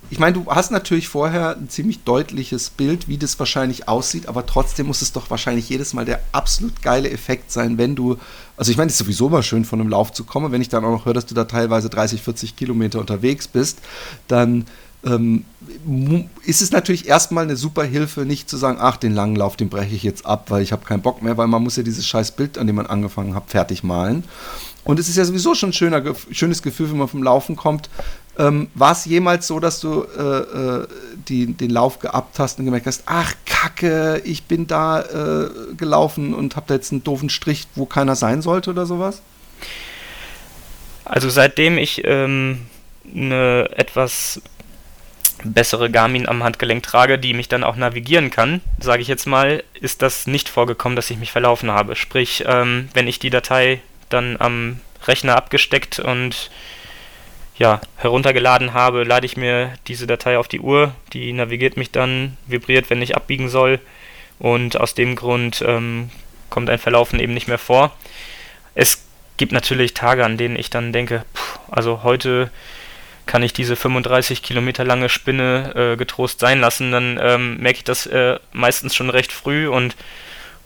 ich 0.10 0.20
meine, 0.20 0.34
du 0.34 0.45
hast 0.47 0.72
natürlich 0.72 1.08
vorher 1.08 1.56
ein 1.56 1.70
ziemlich 1.70 2.04
deutliches 2.04 2.70
Bild, 2.70 3.08
wie 3.08 3.18
das 3.18 3.39
wahrscheinlich 3.39 3.88
aussieht, 3.88 4.28
aber 4.28 4.45
trotzdem 4.45 4.88
muss 4.88 5.02
es 5.02 5.14
doch 5.14 5.30
wahrscheinlich 5.30 5.70
jedes 5.70 5.93
Mal 5.93 6.04
der 6.04 6.20
absolut 6.34 6.82
geile 6.82 7.10
Effekt 7.10 7.52
sein, 7.52 7.78
wenn 7.78 7.95
du, 7.95 8.18
also 8.58 8.72
ich 8.72 8.78
meine, 8.78 8.88
es 8.88 8.95
ist 8.95 8.99
sowieso 8.99 9.30
mal 9.30 9.43
schön, 9.43 9.64
von 9.64 9.80
einem 9.80 9.89
Lauf 9.89 10.12
zu 10.12 10.26
kommen, 10.26 10.52
wenn 10.52 10.62
ich 10.62 10.70
dann 10.70 10.84
auch 10.84 10.91
noch 10.91 11.06
höre, 11.06 11.14
dass 11.14 11.28
du 11.28 11.36
da 11.36 11.45
teilweise 11.45 11.89
30, 11.89 12.22
40 12.22 12.56
Kilometer 12.58 12.99
unterwegs 12.99 13.47
bist, 13.47 13.80
dann 14.28 14.66
ähm, 15.04 15.45
ist 16.45 16.62
es 16.62 16.72
natürlich 16.72 17.08
erstmal 17.08 17.43
eine 17.43 17.56
super 17.56 17.84
Hilfe, 17.84 18.22
nicht 18.22 18.49
zu 18.49 18.58
sagen, 18.58 18.78
ach, 18.80 18.97
den 18.97 19.14
langen 19.14 19.36
Lauf, 19.36 19.56
den 19.56 19.70
breche 19.70 19.95
ich 19.95 20.04
jetzt 20.04 20.26
ab, 20.26 20.49
weil 20.49 20.62
ich 20.62 20.72
habe 20.72 20.86
keinen 20.86 21.02
Bock 21.02 21.22
mehr, 21.22 21.38
weil 21.38 21.47
man 21.47 21.64
muss 21.64 21.76
ja 21.76 21.84
dieses 21.84 22.06
scheiß 22.06 22.32
Bild, 22.32 22.58
an 22.58 22.68
dem 22.68 22.76
man 22.76 22.86
angefangen 22.86 23.34
hat, 23.34 23.49
fertig 23.49 23.84
malen. 23.84 24.24
Und 24.84 24.99
es 24.99 25.10
ist 25.10 25.18
ja 25.18 25.26
sowieso 25.26 25.54
schon 25.54 25.70
ein 25.70 25.74
schöner, 25.74 26.04
schönes 26.32 26.62
Gefühl, 26.62 26.89
wenn 26.89 26.97
man 26.97 27.08
vom 27.08 27.24
Laufen 27.24 27.56
kommt, 27.56 27.89
ähm, 28.42 28.70
War 28.74 28.94
es 28.94 29.06
jemals 29.06 29.46
so, 29.48 29.60
dass 29.60 29.80
du 29.80 30.04
äh, 30.18 30.22
äh, 30.22 30.88
die, 31.28 31.54
den 31.54 31.70
Lauf 31.70 32.00
geabt 32.00 32.39
hast 32.39 32.58
und 32.58 32.66
gemerkt 32.66 32.88
hast, 32.88 33.04
ach 33.06 33.34
Kacke, 33.46 34.22
ich 34.26 34.44
bin 34.44 34.66
da 34.66 35.02
äh, 35.02 35.50
gelaufen 35.78 36.34
und 36.34 36.56
habe 36.56 36.66
da 36.68 36.74
jetzt 36.74 36.92
einen 36.92 37.04
doofen 37.04 37.30
Strich, 37.30 37.68
wo 37.76 37.86
keiner 37.86 38.16
sein 38.16 38.42
sollte 38.42 38.72
oder 38.72 38.86
sowas? 38.86 39.22
Also 41.06 41.30
seitdem 41.30 41.78
ich 41.78 42.02
ähm, 42.06 42.66
eine 43.14 43.70
etwas 43.76 44.42
bessere 45.44 45.89
Garmin 45.89 46.28
am 46.28 46.44
Handgelenk 46.44 46.84
trage, 46.84 47.20
die 47.20 47.34
mich 47.34 47.48
dann 47.48 47.64
auch 47.64 47.76
navigieren 47.76 48.32
kann, 48.32 48.62
sage 48.80 49.02
ich 49.02 49.08
jetzt 49.08 49.26
mal, 49.26 49.64
ist 49.80 50.02
das 50.02 50.28
nicht 50.28 50.50
vorgekommen, 50.50 50.96
dass 50.96 51.10
ich 51.10 51.18
mich 51.18 51.32
verlaufen 51.32 51.72
habe. 51.72 51.96
Sprich, 51.96 52.44
ähm, 52.48 52.89
wenn 52.94 53.08
ich 53.08 53.20
die 53.20 53.30
Datei 53.30 53.82
dann 54.10 54.38
am 54.39 54.80
Rechner 55.08 55.36
abgesteckt 55.36 56.00
und 56.00 56.50
ja, 57.58 57.82
heruntergeladen 57.97 58.74
habe, 58.74 59.04
lade 59.04 59.26
ich 59.26 59.38
mir 59.38 59.74
diese 59.88 60.08
Datei 60.08 60.38
auf 60.38 60.47
die 60.47 60.60
Uhr, 60.60 60.93
die 61.14 61.32
navigiert 61.34 61.78
mich 61.78 61.91
dann, 61.91 62.38
vibriert, 62.47 62.89
wenn 62.89 63.02
ich 63.02 63.16
abbiegen 63.16 63.49
soll 63.49 63.80
und 64.39 64.80
aus 64.80 64.95
dem 64.95 65.16
Grund 65.16 65.64
ähm, 65.66 66.10
kommt 66.49 66.70
ein 66.70 66.80
Verlaufen 66.80 67.20
eben 67.20 67.34
nicht 67.34 67.47
mehr 67.47 67.60
vor. 67.60 67.95
Es 68.74 69.06
gibt 69.38 69.52
natürlich 69.52 69.93
Tage, 69.93 70.26
an 70.26 70.38
denen 70.38 70.56
ich 70.56 70.70
dann 70.70 70.93
denke, 70.93 71.26
pff, 71.36 71.60
also 71.70 72.04
heute 72.04 72.52
kann 73.26 73.43
ich 73.43 73.54
diese 73.54 73.76
35 73.76 74.41
Kilometer 74.43 74.84
lange 74.84 75.10
Spinne 75.10 75.74
äh, 75.76 75.97
getrost 75.97 76.39
sein 76.39 76.60
lassen, 76.60 76.91
dann 76.91 77.20
ähm, 77.22 77.58
merke 77.58 77.78
ich 77.78 77.84
das 77.84 78.06
äh, 78.08 78.39
meistens 78.52 78.95
schon 78.95 79.10
recht 79.10 79.32
früh 79.32 79.68
und, 79.68 79.95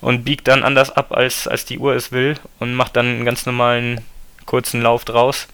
und 0.01 0.23
biegt 0.23 0.47
dann 0.47 0.63
anders 0.63 0.89
ab, 0.89 1.11
als, 1.11 1.47
als 1.47 1.65
die 1.65 1.77
Uhr 1.77 1.95
es 1.95 2.11
will 2.11 2.35
und 2.59 2.73
macht 2.73 2.95
dann 2.95 3.05
einen 3.05 3.25
ganz 3.25 3.45
normalen 3.45 4.01
kurzen 4.45 4.81
Lauf 4.81 5.05
draus. 5.05 5.47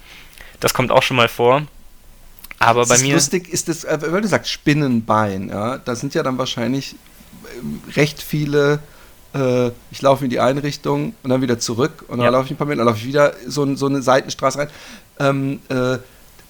Das 0.62 0.74
kommt 0.74 0.92
auch 0.92 1.04
schon 1.04 1.18
mal 1.18 1.28
vor. 1.28 1.64
Aber 2.60 2.82
das 2.82 2.90
bei 2.90 2.98
mir. 3.00 3.16
Lustig 3.16 3.50
ist 3.50 3.68
das, 3.68 3.84
äh, 3.84 3.98
weil 4.02 4.22
du 4.22 4.28
sagst 4.28 4.50
Spinnenbein, 4.50 5.50
ja, 5.50 5.78
da 5.80 5.96
sind 5.96 6.14
ja 6.14 6.24
dann 6.24 6.38
wahrscheinlich 6.38 6.96
äh, 7.44 7.92
recht 7.94 8.22
viele. 8.22 8.80
Äh, 9.34 9.72
ich 9.90 10.02
laufe 10.02 10.24
in 10.24 10.30
die 10.30 10.40
eine 10.40 10.62
Richtung 10.64 11.16
und 11.24 11.30
dann 11.30 11.42
wieder 11.42 11.60
zurück 11.60 12.06
und 12.08 12.20
dann 12.20 12.26
ja. 12.26 12.32
laufe 12.32 12.46
ich 12.46 12.52
ein 12.52 12.58
paar 12.58 12.68
Meter, 12.68 12.78
dann 12.78 12.88
laufe 12.88 13.00
ich 13.00 13.08
wieder 13.08 13.34
so, 13.48 13.76
so 13.76 13.88
eine 13.88 14.02
Seitenstraße 14.02 14.60
rein. 14.60 14.70
Ähm, 15.20 15.60
äh, 15.70 15.98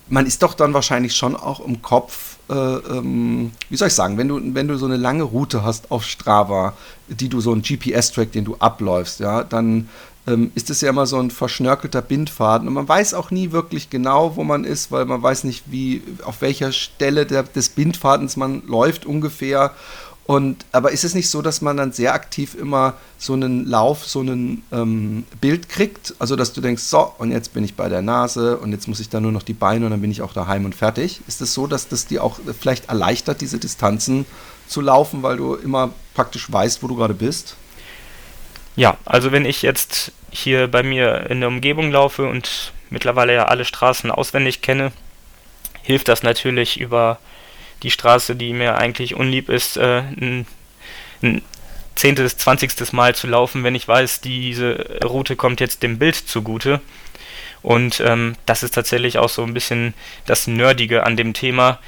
man 0.10 0.26
ist 0.26 0.44
doch 0.44 0.54
dann 0.54 0.74
wahrscheinlich 0.74 1.16
schon 1.16 1.36
auch 1.38 1.62
im 1.62 1.82
Kopf, 1.82 2.38
äh, 2.50 2.54
ähm, 2.54 3.52
wie 3.70 3.78
soll 3.78 3.88
ich 3.88 3.94
sagen, 3.94 4.18
wenn 4.18 4.28
du, 4.28 4.42
wenn 4.54 4.68
du 4.68 4.78
so 4.78 4.86
eine 4.86 4.98
lange 4.98 5.24
Route 5.24 5.64
hast 5.64 5.90
auf 5.90 6.04
Strava, 6.04 6.74
die 7.08 7.30
du 7.30 7.40
so 7.40 7.54
einen 7.54 7.62
GPS-Track, 7.62 8.34
den 8.34 8.44
du 8.44 8.58
abläufst, 8.58 9.22
ja, 9.22 9.44
dann 9.44 9.88
ähm, 10.28 10.52
ist 10.56 10.70
es 10.70 10.82
ja 10.82 10.90
immer 10.90 11.06
so 11.06 11.18
ein 11.18 11.32
verschnörkelter 11.32 12.02
Bindfaden 12.02 12.68
und 12.68 12.74
man 12.74 12.88
weiß 12.88 13.14
auch 13.14 13.32
nie 13.32 13.52
wirklich 13.52 13.90
genau, 13.90 14.36
wo 14.36 14.44
man 14.44 14.64
ist, 14.64 14.92
weil 14.92 15.06
man 15.06 15.22
weiß 15.22 15.44
nicht, 15.44 15.64
wie, 15.68 16.04
auf 16.24 16.42
welcher 16.42 16.72
Stelle 16.72 17.26
der, 17.26 17.44
des 17.44 17.70
Bindfadens 17.70 18.38
man 18.38 18.64
läuft 18.68 19.06
ungefähr 19.06 19.74
und, 20.32 20.66
aber 20.72 20.92
ist 20.92 21.04
es 21.04 21.14
nicht 21.14 21.30
so, 21.30 21.42
dass 21.42 21.62
man 21.62 21.78
dann 21.78 21.92
sehr 21.92 22.14
aktiv 22.14 22.56
immer 22.56 22.94
so 23.18 23.34
einen 23.34 23.66
Lauf, 23.66 24.06
so 24.06 24.22
ein 24.22 24.64
ähm, 24.72 25.26
Bild 25.42 25.68
kriegt? 25.68 26.14
Also, 26.20 26.36
dass 26.38 26.54
du 26.54 26.62
denkst, 26.62 26.84
so, 26.84 27.12
und 27.18 27.32
jetzt 27.32 27.54
bin 27.54 27.64
ich 27.64 27.76
bei 27.76 27.90
der 27.90 28.02
Nase 28.02 28.58
und 28.58 28.72
jetzt 28.72 28.88
muss 28.88 29.00
ich 29.00 29.10
da 29.10 29.20
nur 29.20 29.32
noch 29.32 29.44
die 29.44 29.54
Beine 29.54 29.86
und 29.86 29.92
dann 29.92 30.00
bin 30.00 30.12
ich 30.12 30.22
auch 30.22 30.32
daheim 30.32 30.64
und 30.64 30.74
fertig. 30.74 31.22
Ist 31.28 31.42
es 31.42 31.54
so, 31.54 31.68
dass 31.68 31.90
das 31.90 32.06
dir 32.06 32.24
auch 32.24 32.40
vielleicht 32.58 32.88
erleichtert, 32.88 33.42
diese 33.42 33.58
Distanzen 33.58 34.26
zu 34.68 34.80
laufen, 34.80 35.22
weil 35.22 35.38
du 35.38 35.56
immer 35.56 35.90
praktisch 36.14 36.50
weißt, 36.50 36.82
wo 36.84 36.88
du 36.88 36.96
gerade 36.96 37.14
bist? 37.16 37.58
Ja, 38.76 38.98
also 39.06 39.32
wenn 39.32 39.46
ich 39.46 39.62
jetzt 39.62 40.12
hier 40.32 40.68
bei 40.68 40.84
mir 40.84 41.30
in 41.30 41.42
der 41.42 41.50
Umgebung 41.50 41.92
laufe 41.92 42.28
und 42.28 42.72
mittlerweile 42.90 43.34
ja 43.34 43.46
alle 43.46 43.66
Straßen 43.66 44.12
auswendig 44.12 44.62
kenne, 44.62 44.92
hilft 45.84 46.08
das 46.08 46.24
natürlich 46.24 46.80
über 46.80 47.20
die 47.84 47.92
Straße, 47.92 48.36
die 48.36 48.54
mir 48.54 48.78
eigentlich 48.78 49.16
unlieb 49.16 49.50
ist, 49.50 49.78
äh, 49.78 50.00
ein, 50.00 50.46
ein 51.22 51.42
zehntes, 51.96 52.38
zwanzigstes 52.38 52.94
Mal 52.94 53.16
zu 53.16 53.28
laufen, 53.28 53.64
wenn 53.64 53.76
ich 53.76 53.88
weiß, 53.88 54.22
diese 54.22 55.00
Route 55.04 55.36
kommt 55.36 55.60
jetzt 55.60 55.84
dem 55.84 56.00
Bild 56.00 56.16
zugute. 56.16 56.80
Und 57.62 58.00
ähm, 58.00 58.36
das 58.46 58.64
ist 58.64 58.74
tatsächlich 58.74 59.18
auch 59.18 59.30
so 59.30 59.44
ein 59.44 59.54
bisschen 59.54 59.94
das 60.26 60.48
Nerdige 60.48 61.06
an 61.06 61.16
dem 61.16 61.34
Thema, 61.34 61.80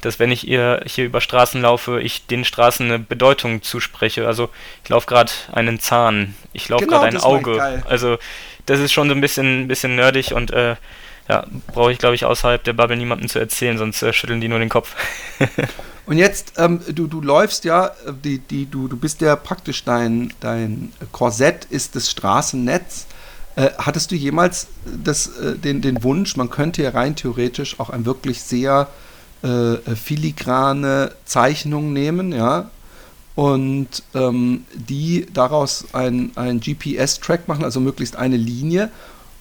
dass 0.00 0.18
wenn 0.18 0.30
ich 0.30 0.40
hier, 0.40 0.82
hier 0.86 1.04
über 1.04 1.20
Straßen 1.20 1.60
laufe, 1.60 2.00
ich 2.00 2.26
den 2.26 2.44
Straßen 2.44 2.86
eine 2.86 2.98
Bedeutung 2.98 3.62
zuspreche. 3.62 4.26
Also 4.26 4.48
ich 4.82 4.88
laufe 4.88 5.06
gerade 5.06 5.32
einen 5.52 5.80
Zahn, 5.80 6.34
ich 6.52 6.68
laufe 6.68 6.86
genau, 6.86 7.00
gerade 7.00 7.16
ein 7.16 7.22
Auge. 7.22 7.82
Also 7.88 8.18
das 8.66 8.80
ist 8.80 8.92
schon 8.92 9.08
so 9.08 9.14
ein 9.14 9.20
bisschen, 9.20 9.68
bisschen 9.68 9.96
nerdig 9.96 10.32
und 10.32 10.52
äh, 10.52 10.76
ja, 11.28 11.46
brauche 11.72 11.92
ich, 11.92 11.98
glaube 11.98 12.16
ich, 12.16 12.24
außerhalb 12.24 12.62
der 12.64 12.72
Bubble 12.72 12.96
niemandem 12.96 13.28
zu 13.28 13.38
erzählen, 13.38 13.78
sonst 13.78 14.02
äh, 14.02 14.12
schütteln 14.12 14.40
die 14.40 14.48
nur 14.48 14.58
den 14.58 14.68
Kopf. 14.68 14.96
Und 16.06 16.18
jetzt, 16.18 16.54
ähm, 16.56 16.80
du, 16.92 17.06
du 17.06 17.20
läufst 17.20 17.64
ja, 17.64 17.92
die, 18.24 18.40
die, 18.40 18.66
du, 18.66 18.88
du 18.88 18.96
bist 18.96 19.20
ja 19.20 19.36
praktisch 19.36 19.84
dein, 19.84 20.32
dein 20.40 20.92
Korsett 21.12 21.66
ist 21.66 21.94
das 21.94 22.10
Straßennetz. 22.10 23.06
Äh, 23.54 23.70
hattest 23.78 24.10
du 24.10 24.16
jemals 24.16 24.66
das, 24.84 25.28
äh, 25.38 25.56
den, 25.56 25.82
den 25.82 26.02
Wunsch, 26.02 26.36
man 26.36 26.50
könnte 26.50 26.82
ja 26.82 26.90
rein 26.90 27.14
theoretisch 27.14 27.78
auch 27.78 27.90
ein 27.90 28.06
wirklich 28.06 28.42
sehr 28.42 28.88
äh, 29.42 29.94
filigrane 29.94 31.12
Zeichnung 31.24 31.92
nehmen, 31.92 32.32
ja, 32.32 32.70
und 33.34 34.02
ähm, 34.14 34.64
die 34.74 35.26
daraus 35.32 35.86
ein, 35.92 36.32
ein 36.34 36.60
GPS-Track 36.60 37.48
machen, 37.48 37.64
also 37.64 37.80
möglichst 37.80 38.16
eine 38.16 38.36
Linie 38.36 38.90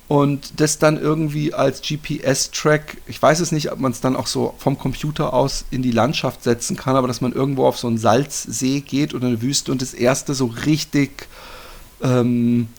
und 0.09 0.59
das 0.59 0.79
dann 0.79 0.99
irgendwie 0.99 1.53
als 1.53 1.81
GPS-Track, 1.81 2.97
ich 3.05 3.21
weiß 3.21 3.41
es 3.41 3.51
nicht, 3.51 3.71
ob 3.71 3.79
man 3.79 3.91
es 3.91 4.01
dann 4.01 4.15
auch 4.15 4.25
so 4.25 4.55
vom 4.57 4.77
Computer 4.77 5.33
aus 5.33 5.65
in 5.69 5.83
die 5.83 5.91
Landschaft 5.91 6.43
setzen 6.43 6.75
kann, 6.75 6.95
aber 6.95 7.07
dass 7.07 7.21
man 7.21 7.31
irgendwo 7.31 7.67
auf 7.67 7.77
so 7.77 7.87
einen 7.87 7.99
Salzsee 7.99 8.81
geht 8.81 9.13
oder 9.13 9.27
eine 9.27 9.41
Wüste 9.43 9.71
und 9.71 9.83
das 9.83 9.93
erste 9.93 10.33
so 10.33 10.47
richtig, 10.47 11.27
ähm, 12.01 12.69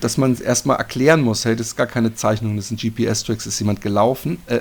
dass 0.00 0.18
man 0.18 0.32
es 0.32 0.40
erstmal 0.40 0.76
erklären 0.76 1.22
muss, 1.22 1.44
hey, 1.44 1.56
das 1.56 1.68
ist 1.68 1.76
gar 1.76 1.86
keine 1.86 2.14
Zeichnung, 2.14 2.56
das 2.56 2.68
sind 2.68 2.80
GPS-Tracks, 2.80 3.46
ist 3.46 3.58
jemand 3.58 3.80
gelaufen. 3.80 4.38
Äh, 4.46 4.60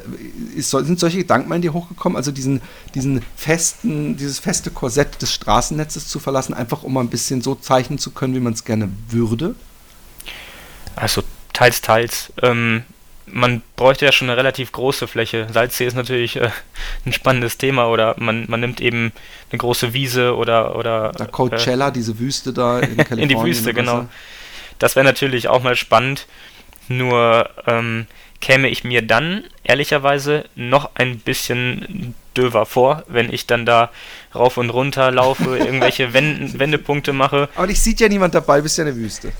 ist, 0.55 0.71
sind 0.71 0.99
solche 0.99 1.19
Gedanken 1.19 1.51
in 1.51 1.61
dir 1.61 1.73
hochgekommen, 1.73 2.15
also 2.15 2.31
diesen, 2.31 2.61
diesen 2.95 3.21
festen, 3.35 4.15
dieses 4.17 4.39
feste 4.39 4.71
Korsett 4.71 5.21
des 5.21 5.33
Straßennetzes 5.33 6.07
zu 6.07 6.19
verlassen, 6.19 6.53
einfach 6.53 6.83
um 6.83 6.93
mal 6.93 7.01
ein 7.01 7.09
bisschen 7.09 7.41
so 7.41 7.55
zeichnen 7.55 7.99
zu 7.99 8.11
können, 8.11 8.33
wie 8.33 8.39
man 8.39 8.53
es 8.53 8.63
gerne 8.63 8.89
würde? 9.09 9.55
Also 10.95 11.21
teils, 11.53 11.81
teils. 11.81 12.31
Ähm, 12.41 12.83
man 13.27 13.61
bräuchte 13.75 14.05
ja 14.05 14.11
schon 14.11 14.29
eine 14.29 14.37
relativ 14.37 14.71
große 14.71 15.07
Fläche. 15.07 15.47
Salzsee 15.51 15.85
ist 15.85 15.95
natürlich 15.95 16.37
äh, 16.37 16.49
ein 17.05 17.13
spannendes 17.13 17.57
Thema 17.57 17.87
oder 17.87 18.15
man, 18.17 18.45
man 18.47 18.61
nimmt 18.61 18.81
eben 18.81 19.11
eine 19.51 19.57
große 19.59 19.93
Wiese 19.93 20.35
oder. 20.35 20.75
oder 20.75 21.11
da 21.11 21.25
Coachella, 21.25 21.89
äh, 21.89 21.91
diese 21.91 22.17
Wüste 22.19 22.53
da 22.53 22.79
in 22.79 22.97
Kalifornien. 22.97 23.19
in 23.19 23.29
die 23.29 23.43
Wüste, 23.43 23.73
genau. 23.73 24.07
Das 24.79 24.95
wäre 24.95 25.05
natürlich 25.05 25.47
auch 25.47 25.63
mal 25.63 25.75
spannend. 25.75 26.27
Nur 26.87 27.49
ähm, 27.65 28.07
käme 28.39 28.69
ich 28.69 28.83
mir 28.83 29.01
dann 29.01 29.43
ehrlicherweise 29.63 30.45
noch 30.55 30.91
ein 30.95 31.19
bisschen 31.19 32.15
döver 32.35 32.65
vor, 32.65 33.03
wenn 33.07 33.33
ich 33.33 33.47
dann 33.47 33.65
da 33.65 33.89
rauf 34.33 34.57
und 34.57 34.69
runter 34.69 35.11
laufe, 35.11 35.57
irgendwelche 35.57 36.13
Wend 36.13 36.59
Wendepunkte 36.59 37.13
mache. 37.13 37.49
Aber 37.55 37.67
dich 37.67 37.81
sieht 37.81 37.99
ja 37.99 38.09
niemand 38.09 38.35
dabei, 38.35 38.61
bist 38.61 38.77
ja 38.77 38.83
eine 38.83 38.95
Wüste. 38.95 39.31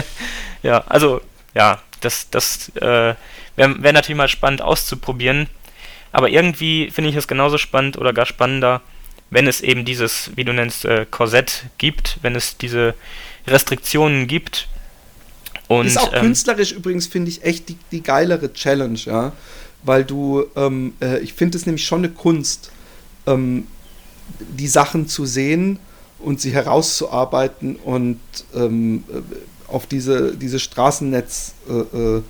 ja, 0.62 0.84
also 0.88 1.20
ja, 1.54 1.80
das, 2.00 2.30
das 2.30 2.70
äh, 2.76 3.14
wäre 3.56 3.82
wär 3.82 3.92
natürlich 3.92 4.16
mal 4.16 4.28
spannend 4.28 4.62
auszuprobieren. 4.62 5.48
Aber 6.10 6.28
irgendwie 6.28 6.90
finde 6.90 7.10
ich 7.10 7.16
es 7.16 7.28
genauso 7.28 7.56
spannend 7.58 7.96
oder 7.96 8.12
gar 8.12 8.26
spannender, 8.26 8.82
wenn 9.30 9.46
es 9.46 9.62
eben 9.62 9.84
dieses, 9.84 10.30
wie 10.36 10.44
du 10.44 10.52
nennst, 10.52 10.84
äh, 10.84 11.06
Korsett 11.10 11.64
gibt, 11.78 12.18
wenn 12.20 12.36
es 12.36 12.58
diese 12.58 12.94
Restriktionen 13.46 14.26
gibt. 14.26 14.68
Und, 15.80 15.86
ist 15.86 15.98
auch 15.98 16.12
ähm, 16.12 16.20
künstlerisch 16.20 16.72
übrigens, 16.72 17.06
finde 17.06 17.30
ich, 17.30 17.44
echt 17.44 17.68
die, 17.68 17.76
die 17.90 18.02
geilere 18.02 18.52
Challenge, 18.52 18.98
ja. 19.04 19.32
Weil 19.84 20.04
du, 20.04 20.44
ähm, 20.56 20.94
äh, 21.00 21.20
ich 21.20 21.34
finde 21.34 21.58
es 21.58 21.66
nämlich 21.66 21.84
schon 21.84 22.04
eine 22.04 22.10
Kunst, 22.10 22.70
ähm, 23.26 23.66
die 24.38 24.68
Sachen 24.68 25.08
zu 25.08 25.26
sehen 25.26 25.78
und 26.18 26.40
sie 26.40 26.52
herauszuarbeiten 26.52 27.76
und 27.76 28.20
ähm, 28.54 29.04
auf 29.66 29.86
diese, 29.86 30.36
dieses 30.36 30.62
Straßennetz, 30.62 31.54
äh, 31.68 31.98
äh, 31.98 32.22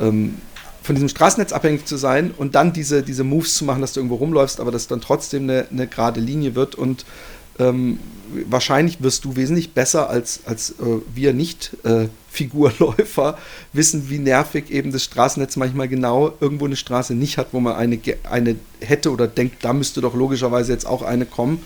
ähm, 0.00 0.38
von 0.82 0.94
diesem 0.94 1.08
Straßennetz 1.08 1.52
abhängig 1.52 1.84
zu 1.84 1.96
sein 1.96 2.32
und 2.36 2.54
dann 2.54 2.72
diese, 2.72 3.02
diese 3.02 3.24
Moves 3.24 3.54
zu 3.54 3.64
machen, 3.64 3.82
dass 3.82 3.92
du 3.92 4.00
irgendwo 4.00 4.16
rumläufst, 4.16 4.60
aber 4.60 4.70
dass 4.70 4.86
dann 4.86 5.00
trotzdem 5.00 5.42
eine, 5.42 5.66
eine 5.70 5.86
gerade 5.86 6.20
Linie 6.20 6.54
wird 6.54 6.76
und 6.76 7.04
ähm, 7.58 7.98
wahrscheinlich 8.48 9.02
wirst 9.02 9.24
du 9.24 9.36
wesentlich 9.36 9.72
besser 9.72 10.08
als, 10.10 10.40
als 10.46 10.70
äh, 10.72 11.00
wir 11.14 11.32
Nicht-Figurläufer 11.32 13.30
äh, 13.30 13.36
wissen, 13.72 14.10
wie 14.10 14.18
nervig 14.18 14.70
eben 14.70 14.92
das 14.92 15.04
Straßennetz 15.04 15.56
manchmal 15.56 15.88
genau 15.88 16.32
irgendwo 16.40 16.66
eine 16.66 16.76
Straße 16.76 17.14
nicht 17.14 17.38
hat, 17.38 17.48
wo 17.52 17.60
man 17.60 17.74
eine, 17.76 17.98
eine 18.30 18.56
hätte 18.80 19.10
oder 19.10 19.26
denkt, 19.26 19.64
da 19.64 19.72
müsste 19.72 20.00
doch 20.00 20.14
logischerweise 20.14 20.72
jetzt 20.72 20.86
auch 20.86 21.02
eine 21.02 21.26
kommen. 21.26 21.64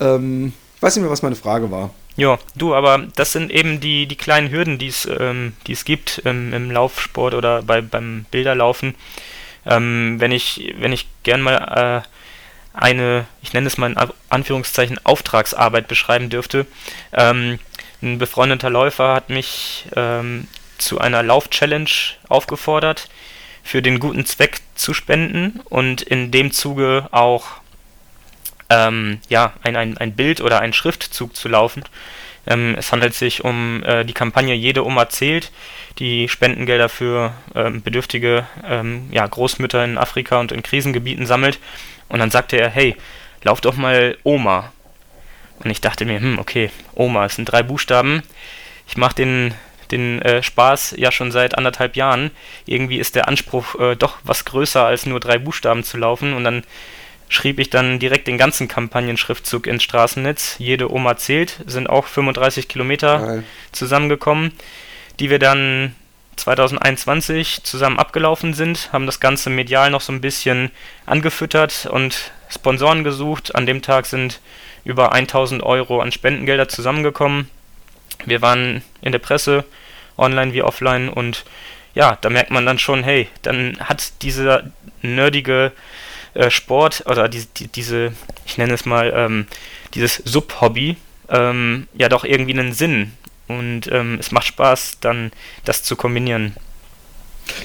Ähm, 0.00 0.52
ich 0.76 0.82
weiß 0.82 0.96
nicht 0.96 1.02
mehr, 1.02 1.12
was 1.12 1.22
meine 1.22 1.36
Frage 1.36 1.70
war. 1.70 1.90
Ja, 2.16 2.38
du, 2.54 2.74
aber 2.74 3.06
das 3.16 3.32
sind 3.32 3.50
eben 3.50 3.80
die, 3.80 4.06
die 4.06 4.16
kleinen 4.16 4.50
Hürden, 4.50 4.78
die 4.78 4.88
es 4.88 5.08
ähm, 5.18 5.54
gibt 5.64 6.18
im, 6.24 6.52
im 6.52 6.70
Laufsport 6.70 7.34
oder 7.34 7.62
bei, 7.62 7.80
beim 7.80 8.26
Bilderlaufen. 8.30 8.94
Ähm, 9.64 10.16
wenn 10.18 10.32
ich, 10.32 10.74
wenn 10.78 10.92
ich 10.92 11.06
gern 11.22 11.40
mal 11.40 12.02
äh, 12.04 12.08
eine, 12.72 13.26
ich 13.42 13.52
nenne 13.52 13.66
es 13.66 13.78
mal 13.78 13.90
in 13.90 14.10
Anführungszeichen, 14.28 14.98
Auftragsarbeit 15.04 15.88
beschreiben 15.88 16.30
dürfte. 16.30 16.66
Ähm, 17.12 17.58
ein 18.02 18.18
befreundeter 18.18 18.70
Läufer 18.70 19.14
hat 19.14 19.30
mich 19.30 19.86
ähm, 19.94 20.48
zu 20.78 21.00
einer 21.00 21.22
Lauf-Challenge 21.22 21.90
aufgefordert, 22.28 23.08
für 23.62 23.82
den 23.82 24.00
guten 24.00 24.26
Zweck 24.26 24.60
zu 24.74 24.92
spenden 24.92 25.60
und 25.66 26.02
in 26.02 26.32
dem 26.32 26.50
Zuge 26.50 27.08
auch 27.12 27.46
ähm, 28.70 29.20
ja, 29.28 29.52
ein, 29.62 29.76
ein, 29.76 29.96
ein 29.98 30.14
Bild 30.14 30.40
oder 30.40 30.60
ein 30.60 30.72
Schriftzug 30.72 31.36
zu 31.36 31.48
laufen. 31.48 31.84
Ähm, 32.46 32.74
es 32.76 32.90
handelt 32.92 33.14
sich 33.14 33.44
um 33.44 33.82
äh, 33.84 34.04
die 34.04 34.14
Kampagne 34.14 34.54
Jede 34.54 34.84
Oma 34.84 35.08
zählt, 35.08 35.52
die 35.98 36.28
Spendengelder 36.28 36.88
für 36.88 37.32
ähm, 37.54 37.82
bedürftige 37.82 38.46
ähm, 38.66 39.08
ja, 39.12 39.26
Großmütter 39.26 39.84
in 39.84 39.98
Afrika 39.98 40.40
und 40.40 40.52
in 40.52 40.62
Krisengebieten 40.62 41.26
sammelt. 41.26 41.58
Und 42.08 42.18
dann 42.18 42.30
sagte 42.30 42.56
er, 42.56 42.68
hey, 42.68 42.96
lauf 43.42 43.60
doch 43.60 43.76
mal 43.76 44.16
Oma. 44.24 44.72
Und 45.60 45.70
ich 45.70 45.80
dachte 45.80 46.04
mir, 46.04 46.20
hm, 46.20 46.38
okay, 46.38 46.70
Oma, 46.94 47.26
es 47.26 47.36
sind 47.36 47.46
drei 47.46 47.62
Buchstaben. 47.62 48.22
Ich 48.88 48.96
mache 48.96 49.14
den, 49.14 49.54
den 49.90 50.20
äh, 50.22 50.42
Spaß 50.42 50.94
ja 50.98 51.12
schon 51.12 51.30
seit 51.30 51.56
anderthalb 51.56 51.94
Jahren. 51.96 52.32
Irgendwie 52.66 52.98
ist 52.98 53.14
der 53.14 53.28
Anspruch 53.28 53.78
äh, 53.78 53.94
doch 53.94 54.18
was 54.24 54.44
größer 54.44 54.84
als 54.84 55.06
nur 55.06 55.20
drei 55.20 55.38
Buchstaben 55.38 55.84
zu 55.84 55.96
laufen. 55.96 56.34
Und 56.34 56.42
dann 56.42 56.64
schrieb 57.32 57.58
ich 57.58 57.70
dann 57.70 57.98
direkt 57.98 58.28
den 58.28 58.36
ganzen 58.36 58.68
Kampagnenschriftzug 58.68 59.66
ins 59.66 59.82
Straßennetz. 59.82 60.56
Jede 60.58 60.92
Oma 60.92 61.16
zählt, 61.16 61.60
sind 61.66 61.88
auch 61.88 62.06
35 62.06 62.68
Kilometer 62.68 63.18
Geil. 63.18 63.44
zusammengekommen, 63.72 64.52
die 65.18 65.30
wir 65.30 65.38
dann 65.38 65.94
2021 66.36 67.62
zusammen 67.64 67.98
abgelaufen 67.98 68.52
sind, 68.52 68.92
haben 68.92 69.06
das 69.06 69.18
Ganze 69.18 69.48
medial 69.48 69.90
noch 69.90 70.02
so 70.02 70.12
ein 70.12 70.20
bisschen 70.20 70.70
angefüttert 71.06 71.86
und 71.86 72.32
Sponsoren 72.50 73.02
gesucht. 73.02 73.54
An 73.54 73.64
dem 73.64 73.80
Tag 73.80 74.06
sind 74.06 74.40
über 74.84 75.12
1000 75.12 75.62
Euro 75.62 76.00
an 76.00 76.12
Spendengelder 76.12 76.68
zusammengekommen. 76.68 77.48
Wir 78.26 78.42
waren 78.42 78.82
in 79.00 79.12
der 79.12 79.20
Presse, 79.20 79.64
online 80.18 80.52
wie 80.52 80.62
offline 80.62 81.08
und 81.08 81.44
ja, 81.94 82.18
da 82.20 82.28
merkt 82.28 82.50
man 82.50 82.66
dann 82.66 82.78
schon, 82.78 83.04
hey, 83.04 83.28
dann 83.42 83.78
hat 83.80 84.22
dieser 84.22 84.64
nerdige 85.00 85.72
äh, 86.34 86.50
Sport 86.50 87.04
oder 87.06 87.28
die, 87.28 87.44
die, 87.56 87.68
diese, 87.68 88.12
ich 88.46 88.58
nenne 88.58 88.74
es 88.74 88.84
mal, 88.84 89.12
ähm, 89.14 89.46
dieses 89.94 90.22
Sub-Hobby, 90.24 90.96
ähm, 91.28 91.88
ja 91.94 92.08
doch 92.08 92.24
irgendwie 92.24 92.58
einen 92.58 92.72
Sinn. 92.72 93.12
Und 93.48 93.90
ähm, 93.90 94.18
es 94.18 94.32
macht 94.32 94.46
Spaß, 94.46 94.98
dann 95.00 95.32
das 95.64 95.82
zu 95.82 95.96
kombinieren. 95.96 96.54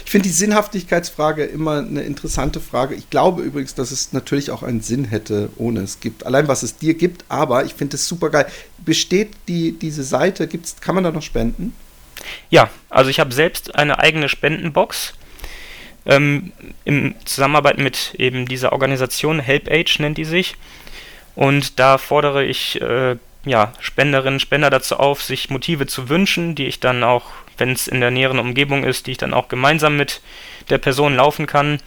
Ich 0.06 0.12
finde 0.12 0.28
die 0.28 0.34
Sinnhaftigkeitsfrage 0.34 1.46
immer 1.46 1.80
eine 1.80 2.02
interessante 2.02 2.60
Frage. 2.60 2.96
Ich 2.96 3.10
glaube 3.10 3.44
übrigens, 3.44 3.76
dass 3.76 3.92
es 3.92 4.12
natürlich 4.12 4.52
auch 4.52 4.64
einen 4.64 4.82
Sinn 4.82 5.06
hätte, 5.06 5.50
ohne 5.58 5.82
es 5.82 6.00
gibt. 6.00 6.26
Allein 6.26 6.48
was 6.48 6.64
es 6.64 6.78
dir 6.78 6.96
gibt, 6.96 7.26
aber 7.30 7.64
ich 7.64 7.76
finde 7.76 7.96
es 7.96 8.08
super 8.08 8.30
geil. 8.30 8.48
Besteht 8.80 9.32
die, 9.48 9.74
diese 9.74 10.04
Seite, 10.04 10.48
gibt's, 10.48 10.82
kann 10.82 10.96
man 10.96 11.04
da 11.04 11.12
noch 11.12 11.22
spenden? 11.22 11.74
Ja, 12.50 12.70
also 12.90 13.10
ich 13.10 13.20
habe 13.20 13.34
selbst 13.34 13.76
eine 13.76 14.00
eigene 14.00 14.30
Spendenbox. 14.30 15.14
Ähm, 16.08 16.54
in 16.86 17.16
Zusammenarbeit 17.26 17.78
mit 17.78 18.16
eben 18.18 18.48
dieser 18.48 18.72
Organisation, 18.72 19.40
HelpAge 19.40 19.98
nennt 20.00 20.18
die 20.18 20.26
sich. 20.26 20.56
Und 21.36 21.80
da 21.80 21.98
fordere 22.00 22.44
ich 22.44 22.82
äh, 22.82 23.18
ja, 23.46 23.74
Spenderinnen, 23.80 24.40
Spender 24.40 24.70
dazu 24.70 24.98
auf, 24.98 25.22
sich 25.22 25.50
Motive 25.50 25.86
zu 25.86 26.10
wünschen, 26.10 26.56
die 26.56 26.66
ich 26.66 26.80
dann 26.80 27.04
auch, 27.04 27.26
wenn 27.58 27.72
es 27.72 27.88
in 27.88 28.02
der 28.02 28.12
näheren 28.12 28.40
Umgebung 28.40 28.84
ist, 28.84 29.08
die 29.08 29.12
ich 29.12 29.18
dann 29.18 29.34
auch 29.34 29.48
gemeinsam 29.48 29.98
mit 29.98 30.22
der 30.70 30.78
Person 30.78 31.16
laufen 31.16 31.46
kann. 31.46 31.80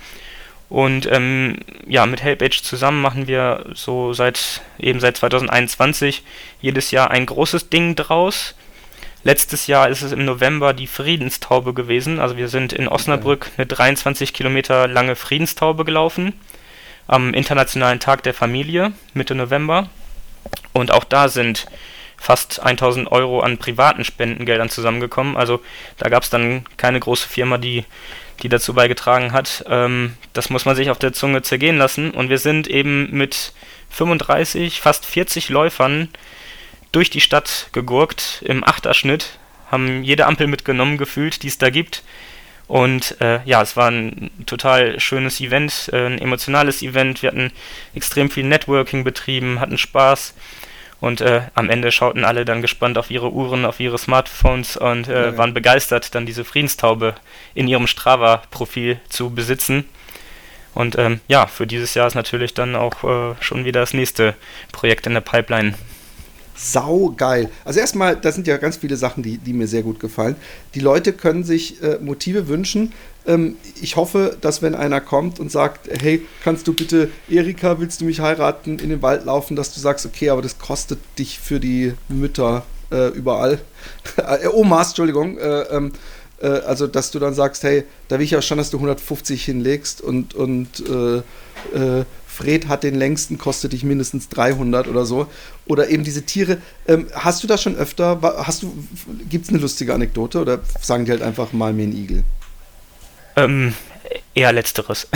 Und 0.69 1.11
ähm, 1.11 1.57
ja, 1.89 2.07
mit 2.07 2.23
HelpAge 2.23 2.63
zusammen 2.63 3.01
machen 3.03 3.27
wir 3.27 3.67
so 3.75 4.13
seit 4.13 4.63
eben 4.79 5.01
seit 5.01 5.17
2021 5.17 6.23
jedes 6.61 6.93
Jahr 6.93 7.11
ein 7.11 7.27
großes 7.27 7.71
Ding 7.71 7.97
draus. 7.97 8.55
Letztes 9.23 9.67
Jahr 9.67 9.91
ist 9.91 10.01
es 10.01 10.13
im 10.13 10.25
November 10.25 10.73
die 10.73 10.87
Friedenstaube 10.87 11.75
gewesen. 11.75 12.21
Also 12.21 12.39
wir 12.39 12.49
sind 12.49 12.73
in 12.73 12.89
Osnabrück 12.89 13.51
eine 13.59 13.67
23 13.67 14.33
Kilometer 14.33 14.89
lange 14.89 15.15
Friedenstaube 15.15 15.85
gelaufen 15.85 16.33
am 17.07 17.35
Internationalen 17.35 18.01
Tag 18.01 18.23
der 18.23 18.33
Familie 18.33 18.93
Mitte 19.13 19.35
November. 19.35 19.91
Und 20.73 20.91
auch 20.91 21.05
da 21.05 21.29
sind 21.29 21.67
fast 22.17 22.63
1000 22.63 23.13
Euro 23.13 23.41
an 23.41 23.59
privaten 23.59 24.05
Spendengeldern 24.05 24.71
zusammengekommen. 24.71 25.37
Also 25.37 25.61
da 25.99 26.09
gab 26.09 26.23
es 26.23 26.31
dann 26.31 26.65
keine 26.79 27.01
große 27.01 27.29
Firma, 27.29 27.59
die, 27.59 27.85
die 28.43 28.49
dazu 28.49 28.73
beigetragen 28.73 29.33
hat. 29.33 29.65
Ähm, 29.69 30.17
das 30.33 30.49
muss 30.49 30.65
man 30.65 30.77
sich 30.77 30.89
auf 30.89 30.99
der 30.99 31.13
Zunge 31.13 31.43
zergehen 31.43 31.77
lassen. 31.77 32.13
Und 32.13 32.31
wir 32.31 32.39
sind 32.39 32.69
eben 32.69 33.11
mit 33.11 33.53
35, 33.91 34.81
fast 34.81 35.05
40 35.05 35.51
Läufern 35.51 36.09
durch 36.93 37.11
die 37.11 37.21
Stadt 37.21 37.69
gegurkt 37.73 38.43
im 38.45 38.65
Achterschnitt, 38.65 39.39
haben 39.71 40.03
jede 40.03 40.27
Ampel 40.27 40.47
mitgenommen 40.47 40.99
gefühlt, 40.99 41.43
die 41.43 41.49
es 41.49 41.59
da 41.59 41.71
gibt. 41.71 42.03
Und 42.67 43.21
äh, 43.21 43.41
ja, 43.45 43.63
es 43.63 43.77
war 43.77 43.91
ein 43.91 44.31
total 44.47 45.01
schönes 45.01 45.41
Event, 45.41 45.91
äh, 45.93 46.07
ein 46.07 46.21
emotionales 46.21 46.83
Event. 46.83 47.23
Wir 47.23 47.31
hatten 47.31 47.53
extrem 47.95 48.31
viel 48.31 48.45
Networking 48.45 49.03
betrieben, 49.03 49.59
hatten 49.59 49.79
Spaß. 49.79 50.35
Und 51.01 51.21
äh, 51.21 51.43
am 51.55 51.71
Ende 51.71 51.91
schauten 51.91 52.25
alle 52.25 52.45
dann 52.45 52.63
gespannt 52.63 52.99
auf 52.99 53.11
ihre 53.11 53.33
Uhren, 53.33 53.65
auf 53.65 53.81
ihre 53.81 53.99
Smartphones 53.99 54.77
und 54.77 55.09
äh, 55.09 55.31
ja, 55.31 55.37
waren 55.39 55.55
begeistert, 55.55 56.15
dann 56.15 56.27
diese 56.27 56.45
Friedenstaube 56.45 57.15
in 57.55 57.67
ihrem 57.67 57.87
Strava-Profil 57.87 59.01
zu 59.09 59.31
besitzen. 59.31 59.89
Und 60.75 60.97
ähm, 60.99 61.21
ja, 61.27 61.47
für 61.47 61.67
dieses 61.67 61.95
Jahr 61.95 62.07
ist 62.07 62.15
natürlich 62.15 62.55
dann 62.55 62.77
auch 62.77 63.03
äh, 63.03 63.35
schon 63.41 63.65
wieder 63.65 63.81
das 63.81 63.95
nächste 63.95 64.37
Projekt 64.73 65.07
in 65.07 65.15
der 65.15 65.23
Pipeline 65.23 65.75
sau 66.61 67.15
geil. 67.17 67.51
Also 67.65 67.81
erstmal, 67.81 68.17
da 68.17 68.33
sind 68.33 68.47
ja 68.47 68.57
ganz 68.59 68.77
viele 68.77 68.97
Sachen, 68.97 69.23
die, 69.23 69.39
die 69.39 69.53
mir 69.53 69.67
sehr 69.67 69.83
gut 69.83 69.99
gefallen. 69.99 70.37
Die 70.75 70.81
Leute 70.81 71.13
können 71.13 71.43
sich 71.43 71.83
äh, 71.83 71.99
Motive 72.01 72.49
wünschen. 72.49 72.93
Ähm, 73.27 73.57
ich 73.81 73.97
hoffe, 73.97 74.37
dass 74.41 74.61
wenn 74.61 74.75
einer 74.75 75.01
kommt 75.01 75.41
und 75.41 75.51
sagt, 75.51 75.89
hey, 76.03 76.27
kannst 76.45 76.69
du 76.69 76.75
bitte, 76.75 77.11
Erika, 77.29 77.81
willst 77.81 78.01
du 78.01 78.05
mich 78.05 78.21
heiraten, 78.21 78.79
in 78.79 78.91
den 78.91 79.03
Wald 79.03 79.25
laufen, 79.25 79.57
dass 79.57 79.73
du 79.73 79.81
sagst, 79.81 80.05
okay, 80.05 80.31
aber 80.31 80.43
das 80.43 80.59
kostet 80.59 80.99
dich 81.19 81.39
für 81.39 81.61
die 81.61 81.95
Mütter 82.09 82.65
äh, 82.91 83.09
überall. 83.09 83.59
äh, 84.17 84.47
Omas, 84.49 84.89
Entschuldigung. 84.89 85.39
Äh, 85.39 85.63
ähm, 85.63 85.93
äh, 86.43 86.47
also, 86.47 86.87
dass 86.87 87.11
du 87.11 87.19
dann 87.19 87.33
sagst, 87.33 87.63
hey, 87.63 87.85
da 88.09 88.19
will 88.19 88.25
ich 88.25 88.33
ja 88.33 88.43
schon, 88.43 88.59
dass 88.59 88.71
du 88.71 88.77
150 88.77 89.45
hinlegst 89.45 90.03
und, 90.03 90.35
und 90.35 90.81
äh, 90.81 91.23
Fred 92.41 92.69
hat 92.69 92.85
den 92.85 92.95
längsten, 92.95 93.37
kostet 93.37 93.75
dich 93.75 93.85
mindestens 93.85 94.29
300 94.31 94.89
oder 94.89 95.05
so. 95.05 95.27
Oder 95.67 95.89
eben 95.89 96.05
diese 96.05 96.25
Tiere. 96.25 96.59
Ähm, 96.89 97.07
hast 97.15 97.43
du 97.43 97.47
das 97.47 97.63
schon 97.63 97.77
öfter? 97.77 98.19
Hast 98.47 98.63
du, 98.63 98.73
gibt 99.29 99.45
es 99.45 99.51
eine 99.51 99.59
lustige 99.59 99.93
Anekdote 99.93 100.41
oder 100.41 100.61
sagen 100.81 101.05
die 101.05 101.11
halt 101.11 101.23
einfach 101.23 101.53
mal 101.53 101.75
mir 101.75 101.83
ein 101.83 101.93
Igel? 101.93 102.25
Ähm, 103.37 103.75
eher 104.35 104.53
letzteres. 104.53 105.07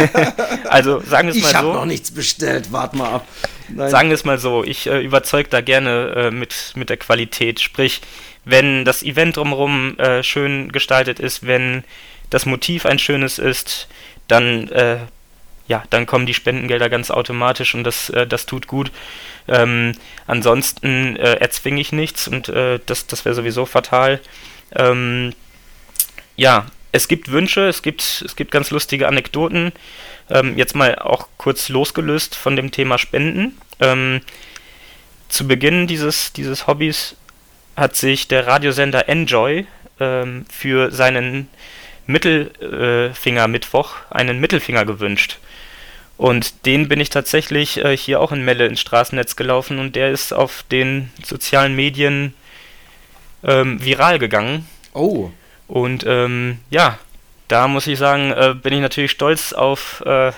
also 0.68 1.00
sagen 1.00 1.28
wir 1.28 1.34
es 1.34 1.42
mal 1.42 1.42
so. 1.42 1.48
Ich 1.48 1.54
habe 1.54 1.68
noch 1.68 1.84
nichts 1.86 2.10
bestellt, 2.10 2.70
wart 2.70 2.94
mal 2.94 3.14
ab. 3.14 3.28
Nein. 3.68 3.90
Sagen 3.90 4.08
wir 4.10 4.14
es 4.14 4.24
mal 4.24 4.38
so, 4.38 4.62
ich 4.62 4.86
äh, 4.86 5.00
überzeuge 5.02 5.48
da 5.48 5.62
gerne 5.62 6.12
äh, 6.16 6.30
mit, 6.30 6.72
mit 6.74 6.90
der 6.90 6.98
Qualität. 6.98 7.60
Sprich, 7.60 8.02
wenn 8.44 8.84
das 8.84 9.02
Event 9.02 9.38
drumherum 9.38 9.98
äh, 9.98 10.22
schön 10.22 10.70
gestaltet 10.70 11.18
ist, 11.18 11.46
wenn 11.46 11.82
das 12.28 12.44
Motiv 12.44 12.84
ein 12.84 12.98
schönes 12.98 13.38
ist, 13.38 13.88
dann 14.26 14.68
äh, 14.68 14.98
ja, 15.68 15.84
dann 15.90 16.06
kommen 16.06 16.26
die 16.26 16.34
Spendengelder 16.34 16.88
ganz 16.88 17.10
automatisch 17.10 17.74
und 17.74 17.84
das, 17.84 18.10
äh, 18.10 18.26
das 18.26 18.46
tut 18.46 18.66
gut. 18.66 18.90
Ähm, 19.46 19.92
ansonsten 20.26 21.16
äh, 21.16 21.34
erzwinge 21.34 21.80
ich 21.80 21.92
nichts 21.92 22.26
und 22.26 22.48
äh, 22.48 22.80
das, 22.86 23.06
das 23.06 23.24
wäre 23.24 23.34
sowieso 23.34 23.66
fatal. 23.66 24.20
Ähm, 24.74 25.34
ja, 26.36 26.66
es 26.90 27.06
gibt 27.06 27.30
Wünsche, 27.30 27.68
es 27.68 27.82
gibt, 27.82 28.24
es 28.24 28.34
gibt 28.34 28.50
ganz 28.50 28.70
lustige 28.70 29.08
Anekdoten. 29.08 29.72
Ähm, 30.30 30.56
jetzt 30.56 30.74
mal 30.74 30.96
auch 30.96 31.28
kurz 31.36 31.68
losgelöst 31.68 32.34
von 32.34 32.56
dem 32.56 32.70
Thema 32.70 32.98
Spenden. 32.98 33.58
Ähm, 33.80 34.22
zu 35.28 35.46
Beginn 35.46 35.86
dieses, 35.86 36.32
dieses 36.32 36.66
Hobbys 36.66 37.14
hat 37.76 37.94
sich 37.94 38.26
der 38.26 38.46
Radiosender 38.46 39.08
Enjoy 39.08 39.66
ähm, 40.00 40.46
für 40.50 40.90
seinen 40.90 41.48
Mittelfinger-Mittwoch 42.06 43.96
einen 44.10 44.40
Mittelfinger 44.40 44.86
gewünscht. 44.86 45.38
Und 46.18 46.66
den 46.66 46.88
bin 46.88 47.00
ich 47.00 47.10
tatsächlich 47.10 47.78
äh, 47.78 47.96
hier 47.96 48.20
auch 48.20 48.32
in 48.32 48.44
Melle 48.44 48.66
ins 48.66 48.80
Straßennetz 48.80 49.36
gelaufen 49.36 49.78
und 49.78 49.94
der 49.94 50.10
ist 50.10 50.34
auf 50.34 50.64
den 50.64 51.10
sozialen 51.24 51.76
Medien 51.76 52.34
ähm, 53.44 53.82
viral 53.82 54.18
gegangen. 54.18 54.68
Oh. 54.94 55.30
Und 55.68 56.04
ähm, 56.08 56.58
ja, 56.70 56.98
da 57.46 57.68
muss 57.68 57.86
ich 57.86 58.00
sagen, 58.00 58.32
äh, 58.32 58.54
bin 58.60 58.72
ich 58.72 58.80
natürlich 58.80 59.12
stolz 59.12 59.52
auf, 59.52 60.02
äh, 60.06 60.32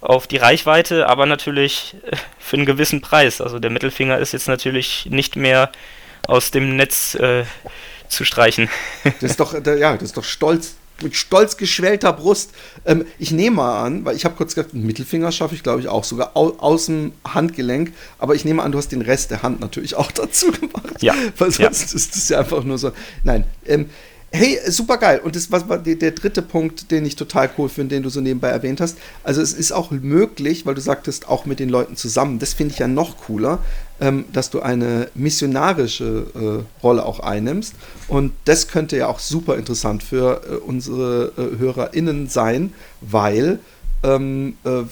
auf 0.00 0.28
die 0.28 0.36
Reichweite, 0.36 1.08
aber 1.08 1.26
natürlich 1.26 1.96
äh, 2.04 2.16
für 2.38 2.56
einen 2.56 2.66
gewissen 2.66 3.00
Preis. 3.00 3.40
Also 3.40 3.58
der 3.58 3.70
Mittelfinger 3.70 4.18
ist 4.18 4.32
jetzt 4.32 4.46
natürlich 4.46 5.06
nicht 5.10 5.34
mehr 5.34 5.72
aus 6.28 6.52
dem 6.52 6.76
Netz 6.76 7.16
äh, 7.16 7.44
zu 8.08 8.24
streichen. 8.24 8.70
Das 9.20 9.32
ist 9.32 9.40
doch, 9.40 9.54
ja, 9.54 9.94
das 9.94 10.02
ist 10.02 10.16
doch 10.16 10.24
stolz 10.24 10.76
mit 11.02 11.16
stolz 11.16 11.56
geschwellter 11.56 12.12
Brust. 12.12 12.50
Ähm, 12.84 13.04
ich 13.18 13.30
nehme 13.30 13.56
mal 13.56 13.82
an, 13.84 14.04
weil 14.04 14.16
ich 14.16 14.24
habe 14.24 14.34
kurz 14.36 14.54
gesagt, 14.54 14.74
einen 14.74 14.86
Mittelfinger 14.86 15.32
schaffe 15.32 15.54
ich, 15.54 15.62
glaube 15.62 15.80
ich, 15.80 15.88
auch, 15.88 16.04
sogar 16.04 16.36
au 16.36 16.56
aus 16.58 16.86
dem 16.86 17.12
Handgelenk. 17.26 17.92
Aber 18.18 18.34
ich 18.34 18.44
nehme 18.44 18.62
an, 18.62 18.72
du 18.72 18.78
hast 18.78 18.92
den 18.92 19.02
Rest 19.02 19.30
der 19.30 19.42
Hand 19.42 19.60
natürlich 19.60 19.94
auch 19.94 20.10
dazu 20.12 20.50
gemacht. 20.50 21.02
Ja. 21.02 21.14
Weil 21.38 21.50
sonst 21.50 21.92
ja. 21.92 21.96
ist 21.96 22.16
das 22.16 22.28
ja 22.28 22.40
einfach 22.40 22.64
nur 22.64 22.78
so. 22.78 22.92
Nein. 23.24 23.44
Ähm, 23.66 23.86
Hey, 24.32 24.58
super 24.66 24.98
geil. 24.98 25.20
Und 25.22 25.36
das 25.36 25.50
war 25.50 25.78
der 25.78 26.10
dritte 26.10 26.42
Punkt, 26.42 26.90
den 26.90 27.06
ich 27.06 27.16
total 27.16 27.48
cool 27.56 27.68
finde, 27.68 27.94
den 27.94 28.02
du 28.02 28.10
so 28.10 28.20
nebenbei 28.20 28.48
erwähnt 28.48 28.80
hast. 28.80 28.98
Also 29.22 29.40
es 29.40 29.52
ist 29.52 29.72
auch 29.72 29.92
möglich, 29.92 30.66
weil 30.66 30.74
du 30.74 30.80
sagtest, 30.80 31.28
auch 31.28 31.46
mit 31.46 31.60
den 31.60 31.70
Leuten 31.70 31.96
zusammen. 31.96 32.38
Das 32.38 32.52
finde 32.52 32.74
ich 32.74 32.78
ja 32.80 32.88
noch 32.88 33.16
cooler, 33.18 33.60
ähm, 34.00 34.26
dass 34.32 34.50
du 34.50 34.60
eine 34.60 35.08
missionarische 35.14 36.26
äh, 36.34 36.82
Rolle 36.82 37.04
auch 37.04 37.20
einnimmst. 37.20 37.74
Und 38.08 38.32
das 38.44 38.68
könnte 38.68 38.96
ja 38.96 39.08
auch 39.08 39.18
super 39.18 39.56
interessant 39.56 40.02
für 40.02 40.42
äh, 40.44 40.54
unsere 40.56 41.32
äh, 41.36 41.58
HörerInnen 41.58 42.28
sein, 42.28 42.72
weil 43.00 43.58
ähm, 44.02 44.56
äh, 44.64 44.82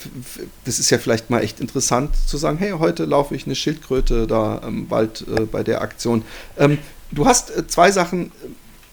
das 0.65 0.79
ist 0.79 0.91
ja 0.91 0.99
vielleicht 0.99 1.31
mal 1.31 1.43
echt 1.43 1.61
interessant 1.61 2.11
zu 2.27 2.37
sagen, 2.37 2.59
hey, 2.59 2.73
heute 2.79 3.05
laufe 3.05 3.35
ich 3.35 3.47
eine 3.47 3.55
Schildkröte 3.55 4.27
da 4.27 4.59
im 4.67 4.91
Wald 4.91 5.25
äh, 5.29 5.43
bei 5.43 5.63
der 5.63 5.83
Aktion. 5.83 6.23
Ähm, 6.59 6.79
du 7.11 7.27
hast 7.27 7.57
äh, 7.57 7.67
zwei 7.67 7.91
Sachen 7.93 8.33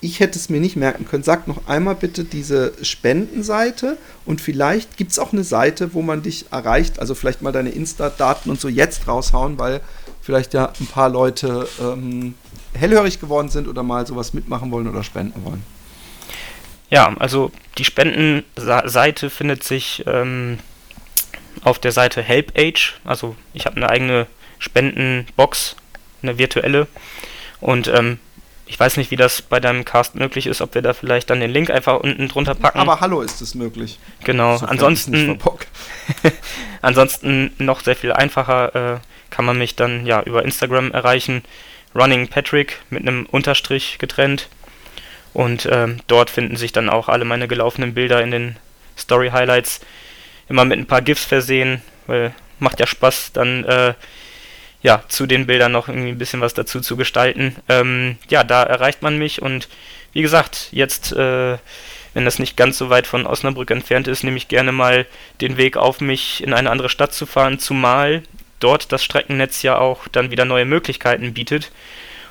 ich 0.02 0.20
hätte 0.20 0.38
es 0.38 0.50
mir 0.50 0.60
nicht 0.60 0.76
merken 0.76 1.06
können. 1.08 1.24
Sag 1.24 1.48
noch 1.48 1.68
einmal 1.68 1.96
bitte 1.96 2.24
diese 2.24 2.74
Spendenseite 2.82 3.98
und 4.26 4.42
vielleicht 4.42 4.98
gibt 4.98 5.12
es 5.12 5.20
auch 5.20 5.32
eine 5.32 5.44
Seite, 5.44 5.94
wo 5.94 6.02
man 6.02 6.24
dich 6.24 6.52
erreicht. 6.52 7.00
Also 7.00 7.14
vielleicht 7.14 7.44
mal 7.44 7.52
deine 7.52 7.70
Insta-Daten 7.70 8.50
und 8.50 8.60
so 8.60 8.68
jetzt 8.68 9.08
raushauen, 9.08 9.60
weil 9.60 9.82
vielleicht 10.22 10.56
ja 10.56 10.74
ein 10.80 10.88
paar 10.88 11.10
Leute 11.10 11.68
ähm, 11.80 12.34
hellhörig 12.74 13.20
geworden 13.20 13.50
sind 13.50 13.68
oder 13.68 13.84
mal 13.84 14.08
sowas 14.08 14.34
mitmachen 14.34 14.72
wollen 14.72 14.88
oder 14.88 15.04
spenden 15.04 15.46
wollen. 15.46 15.64
Ja, 16.90 17.16
also 17.20 17.52
die 17.78 17.86
Spendenseite 17.86 19.30
findet 19.30 19.64
sich 19.64 20.04
ähm, 20.08 20.58
auf 21.64 21.80
der 21.80 21.92
Seite 21.92 22.22
HelpAge. 22.24 22.94
Also 23.06 23.36
ich 23.54 23.66
habe 23.66 23.78
eine 23.78 23.90
eigene 23.90 24.28
Spendenbox, 24.58 25.76
eine 26.24 26.38
virtuelle. 26.38 26.88
Und 27.60 27.88
ähm, 27.88 28.20
ich 28.72 28.80
weiß 28.80 28.96
nicht, 28.96 29.12
wie 29.12 29.18
das 29.18 29.42
bei 29.42 29.60
deinem 29.60 29.84
Cast 29.84 30.16
möglich 30.16 30.48
ist, 30.48 30.62
ob 30.62 30.76
wir 30.76 30.82
da 30.82 30.94
vielleicht 30.94 31.30
dann 31.30 31.42
den 31.42 31.52
Link 31.52 31.70
einfach 31.70 32.00
unten 32.00 32.30
drunter 32.30 32.56
packen. 32.56 32.80
Aber 32.80 33.02
hallo 33.02 33.22
ist 33.22 33.42
es 33.42 33.54
möglich. 33.54 34.00
Genau, 34.24 34.56
ansonsten, 34.60 35.38
ansonsten 36.82 37.52
noch 37.58 37.82
sehr 37.82 37.98
viel 37.98 38.14
einfacher 38.14 38.94
äh, 38.94 39.00
kann 39.30 39.44
man 39.44 39.58
mich 39.58 39.76
dann 39.76 40.06
ja 40.06 40.22
über 40.22 40.46
Instagram 40.46 40.92
erreichen. 40.94 41.44
Running 41.94 42.30
Patrick 42.30 42.80
mit 42.90 43.02
einem 43.02 43.26
Unterstrich 43.26 43.98
getrennt. 44.00 44.48
Und 45.34 45.68
ähm, 45.70 46.00
dort 46.08 46.30
finden 46.30 46.56
sich 46.56 46.72
dann 46.72 46.90
auch 46.90 47.10
alle 47.10 47.26
meine 47.26 47.50
gelaufenen 47.50 47.94
Bilder 47.94 48.24
in 48.24 48.32
den 48.32 48.56
Story 48.98 49.32
Highlights. 49.32 49.82
Immer 50.48 50.64
mit 50.64 50.80
ein 50.80 50.88
paar 50.88 51.02
GIFs 51.02 51.26
versehen, 51.26 51.82
weil 52.08 52.34
macht 52.60 52.80
ja 52.80 52.88
Spaß, 52.88 53.34
dann 53.34 53.66
äh, 53.66 53.96
ja, 54.84 55.04
zu 55.08 55.28
den 55.28 55.48
Bildern 55.48 55.72
noch 55.72 55.88
irgendwie 55.88 56.10
ein 56.10 56.18
bisschen 56.18 56.42
was 56.42 56.54
dazu 56.54 56.82
zu 56.82 56.98
gestalten. 56.98 57.56
Ähm, 57.70 58.18
ja, 58.30 58.44
da 58.44 58.64
erreicht 58.64 59.02
man 59.02 59.18
mich 59.18 59.42
und 59.42 59.68
wie 60.14 60.22
gesagt, 60.22 60.70
jetzt, 60.72 61.14
äh, 61.14 61.58
wenn 62.14 62.26
das 62.26 62.40
nicht 62.40 62.58
ganz 62.58 62.78
so 62.78 62.90
weit 62.90 63.08
von 63.08 63.26
Osnabrück 63.26 63.72
entfernt 63.72 64.08
ist, 64.08 64.24
nehme 64.24 64.38
ich 64.38 64.48
gerne 64.48 64.72
mal 64.72 65.06
den 65.40 65.58
Weg 65.58 65.78
auf 65.78 66.02
mich 66.02 66.44
in 66.44 66.54
eine 66.54 66.70
andere 66.70 66.90
Stadt 66.90 67.14
zu 67.14 67.26
fahren, 67.26 67.60
zumal 67.60 68.24
dort 68.60 68.92
das 68.92 69.04
Streckennetz 69.04 69.62
ja 69.62 69.78
auch 69.78 70.08
dann 70.12 70.32
wieder 70.32 70.46
neue 70.46 70.66
Möglichkeiten 70.66 71.34
bietet. 71.34 71.72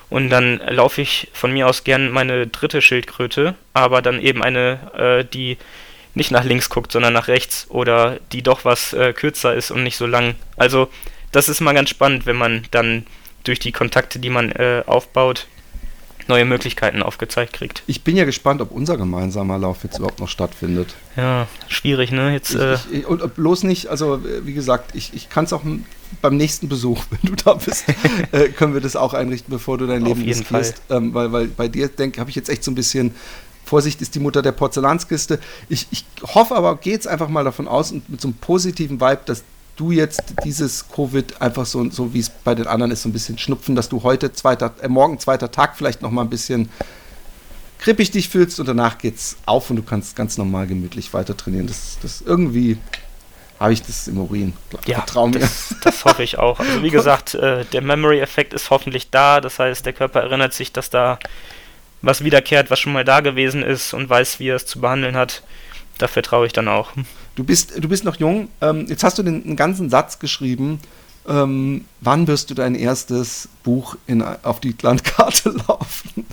Und 0.09 0.29
dann 0.29 0.57
laufe 0.67 1.01
ich 1.01 1.29
von 1.31 1.53
mir 1.53 1.67
aus 1.67 1.85
gern 1.85 2.11
meine 2.11 2.45
dritte 2.45 2.81
Schildkröte, 2.81 3.55
aber 3.73 4.01
dann 4.01 4.21
eben 4.21 4.43
eine, 4.43 4.79
äh, 4.97 5.25
die 5.25 5.57
nicht 6.13 6.31
nach 6.31 6.43
links 6.43 6.69
guckt, 6.69 6.91
sondern 6.91 7.13
nach 7.13 7.29
rechts 7.29 7.67
oder 7.69 8.19
die 8.33 8.43
doch 8.43 8.65
was 8.65 8.91
äh, 8.91 9.13
kürzer 9.13 9.53
ist 9.53 9.71
und 9.71 9.83
nicht 9.83 9.95
so 9.95 10.05
lang. 10.05 10.35
Also 10.57 10.89
das 11.31 11.49
ist 11.49 11.61
mal 11.61 11.73
ganz 11.73 11.89
spannend, 11.89 12.25
wenn 12.25 12.35
man 12.35 12.63
dann 12.71 13.05
durch 13.43 13.59
die 13.59 13.71
Kontakte, 13.71 14.19
die 14.19 14.29
man 14.29 14.51
äh, 14.51 14.83
aufbaut, 14.85 15.47
neue 16.27 16.45
Möglichkeiten 16.45 17.01
aufgezeigt 17.01 17.53
kriegt. 17.53 17.83
Ich 17.87 18.03
bin 18.03 18.15
ja 18.15 18.25
gespannt, 18.25 18.61
ob 18.61 18.71
unser 18.71 18.95
gemeinsamer 18.95 19.57
Lauf 19.57 19.83
jetzt 19.83 19.97
überhaupt 19.97 20.19
noch 20.19 20.29
stattfindet. 20.29 20.93
Ja, 21.17 21.47
schwierig, 21.67 22.11
ne? 22.11 22.31
Jetzt, 22.31 22.53
ich, 22.53 22.61
äh 22.61 22.77
ich, 22.91 23.05
und 23.07 23.35
bloß 23.35 23.63
nicht, 23.63 23.87
also 23.87 24.21
wie 24.23 24.53
gesagt, 24.53 24.95
ich, 24.95 25.13
ich 25.13 25.29
kann 25.29 25.45
es 25.45 25.53
auch 25.53 25.63
beim 26.21 26.37
nächsten 26.37 26.69
Besuch, 26.69 27.03
wenn 27.09 27.31
du 27.31 27.43
da 27.43 27.55
bist, 27.55 27.85
äh, 28.31 28.49
können 28.49 28.73
wir 28.73 28.81
das 28.81 28.95
auch 28.95 29.13
einrichten, 29.13 29.51
bevor 29.51 29.77
du 29.77 29.87
dein 29.87 30.05
Leben 30.05 30.21
riskierst. 30.21 30.81
Ähm, 30.89 31.13
weil, 31.13 31.31
weil 31.31 31.47
bei 31.47 31.67
dir, 31.67 31.87
denke 31.87 32.19
habe 32.19 32.29
ich 32.29 32.35
jetzt 32.35 32.49
echt 32.49 32.63
so 32.63 32.71
ein 32.71 32.75
bisschen 32.75 33.13
Vorsicht 33.63 34.01
ist 34.01 34.15
die 34.15 34.19
Mutter 34.19 34.41
der 34.41 34.51
Porzellanskiste. 34.51 35.39
Ich, 35.69 35.87
ich 35.91 36.03
hoffe 36.23 36.55
aber, 36.55 36.75
gehe 36.77 36.93
jetzt 36.93 37.07
einfach 37.07 37.29
mal 37.29 37.45
davon 37.45 37.67
aus 37.67 37.91
und 37.91 38.09
mit 38.09 38.19
so 38.19 38.27
einem 38.27 38.35
positiven 38.35 38.99
Vibe, 38.99 39.21
dass 39.25 39.43
du 39.81 39.91
jetzt 39.91 40.35
dieses 40.45 40.87
Covid 40.89 41.41
einfach 41.41 41.65
so, 41.65 41.89
so 41.89 42.13
wie 42.13 42.19
es 42.19 42.29
bei 42.29 42.53
den 42.53 42.67
anderen 42.67 42.91
ist, 42.91 43.01
so 43.01 43.09
ein 43.09 43.13
bisschen 43.13 43.39
schnupfen, 43.39 43.75
dass 43.75 43.89
du 43.89 44.03
heute 44.03 44.31
zweiter, 44.31 44.73
äh, 44.81 44.87
morgen 44.87 45.17
zweiter 45.17 45.51
Tag 45.51 45.75
vielleicht 45.75 46.03
noch 46.03 46.11
mal 46.11 46.21
ein 46.21 46.29
bisschen 46.29 46.69
krippig 47.79 48.11
dich 48.11 48.29
fühlst 48.29 48.59
und 48.59 48.67
danach 48.67 48.99
geht's 48.99 49.37
auf 49.47 49.71
und 49.71 49.77
du 49.77 49.83
kannst 49.83 50.15
ganz 50.15 50.37
normal 50.37 50.67
gemütlich 50.67 51.11
weiter 51.15 51.35
trainieren. 51.35 51.65
Das, 51.65 51.97
das 51.99 52.21
irgendwie 52.21 52.77
habe 53.59 53.73
ich 53.73 53.81
das 53.81 54.07
im 54.07 54.19
Urin. 54.19 54.53
Ja, 54.85 54.97
Vertrau 54.97 55.27
mir. 55.27 55.39
Das, 55.39 55.75
das 55.83 56.05
hoffe 56.05 56.21
ich 56.21 56.37
auch. 56.37 56.59
Also 56.59 56.83
wie 56.83 56.91
gesagt, 56.91 57.33
äh, 57.33 57.65
der 57.65 57.81
Memory-Effekt 57.81 58.53
ist 58.53 58.69
hoffentlich 58.69 59.09
da. 59.09 59.41
Das 59.41 59.57
heißt, 59.57 59.83
der 59.83 59.93
Körper 59.93 60.21
erinnert 60.21 60.53
sich, 60.53 60.71
dass 60.71 60.91
da 60.91 61.17
was 62.03 62.23
wiederkehrt, 62.23 62.69
was 62.69 62.79
schon 62.79 62.93
mal 62.93 63.03
da 63.03 63.21
gewesen 63.21 63.63
ist 63.63 63.93
und 63.95 64.09
weiß, 64.09 64.39
wie 64.39 64.49
er 64.49 64.57
es 64.57 64.67
zu 64.67 64.79
behandeln 64.79 65.15
hat. 65.15 65.41
Da 65.97 66.07
vertraue 66.07 66.45
ich 66.45 66.53
dann 66.53 66.67
auch. 66.67 66.91
Du 67.41 67.47
bist, 67.47 67.73
du 67.75 67.89
bist 67.89 68.03
noch 68.03 68.17
jung. 68.17 68.49
Ähm, 68.61 68.85
jetzt 68.87 69.03
hast 69.03 69.17
du 69.17 69.23
den, 69.23 69.43
den 69.43 69.55
ganzen 69.55 69.89
Satz 69.89 70.19
geschrieben. 70.19 70.79
Ähm, 71.27 71.85
wann 71.99 72.27
wirst 72.27 72.51
du 72.51 72.53
dein 72.53 72.75
erstes 72.75 73.49
Buch 73.63 73.95
in, 74.05 74.21
auf 74.21 74.59
die 74.59 74.75
Landkarte 74.79 75.49
laufen? 75.67 76.27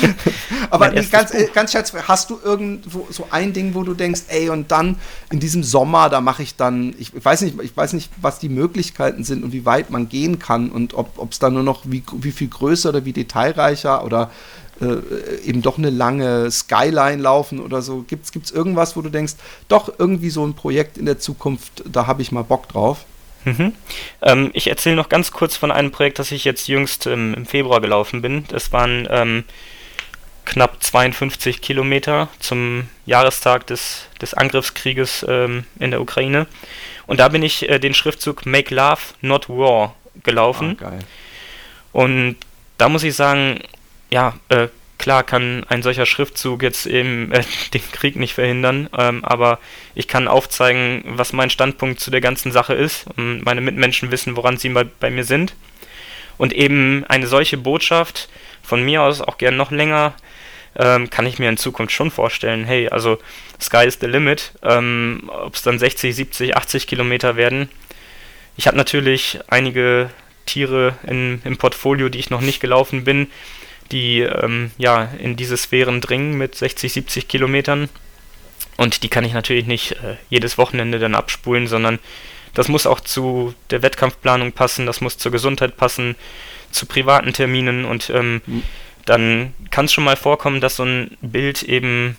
Aber 0.70 0.90
ganz, 0.90 1.32
äh, 1.32 1.48
ganz 1.54 1.72
scherz, 1.72 1.94
hast 2.06 2.28
du 2.28 2.38
irgendwo 2.44 3.06
so 3.08 3.28
ein 3.30 3.54
Ding, 3.54 3.74
wo 3.74 3.82
du 3.82 3.94
denkst, 3.94 4.24
ey, 4.28 4.50
und 4.50 4.70
dann 4.70 4.96
in 5.30 5.40
diesem 5.40 5.62
Sommer, 5.62 6.10
da 6.10 6.20
mache 6.20 6.42
ich 6.42 6.54
dann, 6.54 6.94
ich 6.98 7.12
weiß 7.14 7.40
nicht, 7.40 7.58
ich 7.62 7.74
weiß 7.74 7.94
nicht, 7.94 8.10
was 8.20 8.38
die 8.38 8.50
Möglichkeiten 8.50 9.24
sind 9.24 9.42
und 9.42 9.52
wie 9.54 9.64
weit 9.64 9.88
man 9.88 10.10
gehen 10.10 10.38
kann 10.38 10.70
und 10.70 10.92
ob 10.92 11.32
es 11.32 11.38
dann 11.38 11.54
nur 11.54 11.62
noch 11.62 11.80
wie, 11.86 12.02
wie 12.12 12.32
viel 12.32 12.48
größer 12.48 12.90
oder 12.90 13.06
wie 13.06 13.14
detailreicher 13.14 14.04
oder 14.04 14.30
äh, 14.80 15.40
eben 15.44 15.62
doch 15.62 15.78
eine 15.78 15.90
lange 15.90 16.50
Skyline 16.50 17.22
laufen 17.22 17.60
oder 17.60 17.82
so? 17.82 18.04
Gibt 18.06 18.26
es 18.26 18.50
irgendwas, 18.50 18.96
wo 18.96 19.02
du 19.02 19.10
denkst, 19.10 19.34
doch 19.68 19.92
irgendwie 19.98 20.30
so 20.30 20.46
ein 20.46 20.54
Projekt 20.54 20.98
in 20.98 21.06
der 21.06 21.18
Zukunft, 21.18 21.82
da 21.84 22.06
habe 22.06 22.22
ich 22.22 22.32
mal 22.32 22.42
Bock 22.42 22.68
drauf? 22.68 23.04
Mhm. 23.44 23.72
Ähm, 24.22 24.50
ich 24.54 24.66
erzähle 24.66 24.96
noch 24.96 25.08
ganz 25.08 25.30
kurz 25.30 25.56
von 25.56 25.70
einem 25.70 25.92
Projekt, 25.92 26.18
das 26.18 26.32
ich 26.32 26.44
jetzt 26.44 26.66
jüngst 26.66 27.06
ähm, 27.06 27.32
im 27.34 27.46
Februar 27.46 27.80
gelaufen 27.80 28.20
bin. 28.20 28.44
Das 28.48 28.72
waren 28.72 29.06
ähm, 29.08 29.44
knapp 30.44 30.82
52 30.82 31.60
Kilometer 31.60 32.28
zum 32.40 32.88
Jahrestag 33.04 33.66
des, 33.66 34.06
des 34.20 34.34
Angriffskrieges 34.34 35.24
ähm, 35.28 35.64
in 35.78 35.90
der 35.90 36.00
Ukraine. 36.00 36.46
Und 37.06 37.20
da 37.20 37.28
bin 37.28 37.42
ich 37.42 37.68
äh, 37.68 37.78
den 37.78 37.94
Schriftzug 37.94 38.46
Make 38.46 38.74
Love, 38.74 39.00
Not 39.20 39.48
War 39.48 39.94
gelaufen. 40.24 40.76
Ah. 40.82 40.92
Und 41.92 42.36
da 42.78 42.88
muss 42.88 43.04
ich 43.04 43.14
sagen, 43.14 43.60
ja, 44.10 44.34
äh, 44.48 44.68
klar 44.98 45.22
kann 45.22 45.64
ein 45.68 45.82
solcher 45.82 46.06
Schriftzug 46.06 46.62
jetzt 46.62 46.86
eben 46.86 47.32
äh, 47.32 47.42
den 47.72 47.82
Krieg 47.92 48.16
nicht 48.16 48.34
verhindern, 48.34 48.88
ähm, 48.96 49.24
aber 49.24 49.58
ich 49.94 50.08
kann 50.08 50.28
aufzeigen, 50.28 51.02
was 51.06 51.32
mein 51.32 51.50
Standpunkt 51.50 52.00
zu 52.00 52.10
der 52.10 52.20
ganzen 52.20 52.52
Sache 52.52 52.74
ist 52.74 53.06
und 53.16 53.44
meine 53.44 53.60
Mitmenschen 53.60 54.10
wissen, 54.10 54.36
woran 54.36 54.56
sie 54.56 54.68
bei, 54.70 54.84
bei 54.84 55.10
mir 55.10 55.24
sind. 55.24 55.54
Und 56.38 56.52
eben 56.52 57.04
eine 57.08 57.26
solche 57.26 57.56
Botschaft, 57.56 58.28
von 58.62 58.82
mir 58.82 59.02
aus 59.02 59.20
auch 59.20 59.38
gern 59.38 59.56
noch 59.56 59.70
länger, 59.70 60.14
ähm, 60.78 61.08
kann 61.08 61.26
ich 61.26 61.38
mir 61.38 61.48
in 61.48 61.56
Zukunft 61.56 61.92
schon 61.92 62.10
vorstellen, 62.10 62.64
hey, 62.64 62.88
also 62.88 63.18
Sky 63.60 63.86
is 63.86 63.98
the 64.00 64.06
limit, 64.06 64.52
ähm, 64.62 65.30
ob 65.32 65.54
es 65.54 65.62
dann 65.62 65.78
60, 65.78 66.14
70, 66.14 66.56
80 66.56 66.86
Kilometer 66.86 67.36
werden. 67.36 67.70
Ich 68.56 68.66
habe 68.66 68.76
natürlich 68.76 69.38
einige 69.48 70.10
Tiere 70.44 70.96
in, 71.06 71.40
im 71.44 71.56
Portfolio, 71.56 72.08
die 72.08 72.18
ich 72.18 72.30
noch 72.30 72.40
nicht 72.40 72.60
gelaufen 72.60 73.04
bin, 73.04 73.28
die 73.92 74.20
ähm, 74.20 74.70
ja 74.78 75.08
in 75.18 75.36
diese 75.36 75.56
Sphären 75.56 76.00
dringen 76.00 76.36
mit 76.36 76.54
60, 76.54 76.92
70 76.92 77.28
Kilometern. 77.28 77.88
Und 78.76 79.02
die 79.02 79.08
kann 79.08 79.24
ich 79.24 79.32
natürlich 79.32 79.66
nicht 79.66 79.92
äh, 79.92 80.16
jedes 80.28 80.58
Wochenende 80.58 80.98
dann 80.98 81.14
abspulen, 81.14 81.66
sondern 81.66 81.98
das 82.54 82.68
muss 82.68 82.86
auch 82.86 83.00
zu 83.00 83.54
der 83.70 83.82
Wettkampfplanung 83.82 84.52
passen, 84.52 84.86
das 84.86 85.00
muss 85.00 85.18
zur 85.18 85.32
Gesundheit 85.32 85.76
passen, 85.76 86.16
zu 86.70 86.86
privaten 86.86 87.32
Terminen 87.32 87.84
und 87.84 88.10
ähm, 88.10 88.40
mhm. 88.46 88.62
dann 89.04 89.52
kann 89.70 89.84
es 89.84 89.92
schon 89.92 90.04
mal 90.04 90.16
vorkommen, 90.16 90.60
dass 90.60 90.76
so 90.76 90.84
ein 90.84 91.16
Bild 91.20 91.62
eben 91.62 92.16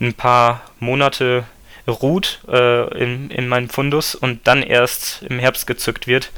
ein 0.00 0.14
paar 0.14 0.62
Monate 0.78 1.44
ruht 1.88 2.40
äh, 2.48 3.02
in, 3.02 3.30
in 3.30 3.48
meinem 3.48 3.68
Fundus 3.68 4.14
und 4.14 4.46
dann 4.46 4.62
erst 4.62 5.22
im 5.22 5.38
Herbst 5.38 5.66
gezückt 5.66 6.06
wird. 6.06 6.30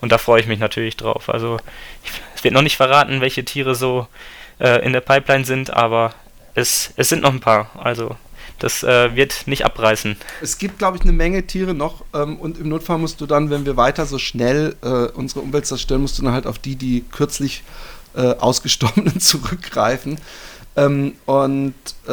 Und 0.00 0.12
da 0.12 0.18
freue 0.18 0.40
ich 0.40 0.46
mich 0.46 0.58
natürlich 0.58 0.96
drauf. 0.96 1.30
Also 1.30 1.58
ich, 2.04 2.10
wird 2.44 2.54
noch 2.54 2.62
nicht 2.62 2.76
verraten, 2.76 3.20
welche 3.20 3.44
Tiere 3.44 3.74
so 3.74 4.06
äh, 4.60 4.84
in 4.84 4.92
der 4.92 5.00
Pipeline 5.00 5.44
sind, 5.44 5.70
aber 5.72 6.14
es, 6.54 6.92
es 6.96 7.08
sind 7.08 7.22
noch 7.22 7.32
ein 7.32 7.40
paar. 7.40 7.70
Also 7.76 8.16
das 8.58 8.82
äh, 8.82 9.14
wird 9.16 9.46
nicht 9.46 9.64
abreißen. 9.64 10.16
Es 10.40 10.58
gibt, 10.58 10.78
glaube 10.78 10.96
ich, 10.96 11.02
eine 11.02 11.12
Menge 11.12 11.46
Tiere 11.46 11.74
noch 11.74 12.04
ähm, 12.14 12.38
und 12.38 12.58
im 12.58 12.68
Notfall 12.68 12.98
musst 12.98 13.20
du 13.20 13.26
dann, 13.26 13.50
wenn 13.50 13.66
wir 13.66 13.76
weiter 13.76 14.06
so 14.06 14.18
schnell 14.18 14.76
äh, 14.82 15.10
unsere 15.12 15.40
Umwelt 15.40 15.66
zerstören, 15.66 16.02
musst 16.02 16.18
du 16.18 16.22
dann 16.22 16.32
halt 16.32 16.46
auf 16.46 16.58
die, 16.58 16.76
die 16.76 17.04
kürzlich 17.10 17.64
äh, 18.14 18.34
ausgestorbenen 18.36 19.18
zurückgreifen. 19.20 20.18
Ähm, 20.76 21.14
und 21.26 21.74
äh, 22.06 22.12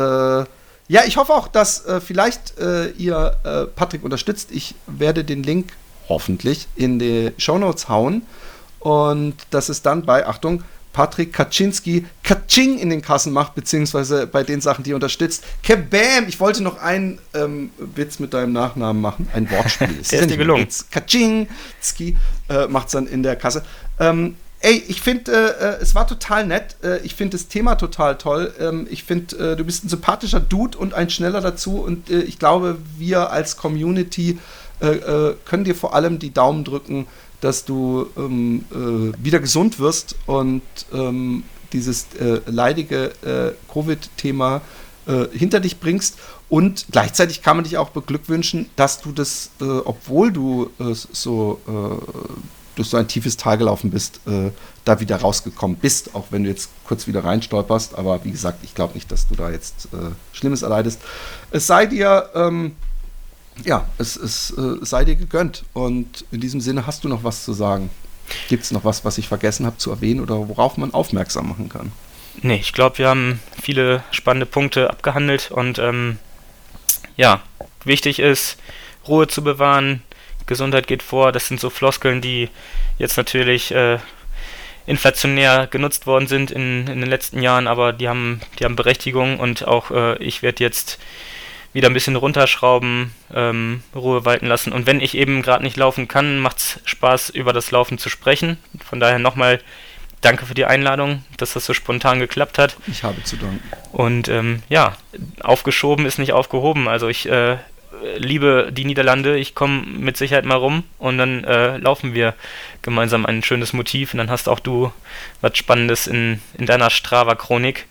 ja, 0.87 1.05
ich 1.05 1.15
hoffe 1.15 1.33
auch, 1.33 1.47
dass 1.47 1.85
äh, 1.85 2.01
vielleicht 2.01 2.55
ihr 2.97 3.69
Patrick 3.77 4.03
unterstützt. 4.03 4.49
Ich 4.51 4.75
werde 4.87 5.23
den 5.23 5.41
Link 5.41 5.71
hoffentlich 6.09 6.67
in 6.75 6.99
die 6.99 7.31
Shownotes 7.37 7.87
hauen. 7.87 8.23
Und 8.81 9.35
dass 9.51 9.69
es 9.69 9.81
dann 9.81 10.05
bei, 10.05 10.27
Achtung, 10.27 10.63
Patrick 10.93 11.33
Kaczynski 11.33 12.05
Katsching 12.23 12.77
in 12.77 12.89
den 12.89 13.01
Kassen 13.01 13.31
macht, 13.31 13.55
beziehungsweise 13.55 14.27
bei 14.27 14.43
den 14.43 14.61
Sachen, 14.61 14.83
die 14.83 14.91
er 14.91 14.95
unterstützt. 14.95 15.43
Kabam! 15.63 16.27
Ich 16.27 16.39
wollte 16.39 16.63
noch 16.63 16.81
einen 16.81 17.19
ähm, 17.33 17.71
Witz 17.77 18.19
mit 18.19 18.33
deinem 18.33 18.53
Nachnamen 18.53 19.01
machen, 19.01 19.29
ein 19.33 19.49
Wortspiel. 19.49 19.87
Der 20.11 20.21
ist 20.21 20.29
dir 20.29 20.37
gelungen. 20.37 20.67
Kaczynski 20.91 22.17
äh, 22.49 22.67
macht 22.67 22.87
es 22.87 22.93
dann 22.93 23.07
in 23.07 23.23
der 23.23 23.35
Kasse. 23.35 23.63
Ähm, 23.99 24.35
ey, 24.59 24.83
ich 24.87 25.01
finde, 25.01 25.31
äh, 25.31 25.63
äh, 25.63 25.81
es 25.81 25.95
war 25.95 26.07
total 26.07 26.45
nett. 26.45 26.75
Äh, 26.83 26.99
ich 26.99 27.15
finde 27.15 27.37
das 27.37 27.47
Thema 27.47 27.75
total 27.75 28.17
toll. 28.17 28.53
Ähm, 28.59 28.87
ich 28.89 29.03
finde, 29.03 29.53
äh, 29.53 29.55
du 29.55 29.63
bist 29.63 29.85
ein 29.85 29.89
sympathischer 29.89 30.39
Dude 30.39 30.77
und 30.77 30.93
ein 30.93 31.09
schneller 31.09 31.41
dazu. 31.41 31.77
Und 31.77 32.09
äh, 32.09 32.21
ich 32.21 32.37
glaube, 32.39 32.77
wir 32.97 33.31
als 33.31 33.57
Community 33.57 34.39
können 35.45 35.63
dir 35.63 35.75
vor 35.75 35.93
allem 35.93 36.17
die 36.17 36.33
Daumen 36.33 36.63
drücken, 36.63 37.05
dass 37.41 37.65
du 37.65 38.07
ähm, 38.17 38.63
äh, 38.71 39.23
wieder 39.23 39.39
gesund 39.39 39.79
wirst 39.79 40.15
und 40.25 40.61
ähm, 40.93 41.43
dieses 41.73 42.07
äh, 42.19 42.41
leidige 42.45 43.11
äh, 43.23 43.53
Covid-Thema 43.71 44.61
äh, 45.07 45.25
hinter 45.33 45.59
dich 45.59 45.79
bringst. 45.79 46.17
Und 46.49 46.87
gleichzeitig 46.91 47.41
kann 47.41 47.57
man 47.57 47.63
dich 47.63 47.77
auch 47.77 47.89
beglückwünschen, 47.89 48.69
dass 48.75 49.01
du 49.01 49.13
das, 49.13 49.51
obwohl 49.85 50.33
du 50.33 50.69
so 51.13 51.61
durch 52.75 52.89
so 52.89 52.97
ein 52.97 53.07
tiefes 53.07 53.37
Tal 53.37 53.57
gelaufen 53.57 53.91
bist, 53.91 54.21
äh, 54.27 54.51
da 54.85 54.99
wieder 54.99 55.17
rausgekommen 55.17 55.77
bist, 55.77 56.15
auch 56.15 56.25
wenn 56.31 56.43
du 56.43 56.49
jetzt 56.49 56.69
kurz 56.85 57.07
wieder 57.07 57.23
reinstolperst. 57.23 57.95
Aber 57.95 58.23
wie 58.23 58.31
gesagt, 58.31 58.63
ich 58.63 58.73
glaube 58.75 58.93
nicht, 58.93 59.11
dass 59.11 59.27
du 59.27 59.35
da 59.35 59.49
jetzt 59.49 59.85
äh, 59.93 60.11
Schlimmes 60.33 60.61
erleidest. 60.61 60.99
Es 61.51 61.67
sei 61.67 61.85
dir, 61.85 62.29
ähm, 62.33 62.75
ja, 63.63 63.87
es, 63.97 64.15
es 64.15 64.51
äh, 64.51 64.77
sei 64.81 65.05
dir 65.05 65.15
gegönnt. 65.15 65.63
Und 65.73 66.25
in 66.31 66.41
diesem 66.41 66.61
Sinne 66.61 66.87
hast 66.87 67.03
du 67.03 67.07
noch 67.07 67.23
was 67.23 67.43
zu 67.45 67.53
sagen. 67.53 67.89
Gibt 68.47 68.63
es 68.63 68.71
noch 68.71 68.85
was, 68.85 69.03
was 69.03 69.17
ich 69.17 69.27
vergessen 69.27 69.65
habe 69.65 69.77
zu 69.77 69.91
erwähnen 69.91 70.21
oder 70.21 70.47
worauf 70.47 70.77
man 70.77 70.93
aufmerksam 70.93 71.49
machen 71.49 71.69
kann? 71.69 71.91
Nee, 72.41 72.55
ich 72.55 72.71
glaube, 72.71 72.97
wir 72.99 73.09
haben 73.09 73.39
viele 73.61 74.03
spannende 74.11 74.45
Punkte 74.45 74.89
abgehandelt 74.89 75.51
und 75.51 75.79
ähm, 75.79 76.17
ja, 77.17 77.41
wichtig 77.83 78.19
ist, 78.19 78.57
Ruhe 79.07 79.27
zu 79.27 79.43
bewahren, 79.43 80.01
Gesundheit 80.45 80.87
geht 80.87 81.03
vor. 81.03 81.31
Das 81.31 81.47
sind 81.47 81.59
so 81.59 81.69
Floskeln, 81.69 82.21
die 82.21 82.49
jetzt 82.97 83.17
natürlich 83.17 83.71
äh, 83.71 83.99
inflationär 84.85 85.67
genutzt 85.67 86.07
worden 86.07 86.27
sind 86.27 86.51
in, 86.51 86.87
in 86.87 87.01
den 87.01 87.09
letzten 87.09 87.41
Jahren, 87.41 87.67
aber 87.67 87.93
die 87.93 88.07
haben, 88.07 88.41
die 88.59 88.65
haben 88.65 88.75
Berechtigung 88.75 89.39
und 89.39 89.67
auch 89.67 89.91
äh, 89.91 90.17
ich 90.23 90.41
werde 90.41 90.63
jetzt 90.63 90.99
wieder 91.73 91.89
ein 91.89 91.93
bisschen 91.93 92.15
runterschrauben, 92.15 93.11
ähm, 93.33 93.83
Ruhe 93.95 94.25
walten 94.25 94.47
lassen. 94.47 94.73
Und 94.73 94.85
wenn 94.85 94.99
ich 94.99 95.15
eben 95.15 95.41
gerade 95.41 95.63
nicht 95.63 95.77
laufen 95.77 96.07
kann, 96.07 96.39
macht 96.39 96.57
es 96.57 96.79
Spaß, 96.85 97.29
über 97.29 97.53
das 97.53 97.71
Laufen 97.71 97.97
zu 97.97 98.09
sprechen. 98.09 98.57
Von 98.83 98.99
daher 98.99 99.19
nochmal 99.19 99.61
danke 100.21 100.45
für 100.45 100.53
die 100.53 100.65
Einladung, 100.65 101.23
dass 101.37 101.53
das 101.53 101.65
so 101.65 101.73
spontan 101.73 102.19
geklappt 102.19 102.57
hat. 102.57 102.77
Ich 102.87 103.03
habe 103.03 103.23
zu 103.23 103.37
danken. 103.37 103.61
Und 103.91 104.27
ähm, 104.29 104.63
ja, 104.69 104.97
aufgeschoben 105.41 106.05
ist 106.05 106.19
nicht 106.19 106.33
aufgehoben. 106.33 106.87
Also 106.87 107.07
ich 107.07 107.27
äh, 107.29 107.57
liebe 108.17 108.69
die 108.71 108.85
Niederlande, 108.85 109.37
ich 109.37 109.55
komme 109.55 109.81
mit 109.81 110.17
Sicherheit 110.17 110.45
mal 110.45 110.55
rum 110.55 110.83
und 110.97 111.17
dann 111.17 111.43
äh, 111.43 111.77
laufen 111.77 112.13
wir 112.13 112.35
gemeinsam 112.81 113.25
ein 113.25 113.43
schönes 113.43 113.73
Motiv 113.73 114.13
und 114.13 114.19
dann 114.19 114.29
hast 114.29 114.49
auch 114.49 114.59
du 114.59 114.91
was 115.41 115.57
Spannendes 115.57 116.07
in, 116.07 116.41
in 116.57 116.65
deiner 116.65 116.89
Strava-Chronik. 116.89 117.85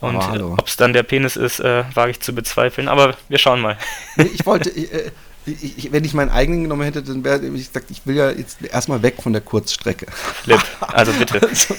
Und 0.00 0.16
ob 0.16 0.66
es 0.66 0.76
dann 0.76 0.92
der 0.92 1.02
Penis 1.02 1.36
ist, 1.36 1.60
äh, 1.60 1.84
wage 1.94 2.12
ich 2.12 2.20
zu 2.20 2.34
bezweifeln, 2.34 2.88
aber 2.88 3.16
wir 3.28 3.38
schauen 3.38 3.60
mal. 3.60 3.76
ich 4.16 4.46
wollte, 4.46 4.70
äh, 4.70 5.10
ich, 5.46 5.92
wenn 5.92 6.04
ich 6.04 6.14
meinen 6.14 6.30
eigenen 6.30 6.64
genommen 6.64 6.82
hätte, 6.82 7.02
dann 7.02 7.24
wäre 7.24 7.44
ich 7.44 7.68
gesagt, 7.68 7.90
ich 7.90 8.06
will 8.06 8.16
ja 8.16 8.30
jetzt 8.30 8.62
erstmal 8.62 9.02
weg 9.02 9.16
von 9.22 9.32
der 9.32 9.42
Kurzstrecke. 9.42 10.06
Flip, 10.10 10.60
also 10.80 11.12
bitte. 11.12 11.40
also, 11.48 11.74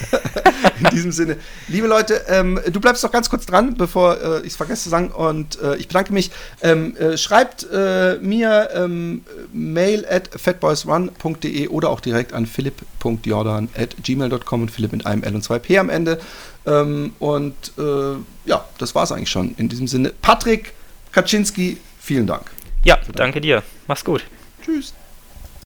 in 0.80 0.89
diesem 0.91 1.11
Sinne. 1.11 1.38
Liebe 1.67 1.88
Leute, 1.88 2.26
ähm, 2.28 2.59
du 2.72 2.80
bleibst 2.80 3.03
noch 3.03 3.11
ganz 3.11 3.30
kurz 3.30 3.45
dran, 3.45 3.76
bevor 3.76 4.20
äh, 4.22 4.39
ich 4.41 4.47
es 4.47 4.55
vergesse 4.55 4.84
zu 4.84 4.89
sagen. 4.89 5.11
Und 5.11 5.61
äh, 5.61 5.76
ich 5.76 5.88
bedanke 5.88 6.13
mich. 6.13 6.32
Ähm, 6.61 6.95
äh, 6.97 7.17
schreibt 7.17 7.67
äh, 7.72 8.17
mir 8.22 8.70
ähm, 8.74 9.24
mail 9.53 10.05
at 10.09 10.30
fatboysrun.de 10.36 11.67
oder 11.67 11.89
auch 11.89 11.99
direkt 11.99 12.34
an 12.34 12.45
philipp.jordan 12.45 13.70
at 13.78 13.95
gmail.com 14.03 14.61
und 14.63 14.72
Philipp 14.72 14.91
mit 14.91 15.05
einem 15.05 15.24
L 15.24 15.36
und 15.36 15.43
zwei 15.43 15.59
P 15.59 15.78
am 15.78 15.89
Ende. 15.89 16.20
Ähm, 16.66 17.14
und 17.20 17.55
äh, 17.78 18.16
ja, 18.45 18.66
das 18.78 18.95
war 18.95 19.03
es 19.03 19.12
eigentlich 19.12 19.30
schon. 19.30 19.55
In 19.55 19.70
diesem 19.70 19.88
Sinne, 19.88 20.14
Patrick 20.22 20.74
Kaczynski, 21.12 21.78
vielen 21.99 22.28
Dank. 22.28 22.51
Ja, 22.84 22.99
danke 23.14 23.41
dir. 23.41 23.64
Mach's 23.88 24.03
gut. 24.03 24.24
Tschüss. 24.64 24.93